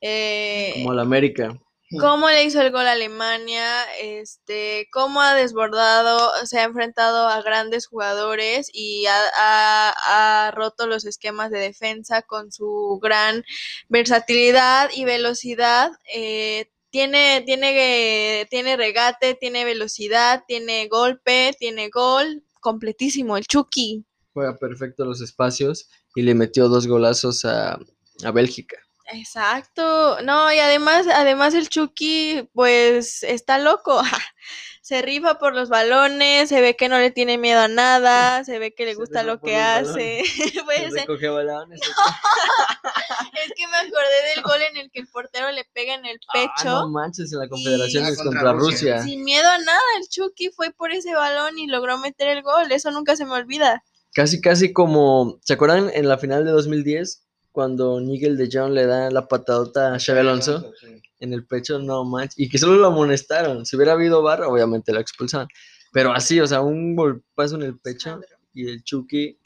Eh, 0.00 0.72
Como 0.76 0.92
el 0.92 0.98
América. 1.00 1.58
Cómo 2.00 2.30
le 2.30 2.44
hizo 2.44 2.60
el 2.60 2.70
gol 2.70 2.86
a 2.86 2.92
Alemania, 2.92 3.84
este, 4.00 4.88
cómo 4.92 5.20
ha 5.20 5.34
desbordado, 5.34 6.30
se 6.44 6.58
ha 6.58 6.64
enfrentado 6.64 7.28
a 7.28 7.42
grandes 7.42 7.86
jugadores 7.86 8.70
y 8.72 9.06
ha, 9.08 10.50
roto 10.54 10.86
los 10.86 11.04
esquemas 11.04 11.50
de 11.50 11.58
defensa 11.58 12.22
con 12.22 12.52
su 12.52 12.98
gran 13.02 13.44
versatilidad 13.88 14.90
y 14.94 15.04
velocidad. 15.04 15.90
eh, 16.12 16.70
tiene, 16.94 17.42
tiene, 17.44 18.46
tiene 18.50 18.76
regate, 18.76 19.34
tiene 19.34 19.64
velocidad, 19.64 20.44
tiene 20.46 20.86
golpe, 20.86 21.52
tiene 21.58 21.88
gol, 21.88 22.44
completísimo, 22.60 23.36
el 23.36 23.48
Chucky. 23.48 24.04
Juega 24.32 24.56
perfecto 24.56 25.04
los 25.04 25.20
espacios 25.20 25.88
y 26.14 26.22
le 26.22 26.36
metió 26.36 26.68
dos 26.68 26.86
golazos 26.86 27.44
a, 27.44 27.80
a 28.22 28.30
Bélgica. 28.30 28.76
Exacto, 29.14 30.20
no, 30.22 30.52
y 30.52 30.58
además, 30.58 31.06
además 31.06 31.54
el 31.54 31.68
Chucky, 31.68 32.48
pues, 32.52 33.22
está 33.22 33.58
loco, 33.58 34.02
se 34.82 35.02
rifa 35.02 35.38
por 35.38 35.54
los 35.54 35.68
balones, 35.68 36.48
se 36.48 36.60
ve 36.60 36.76
que 36.76 36.88
no 36.88 36.98
le 36.98 37.10
tiene 37.10 37.38
miedo 37.38 37.60
a 37.60 37.68
nada, 37.68 38.44
se 38.44 38.58
ve 38.58 38.74
que 38.74 38.84
le 38.84 38.94
gusta 38.94 39.22
lo 39.22 39.40
que 39.40 39.56
hace. 39.56 40.22
Recoge 40.92 41.28
balones. 41.28 41.80
es 43.44 43.52
que 43.56 43.66
me 43.68 43.76
acordé 43.76 44.34
del 44.34 44.42
gol 44.42 44.60
en 44.70 44.76
el 44.78 44.90
que 44.90 45.00
el 45.00 45.06
portero 45.06 45.50
le 45.52 45.64
pega 45.64 45.94
en 45.94 46.06
el 46.06 46.18
Ah, 46.28 46.32
pecho, 46.32 46.70
no 46.70 46.88
manches, 46.90 47.32
en 47.32 47.38
la 47.38 47.48
Confederación 47.48 48.04
es 48.06 48.20
contra. 48.22 48.52
Rusia. 48.52 49.02
sin 49.02 49.24
miedo 49.24 49.48
a 49.48 49.58
nada, 49.58 49.80
el 50.00 50.08
Chucky 50.08 50.50
fue 50.50 50.70
por 50.72 50.92
ese 50.92 51.14
balón 51.14 51.58
y 51.58 51.66
logró 51.66 51.98
meter 51.98 52.28
el 52.28 52.42
gol, 52.42 52.70
eso 52.72 52.90
nunca 52.90 53.16
se 53.16 53.24
me 53.24 53.32
olvida. 53.32 53.82
Casi, 54.14 54.40
casi 54.40 54.72
como. 54.72 55.38
¿Se 55.42 55.54
acuerdan 55.54 55.90
en 55.92 56.08
la 56.08 56.18
final 56.18 56.44
de 56.44 56.52
2010? 56.52 57.23
Cuando 57.54 58.00
Nigel 58.00 58.36
de 58.36 58.48
Jong 58.52 58.72
le 58.72 58.84
da 58.84 59.12
la 59.12 59.28
patadota 59.28 59.94
a 59.94 60.00
Xavi 60.00 60.18
Alonso 60.18 60.72
sí. 60.80 61.00
en 61.20 61.32
el 61.32 61.46
pecho, 61.46 61.78
no 61.78 62.04
manches. 62.04 62.36
Y 62.36 62.48
que 62.48 62.58
solo 62.58 62.74
lo 62.74 62.88
amonestaron. 62.88 63.64
Si 63.64 63.76
hubiera 63.76 63.92
habido 63.92 64.22
bar, 64.22 64.42
obviamente 64.42 64.92
lo 64.92 64.98
expulsaban. 64.98 65.46
Pero 65.92 66.12
así, 66.12 66.40
o 66.40 66.48
sea, 66.48 66.62
un 66.62 66.96
golpazo 66.96 67.54
en 67.54 67.62
el 67.62 67.78
pecho 67.78 68.20
y 68.52 68.68
el 68.68 68.82
Chucky. 68.82 69.38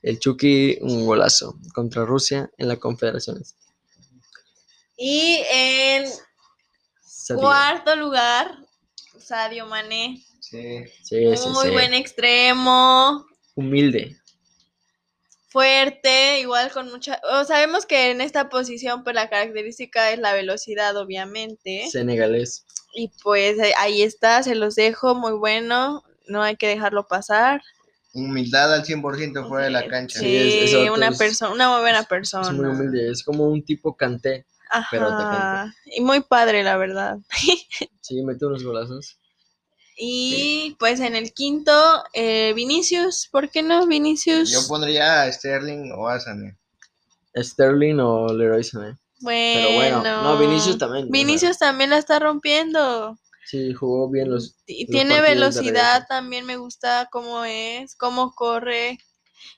El 0.00 0.20
Chucky, 0.20 0.78
un 0.82 1.04
golazo 1.04 1.58
contra 1.74 2.04
Rusia 2.04 2.48
en 2.56 2.68
la 2.68 2.76
Confederaciones. 2.76 3.56
Y 4.96 5.42
en 5.52 6.04
Sadio. 7.00 7.40
cuarto 7.40 7.96
lugar, 7.96 8.58
Sadio 9.18 9.66
Mané, 9.66 10.24
Sí. 10.38 10.84
Sí, 11.02 11.36
sí, 11.36 11.48
muy 11.48 11.66
sí. 11.66 11.72
buen 11.72 11.94
extremo, 11.94 13.26
Humilde. 13.56 14.21
Fuerte, 15.52 16.40
igual 16.40 16.70
con 16.72 16.90
mucha... 16.90 17.20
o 17.30 17.44
sabemos 17.44 17.84
que 17.86 18.10
en 18.10 18.20
esta 18.20 18.48
posición 18.48 19.04
pues 19.04 19.14
la 19.14 19.28
característica 19.28 20.10
es 20.10 20.18
la 20.18 20.32
velocidad, 20.32 20.96
obviamente. 20.96 21.86
Senegalés. 21.90 22.64
Y 22.94 23.08
pues 23.22 23.58
eh, 23.58 23.74
ahí 23.78 24.02
está, 24.02 24.42
se 24.42 24.54
los 24.54 24.74
dejo, 24.74 25.14
muy 25.14 25.32
bueno, 25.32 26.02
no 26.26 26.42
hay 26.42 26.56
que 26.56 26.68
dejarlo 26.68 27.06
pasar. 27.06 27.60
Humildad 28.14 28.74
al 28.74 28.84
100% 28.84 29.48
fuera 29.48 29.64
de 29.64 29.70
la 29.70 29.86
cancha. 29.86 30.18
Sí, 30.20 30.36
es- 30.36 30.74
una 30.90 31.12
persona, 31.12 31.52
una 31.52 31.70
muy 31.70 31.80
buena 31.80 32.02
persona. 32.04 32.46
Es 32.48 32.52
muy 32.54 32.66
humilde. 32.66 33.10
Es 33.10 33.22
como 33.22 33.46
un 33.46 33.64
tipo 33.64 33.96
canté. 33.96 34.46
pero 34.90 35.06
atacante. 35.06 35.36
Ajá. 35.36 35.74
Y 35.86 36.00
muy 36.00 36.20
padre, 36.22 36.62
la 36.62 36.76
verdad. 36.76 37.18
Sí, 38.00 38.20
mete 38.24 38.44
unos 38.44 38.64
golazos. 38.64 39.16
Y 39.96 40.76
pues 40.78 41.00
en 41.00 41.14
el 41.14 41.32
quinto, 41.32 41.72
eh, 42.12 42.52
Vinicius, 42.54 43.28
¿por 43.30 43.50
qué 43.50 43.62
no 43.62 43.86
Vinicius? 43.86 44.50
Yo 44.50 44.66
pondría 44.66 45.22
a 45.22 45.32
Sterling 45.32 45.92
o 45.92 46.08
a 46.08 46.18
Sané. 46.18 46.56
Sterling 47.36 47.98
o 48.00 48.32
Leroy 48.32 48.64
Sané. 48.64 48.96
bueno, 49.20 49.68
Pero 49.68 49.74
bueno, 49.74 50.22
no, 50.22 50.38
Vinicius 50.38 50.78
también. 50.78 51.04
o 51.04 51.06
sea, 51.06 51.12
Vinicius 51.12 51.58
también 51.58 51.90
la 51.90 51.98
está 51.98 52.18
rompiendo. 52.18 53.18
sí, 53.46 53.72
jugó 53.74 54.10
bien 54.10 54.30
los. 54.30 54.56
Tiene 54.64 55.20
velocidad 55.20 56.06
también, 56.08 56.46
me 56.46 56.56
gusta 56.56 57.08
cómo 57.10 57.44
es, 57.44 57.94
cómo 57.96 58.32
corre. 58.32 58.98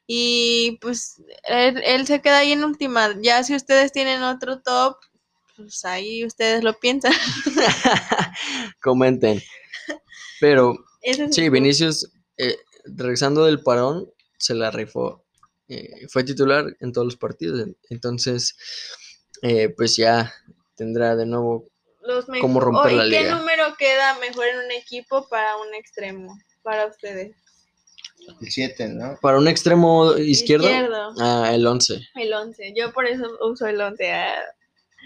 Y 0.07 0.79
pues 0.81 1.23
él, 1.44 1.81
él 1.85 2.07
se 2.07 2.20
queda 2.20 2.38
ahí 2.38 2.53
en 2.53 2.64
última. 2.64 3.14
Ya 3.23 3.42
si 3.42 3.55
ustedes 3.55 3.92
tienen 3.92 4.23
otro 4.23 4.61
top, 4.61 4.97
pues 5.57 5.85
ahí 5.85 6.25
ustedes 6.25 6.62
lo 6.64 6.75
piensan. 6.75 7.12
Comenten. 8.83 9.40
Pero 10.40 10.75
es 11.03 11.18
sí, 11.35 11.44
el- 11.44 11.51
Vinicius, 11.51 12.11
eh, 12.37 12.57
regresando 12.85 13.44
del 13.44 13.61
parón, 13.62 14.11
se 14.38 14.55
la 14.55 14.70
rifó. 14.70 15.25
Eh, 15.68 16.07
fue 16.11 16.25
titular 16.25 16.64
en 16.81 16.92
todos 16.92 17.07
los 17.07 17.16
partidos. 17.16 17.68
Entonces, 17.88 18.57
eh, 19.42 19.70
pues 19.70 19.97
ya 19.97 20.33
tendrá 20.77 21.16
de 21.16 21.27
nuevo. 21.27 21.68
los 22.03 22.27
cómo 22.40 22.61
romper 22.61 22.92
oh, 22.92 22.97
la 22.97 23.07
¿Y 23.07 23.11
qué 23.11 23.20
liga. 23.23 23.38
número 23.38 23.64
queda 23.79 24.18
mejor 24.18 24.47
en 24.47 24.59
un 24.59 24.70
equipo 24.73 25.27
para 25.29 25.57
un 25.57 25.75
extremo? 25.75 26.37
Para 26.62 26.87
ustedes. 26.87 27.35
El 28.40 28.51
7, 28.51 28.88
¿no? 28.88 29.18
Para 29.23 29.38
un 29.38 29.49
extremo 29.49 30.14
izquierdo, 30.18 30.66
Izquierdo. 30.66 31.14
ah, 31.18 31.51
el 31.55 31.66
11. 31.66 32.01
El 32.14 32.33
11. 32.33 32.73
Yo 32.77 32.92
por 32.92 33.07
eso 33.07 33.25
uso 33.42 33.66
el 33.66 33.81
11. 33.81 34.12
ah, 34.12 34.35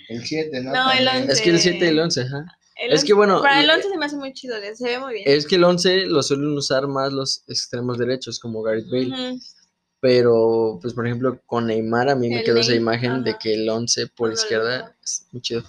El 0.09 0.25
7, 0.27 0.61
¿no? 0.61 0.73
No, 0.73 0.91
el 0.93 1.05
También. 1.05 1.23
11. 1.23 1.33
Es 1.33 1.41
que 1.41 1.51
el 1.51 1.59
7 1.61 1.85
y 1.85 1.89
el 1.89 1.99
11, 2.01 2.21
ajá. 2.23 2.45
El 2.79 2.93
Es 2.93 3.05
que 3.05 3.13
11 3.13 3.15
bueno, 3.15 3.43
Para 3.43 3.61
el 3.61 3.67
le- 3.67 3.75
11 3.75 3.89
se 3.91 3.97
me 3.99 4.07
hace 4.07 4.17
muy 4.17 4.33
chido, 4.33 4.57
se 4.75 4.85
ve 4.85 4.99
muy 4.99 5.15
bien. 5.15 5.25
Es 5.27 5.47
que 5.47 5.57
el 5.57 5.65
11 5.65 6.07
lo 6.07 6.23
suelen 6.23 6.57
usar 6.57 6.87
más 6.89 7.13
los 7.13 7.43
extremos 7.49 7.99
derechos, 7.99 8.39
como 8.39 8.63
Gareth 8.63 8.87
Bale. 8.91 9.39
Pero, 10.01 10.79
pues, 10.81 10.95
por 10.95 11.07
ejemplo, 11.07 11.41
con 11.45 11.67
Neymar 11.67 12.09
a 12.09 12.15
mí 12.15 12.29
me 12.31 12.45
quedó 12.45 12.59
esa 12.61 12.75
imagen 12.75 13.25
de 13.25 13.37
que 13.37 13.55
el 13.55 13.69
11 13.69 14.07
por 14.07 14.29
No 14.29 14.35
izquierda 14.35 14.97
es 15.03 15.27
muy 15.33 15.43
chido. 15.43 15.65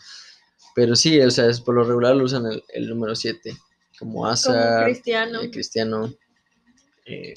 Pero 0.75 0.95
sí, 0.95 1.19
o 1.19 1.31
sea, 1.31 1.47
es 1.47 1.59
por 1.59 1.73
lo 1.75 1.83
regular 1.83 2.15
lo 2.15 2.25
usan 2.25 2.45
el, 2.45 2.63
el 2.69 2.87
número 2.87 3.15
7, 3.15 3.57
como 3.97 4.11
Como 4.13 4.27
Asa, 4.27 4.83
Cristiano. 4.85 5.39
Cristiano. 5.51 6.13
eh, 7.05 7.33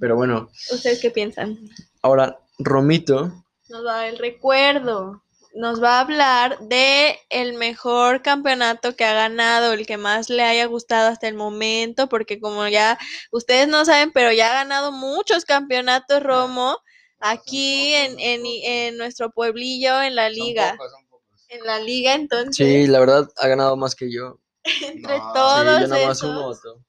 pero 0.00 0.16
bueno, 0.16 0.50
¿Ustedes 0.72 1.00
qué 1.00 1.10
piensan? 1.12 1.56
ahora 2.02 2.40
Romito, 2.58 3.44
Nos 3.68 3.86
va 3.86 3.94
a 3.94 3.96
dar 3.98 4.08
el 4.08 4.18
recuerdo. 4.18 5.21
Nos 5.54 5.82
va 5.82 5.98
a 5.98 6.00
hablar 6.00 6.58
de 6.60 7.18
el 7.28 7.52
mejor 7.54 8.22
campeonato 8.22 8.96
que 8.96 9.04
ha 9.04 9.12
ganado, 9.12 9.72
el 9.74 9.86
que 9.86 9.98
más 9.98 10.30
le 10.30 10.42
haya 10.44 10.64
gustado 10.66 11.08
hasta 11.10 11.28
el 11.28 11.34
momento, 11.34 12.08
porque 12.08 12.40
como 12.40 12.66
ya 12.68 12.98
ustedes 13.30 13.68
no 13.68 13.84
saben, 13.84 14.12
pero 14.12 14.32
ya 14.32 14.50
ha 14.50 14.54
ganado 14.64 14.92
muchos 14.92 15.44
campeonatos 15.44 16.22
Romo 16.22 16.78
aquí 17.20 17.92
en, 17.94 18.18
en, 18.18 18.42
en 18.46 18.96
nuestro 18.96 19.30
pueblillo, 19.30 20.00
en 20.02 20.14
la 20.14 20.26
Son 20.28 20.34
liga. 20.34 20.72
pocos, 20.72 20.90
son 20.92 21.06
pocos. 21.08 21.46
En 21.48 21.64
la 21.66 21.78
liga, 21.80 22.14
entonces, 22.14 22.56
sí, 22.56 22.86
la 22.86 22.98
verdad 23.00 23.28
ha 23.36 23.46
ganado 23.46 23.76
más 23.76 23.94
que 23.94 24.10
yo. 24.10 24.38
entre 24.82 25.18
No, 25.18 25.24
Sí, 25.24 25.30
todos 25.34 25.80
yo 25.80 25.86
nada 25.88 26.06
más 26.08 26.18
esos, 26.18 26.30
uno 26.30 26.42
voto. 26.44 26.84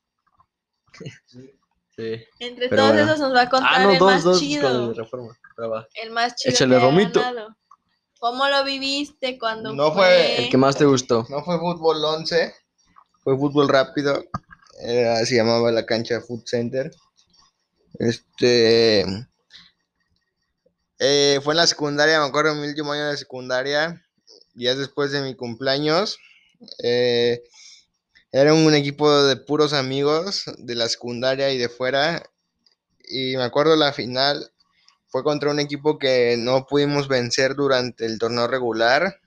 Sí. 1.27 1.49
Sí. 1.95 2.23
entre 2.39 2.69
pero 2.69 2.81
todos 2.83 2.93
bueno. 2.95 3.05
esos 3.05 3.19
nos 3.19 3.35
va 3.35 3.41
a 3.41 3.49
contar 3.49 3.71
Ah, 3.71 3.83
no, 3.83 3.91
el 3.91 3.99
dos, 3.99 4.11
más 4.11 4.23
dos 4.23 4.39
con 4.39 4.47
chido. 4.47 4.69
el 4.69 4.87
de 4.95 5.03
reforma. 5.03 5.37
pero 5.55 5.69
va. 5.69 5.87
El 5.93 6.09
más 6.11 6.35
chido 6.35 6.53
Échale, 6.55 6.71
que 6.75 6.81
ha 6.81 6.85
Romito. 6.85 7.19
ganado. 7.19 7.55
¿Cómo 8.23 8.47
lo 8.47 8.63
viviste 8.63 9.37
cuando 9.37 9.75
No 9.75 9.91
fue? 9.91 10.05
fue 10.05 10.37
El 10.45 10.49
que 10.49 10.55
más 10.55 10.77
te 10.77 10.85
gustó. 10.85 11.27
No 11.27 11.43
fue 11.43 11.59
fútbol 11.59 12.05
11, 12.05 12.55
fue 13.21 13.37
fútbol 13.37 13.67
rápido. 13.67 14.23
Era- 14.79 15.25
se 15.25 15.35
llamaba 15.35 15.73
la 15.73 15.85
cancha 15.85 16.21
Food 16.21 16.43
Center. 16.45 16.89
Este. 17.99 19.01
eh, 20.99 21.41
fue 21.43 21.53
en 21.53 21.57
la 21.57 21.67
secundaria, 21.67 22.21
me 22.21 22.25
acuerdo, 22.27 22.53
en 22.53 22.61
mi 22.61 22.67
último 22.69 22.93
año 22.93 23.09
de 23.09 23.17
secundaria, 23.17 24.01
días 24.53 24.77
después 24.77 25.11
de 25.11 25.21
mi 25.21 25.35
cumpleaños. 25.35 26.17
eh, 26.81 27.43
era 28.31 28.53
un 28.53 28.73
equipo 28.73 29.11
de 29.25 29.35
puros 29.35 29.73
amigos 29.73 30.45
de 30.59 30.75
la 30.75 30.87
secundaria 30.87 31.51
y 31.51 31.57
de 31.57 31.67
fuera. 31.67 32.23
Y 33.03 33.35
me 33.35 33.43
acuerdo 33.43 33.75
la 33.75 33.91
final 33.91 34.52
fue 35.13 35.23
contra 35.23 35.51
un 35.51 35.59
equipo 35.59 35.99
que 35.99 36.37
no 36.39 36.65
pudimos 36.65 37.07
vencer 37.07 37.53
durante 37.53 38.07
el 38.07 38.17
torneo 38.17 38.47
regular, 38.47 39.19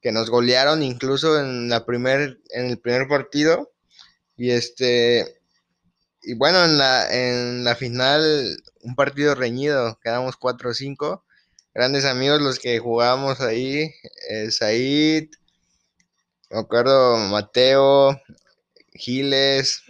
que 0.00 0.12
nos 0.12 0.30
golearon 0.30 0.84
incluso 0.84 1.40
en 1.40 1.68
la 1.68 1.84
primer, 1.84 2.38
en 2.50 2.66
el 2.66 2.78
primer 2.78 3.08
partido. 3.08 3.72
Y 4.36 4.52
este 4.52 5.40
y 6.22 6.34
bueno, 6.34 6.64
en 6.64 6.78
la, 6.78 7.12
en 7.12 7.64
la 7.64 7.74
final, 7.74 8.56
un 8.82 8.94
partido 8.94 9.34
reñido, 9.34 9.98
quedamos 10.00 10.38
4-5. 10.38 11.24
Grandes 11.74 12.04
amigos 12.04 12.40
los 12.40 12.60
que 12.60 12.78
jugábamos 12.78 13.40
ahí, 13.40 13.92
eh, 14.28 14.50
Said, 14.52 15.30
me 16.50 16.60
acuerdo, 16.60 17.16
Mateo, 17.16 18.16
Giles, 18.94 19.82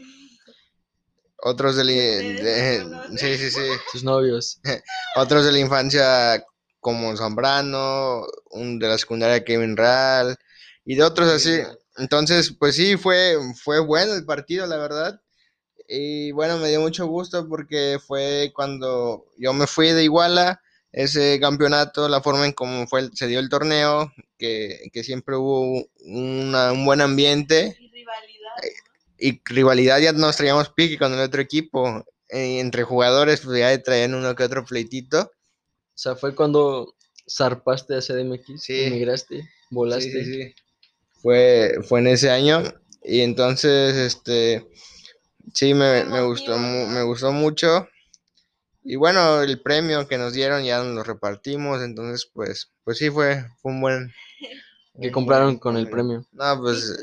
otros 1.42 1.76
de, 1.76 1.84
la, 1.84 3.08
sí, 3.16 3.36
sí, 3.36 3.50
sí. 3.50 3.60
sus 3.92 4.04
novios. 4.04 4.60
otros 5.16 5.44
de 5.44 5.52
la 5.52 5.58
infancia 5.58 6.44
como 6.80 7.16
Zambrano, 7.16 8.26
un 8.50 8.78
de 8.78 8.88
la 8.88 8.98
secundaria 8.98 9.44
Kevin 9.44 9.76
Ral 9.76 10.36
y 10.84 10.94
de 10.94 11.02
otros 11.02 11.28
así. 11.28 11.60
Entonces, 11.96 12.54
pues 12.58 12.76
sí, 12.76 12.96
fue, 12.96 13.36
fue 13.62 13.80
bueno 13.80 14.14
el 14.14 14.24
partido, 14.24 14.66
la 14.66 14.76
verdad. 14.76 15.20
Y 15.88 16.30
bueno, 16.32 16.58
me 16.58 16.68
dio 16.68 16.80
mucho 16.80 17.06
gusto 17.06 17.48
porque 17.48 17.98
fue 18.04 18.52
cuando 18.54 19.26
yo 19.36 19.52
me 19.52 19.66
fui 19.66 19.88
de 19.92 20.04
Iguala, 20.04 20.62
ese 20.92 21.38
campeonato, 21.40 22.08
la 22.08 22.22
forma 22.22 22.46
en 22.46 22.52
cómo 22.52 22.86
fue, 22.86 23.10
se 23.12 23.26
dio 23.26 23.38
el 23.40 23.48
torneo, 23.48 24.12
que, 24.38 24.90
siempre 25.02 25.36
hubo 25.36 25.84
un 26.04 26.84
buen 26.84 27.00
ambiente. 27.00 27.76
Y 29.20 29.40
rivalidad. 29.44 30.00
Ya 30.00 30.12
nos 30.12 30.36
traíamos 30.36 30.70
pique 30.70 30.98
con 30.98 31.12
el 31.12 31.20
otro 31.20 31.40
equipo. 31.40 32.04
Eh, 32.28 32.60
entre 32.60 32.84
jugadores, 32.84 33.40
pues 33.40 33.58
ya 33.58 33.82
traían 33.82 34.14
uno 34.14 34.34
que 34.34 34.44
otro 34.44 34.64
pleitito. 34.64 35.22
O 35.22 35.98
sea, 36.02 36.16
fue 36.16 36.34
cuando 36.34 36.94
zarpaste 37.28 37.94
a 37.94 38.00
CDMX, 38.00 38.62
sí. 38.62 38.84
emigraste, 38.84 39.48
volaste. 39.70 40.10
Sí, 40.10 40.24
sí, 40.24 40.42
sí. 40.42 40.54
Fue, 41.20 41.74
fue 41.86 42.00
en 42.00 42.06
ese 42.06 42.30
año. 42.30 42.62
Y 43.02 43.20
entonces, 43.20 43.96
este 43.96 44.66
Sí, 45.54 45.74
me, 45.74 46.04
me 46.04 46.22
gustó, 46.22 46.58
me 46.58 47.02
gustó 47.02 47.32
mucho. 47.32 47.88
Y 48.82 48.96
bueno, 48.96 49.42
el 49.42 49.60
premio 49.60 50.06
que 50.06 50.18
nos 50.18 50.32
dieron 50.32 50.64
ya 50.64 50.82
nos 50.82 50.94
lo 50.94 51.02
repartimos, 51.02 51.82
entonces 51.82 52.30
pues, 52.32 52.72
pues 52.84 52.98
sí 52.98 53.10
fue, 53.10 53.44
fue 53.60 53.72
un 53.72 53.80
buen... 53.80 54.12
¿Qué 55.00 55.10
compraron 55.10 55.58
con 55.58 55.76
el 55.76 55.88
premio? 55.88 56.26
No, 56.32 56.60
pues 56.60 57.02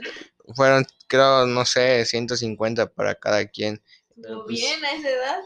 fueron, 0.55 0.85
creo, 1.07 1.45
no 1.45 1.65
sé, 1.65 2.05
150 2.05 2.87
para 2.87 3.15
cada 3.15 3.45
quien. 3.47 3.81
Muy 4.15 4.25
pues 4.45 4.59
bien 4.59 4.85
a 4.85 4.91
esa 4.91 5.09
edad. 5.09 5.39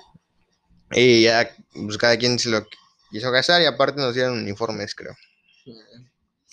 Y 0.91 1.24
ya, 1.24 1.49
pues 1.74 1.97
cada 1.97 2.18
quien 2.18 2.38
se 2.38 2.49
lo 2.49 2.66
quiso 3.10 3.32
gastar 3.32 3.62
y 3.62 3.66
aparte 3.66 4.02
nos 4.02 4.14
dieron 4.14 4.39
uniformes, 4.39 4.93
creo. 4.95 5.16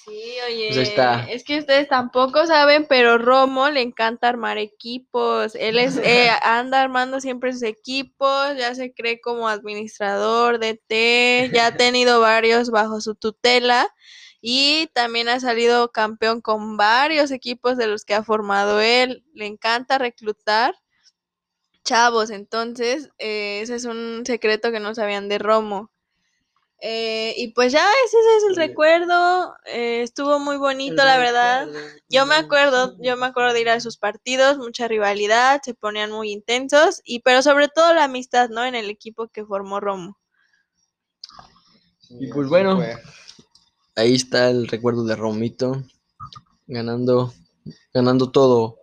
Sí, 0.08 0.36
oye, 0.46 0.70
pues 0.72 1.28
es 1.28 1.44
que 1.44 1.58
ustedes 1.58 1.88
tampoco 1.88 2.46
saben, 2.46 2.86
pero 2.88 3.18
Romo 3.18 3.68
le 3.68 3.82
encanta 3.82 4.28
armar 4.28 4.56
equipos. 4.56 5.54
Él 5.54 5.78
es 5.78 5.96
eh, 6.02 6.30
anda 6.42 6.80
armando 6.80 7.20
siempre 7.20 7.52
sus 7.52 7.62
equipos, 7.62 8.56
ya 8.56 8.74
se 8.74 8.92
cree 8.94 9.20
como 9.20 9.48
administrador 9.48 10.58
de 10.58 10.80
té, 10.86 11.50
ya 11.52 11.66
ha 11.66 11.76
tenido 11.76 12.20
varios 12.20 12.70
bajo 12.70 13.00
su 13.00 13.16
tutela 13.16 13.92
y 14.40 14.88
también 14.94 15.28
ha 15.28 15.40
salido 15.40 15.90
campeón 15.90 16.40
con 16.40 16.76
varios 16.76 17.30
equipos 17.30 17.76
de 17.76 17.88
los 17.88 18.04
que 18.04 18.14
ha 18.14 18.22
formado 18.22 18.80
él. 18.80 19.24
Le 19.34 19.46
encanta 19.46 19.98
reclutar 19.98 20.74
chavos, 21.84 22.30
entonces 22.30 23.10
eh, 23.18 23.60
ese 23.62 23.74
es 23.74 23.84
un 23.84 24.24
secreto 24.26 24.70
que 24.70 24.80
no 24.80 24.94
sabían 24.94 25.28
de 25.28 25.38
Romo. 25.38 25.90
Eh, 26.80 27.34
y 27.36 27.48
pues 27.54 27.72
ya 27.72 27.84
ese, 28.06 28.16
es 28.36 28.44
el 28.50 28.54
recuerdo, 28.54 29.52
eh, 29.66 30.02
estuvo 30.02 30.38
muy 30.38 30.58
bonito 30.58 31.04
la 31.04 31.18
verdad. 31.18 31.66
Yo 32.08 32.24
me 32.24 32.36
acuerdo, 32.36 32.96
yo 33.00 33.16
me 33.16 33.26
acuerdo 33.26 33.52
de 33.52 33.62
ir 33.62 33.68
a 33.68 33.80
sus 33.80 33.96
partidos, 33.96 34.58
mucha 34.58 34.86
rivalidad, 34.86 35.60
se 35.64 35.74
ponían 35.74 36.12
muy 36.12 36.30
intensos 36.30 37.00
y 37.04 37.20
pero 37.20 37.42
sobre 37.42 37.66
todo 37.66 37.92
la 37.94 38.04
amistad, 38.04 38.48
¿no? 38.50 38.64
En 38.64 38.76
el 38.76 38.90
equipo 38.90 39.26
que 39.26 39.44
formó 39.44 39.80
Romo. 39.80 40.18
Y 42.10 42.28
pues 42.28 42.48
bueno, 42.48 42.80
ahí 43.98 44.14
está 44.14 44.48
el 44.50 44.68
recuerdo 44.68 45.04
de 45.04 45.16
Romito 45.16 45.84
ganando 46.66 47.34
ganando 47.92 48.30
todo. 48.30 48.78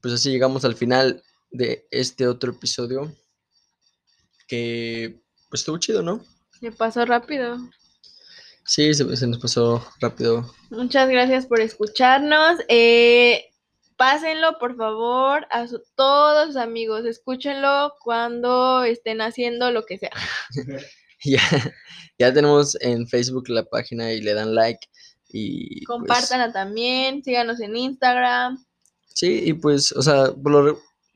Pues 0.00 0.14
así 0.14 0.30
llegamos 0.30 0.64
al 0.64 0.74
final 0.74 1.22
de 1.50 1.86
este 1.90 2.28
otro 2.28 2.52
episodio 2.52 3.12
que 4.46 5.20
pues 5.48 5.62
estuvo 5.62 5.78
chido, 5.78 6.02
¿no? 6.02 6.22
Se 6.60 6.70
pasó 6.70 7.04
rápido. 7.06 7.56
Sí, 8.66 8.92
se, 8.94 9.26
nos 9.26 9.38
pasó 9.38 9.86
rápido. 10.00 10.52
Muchas 10.70 11.08
gracias 11.08 11.46
por 11.46 11.60
escucharnos. 11.60 12.58
Eh, 12.68 13.46
pásenlo, 13.96 14.58
por 14.58 14.76
favor, 14.76 15.46
a 15.50 15.66
todos 15.94 16.48
sus 16.48 16.56
amigos. 16.56 17.04
Escúchenlo 17.04 17.94
cuando 18.00 18.84
estén 18.84 19.20
haciendo 19.20 19.70
lo 19.70 19.86
que 19.86 19.98
sea. 19.98 20.12
ya, 21.24 21.40
ya 22.18 22.32
tenemos 22.32 22.76
en 22.80 23.06
Facebook 23.06 23.48
la 23.48 23.64
página 23.64 24.12
y 24.12 24.20
le 24.20 24.34
dan 24.34 24.54
like. 24.54 24.86
Y 25.28 25.84
pues 25.84 25.98
Compártanla 25.98 26.52
también, 26.52 27.22
síganos 27.24 27.60
en 27.60 27.76
Instagram. 27.76 28.64
Sí, 29.12 29.42
y 29.44 29.52
pues, 29.54 29.92
o 29.92 30.02
sea, 30.02 30.32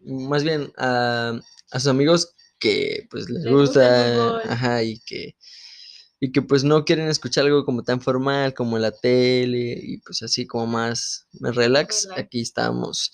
más 0.05 0.44
bien 0.44 0.72
a, 0.76 1.40
a 1.70 1.80
sus 1.80 1.88
amigos 1.88 2.34
que 2.59 3.07
pues 3.11 3.28
les, 3.30 3.46
gusta, 3.46 4.38
ajá, 4.51 4.82
y 4.82 4.99
que 5.01 5.36
y 6.20 6.32
que 6.32 6.42
pues 6.42 6.64
no 6.64 6.84
quieren 6.84 7.09
escuchar 7.09 7.44
algo 7.44 7.64
como 7.64 7.84
tan 7.84 8.01
formal 8.01 8.55
como 8.55 8.78
la 8.78 8.90
tele 8.90 9.78
y 9.80 9.99
pues 9.99 10.22
así 10.22 10.46
como 10.46 10.66
más, 10.66 11.26
relax, 11.40 12.09
aquí 12.16 12.40
estamos. 12.40 13.12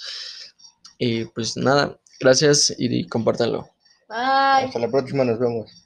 Y 0.99 1.27
pues 1.27 1.57
nada, 1.57 1.99
gracias 2.19 2.75
y 2.79 3.07
compártanlo. 3.07 3.69
Bye. 4.09 4.67
Hasta 4.67 4.79
la 4.79 4.91
próxima, 4.91 5.25
nos 5.25 5.39
vemos. 5.39 5.84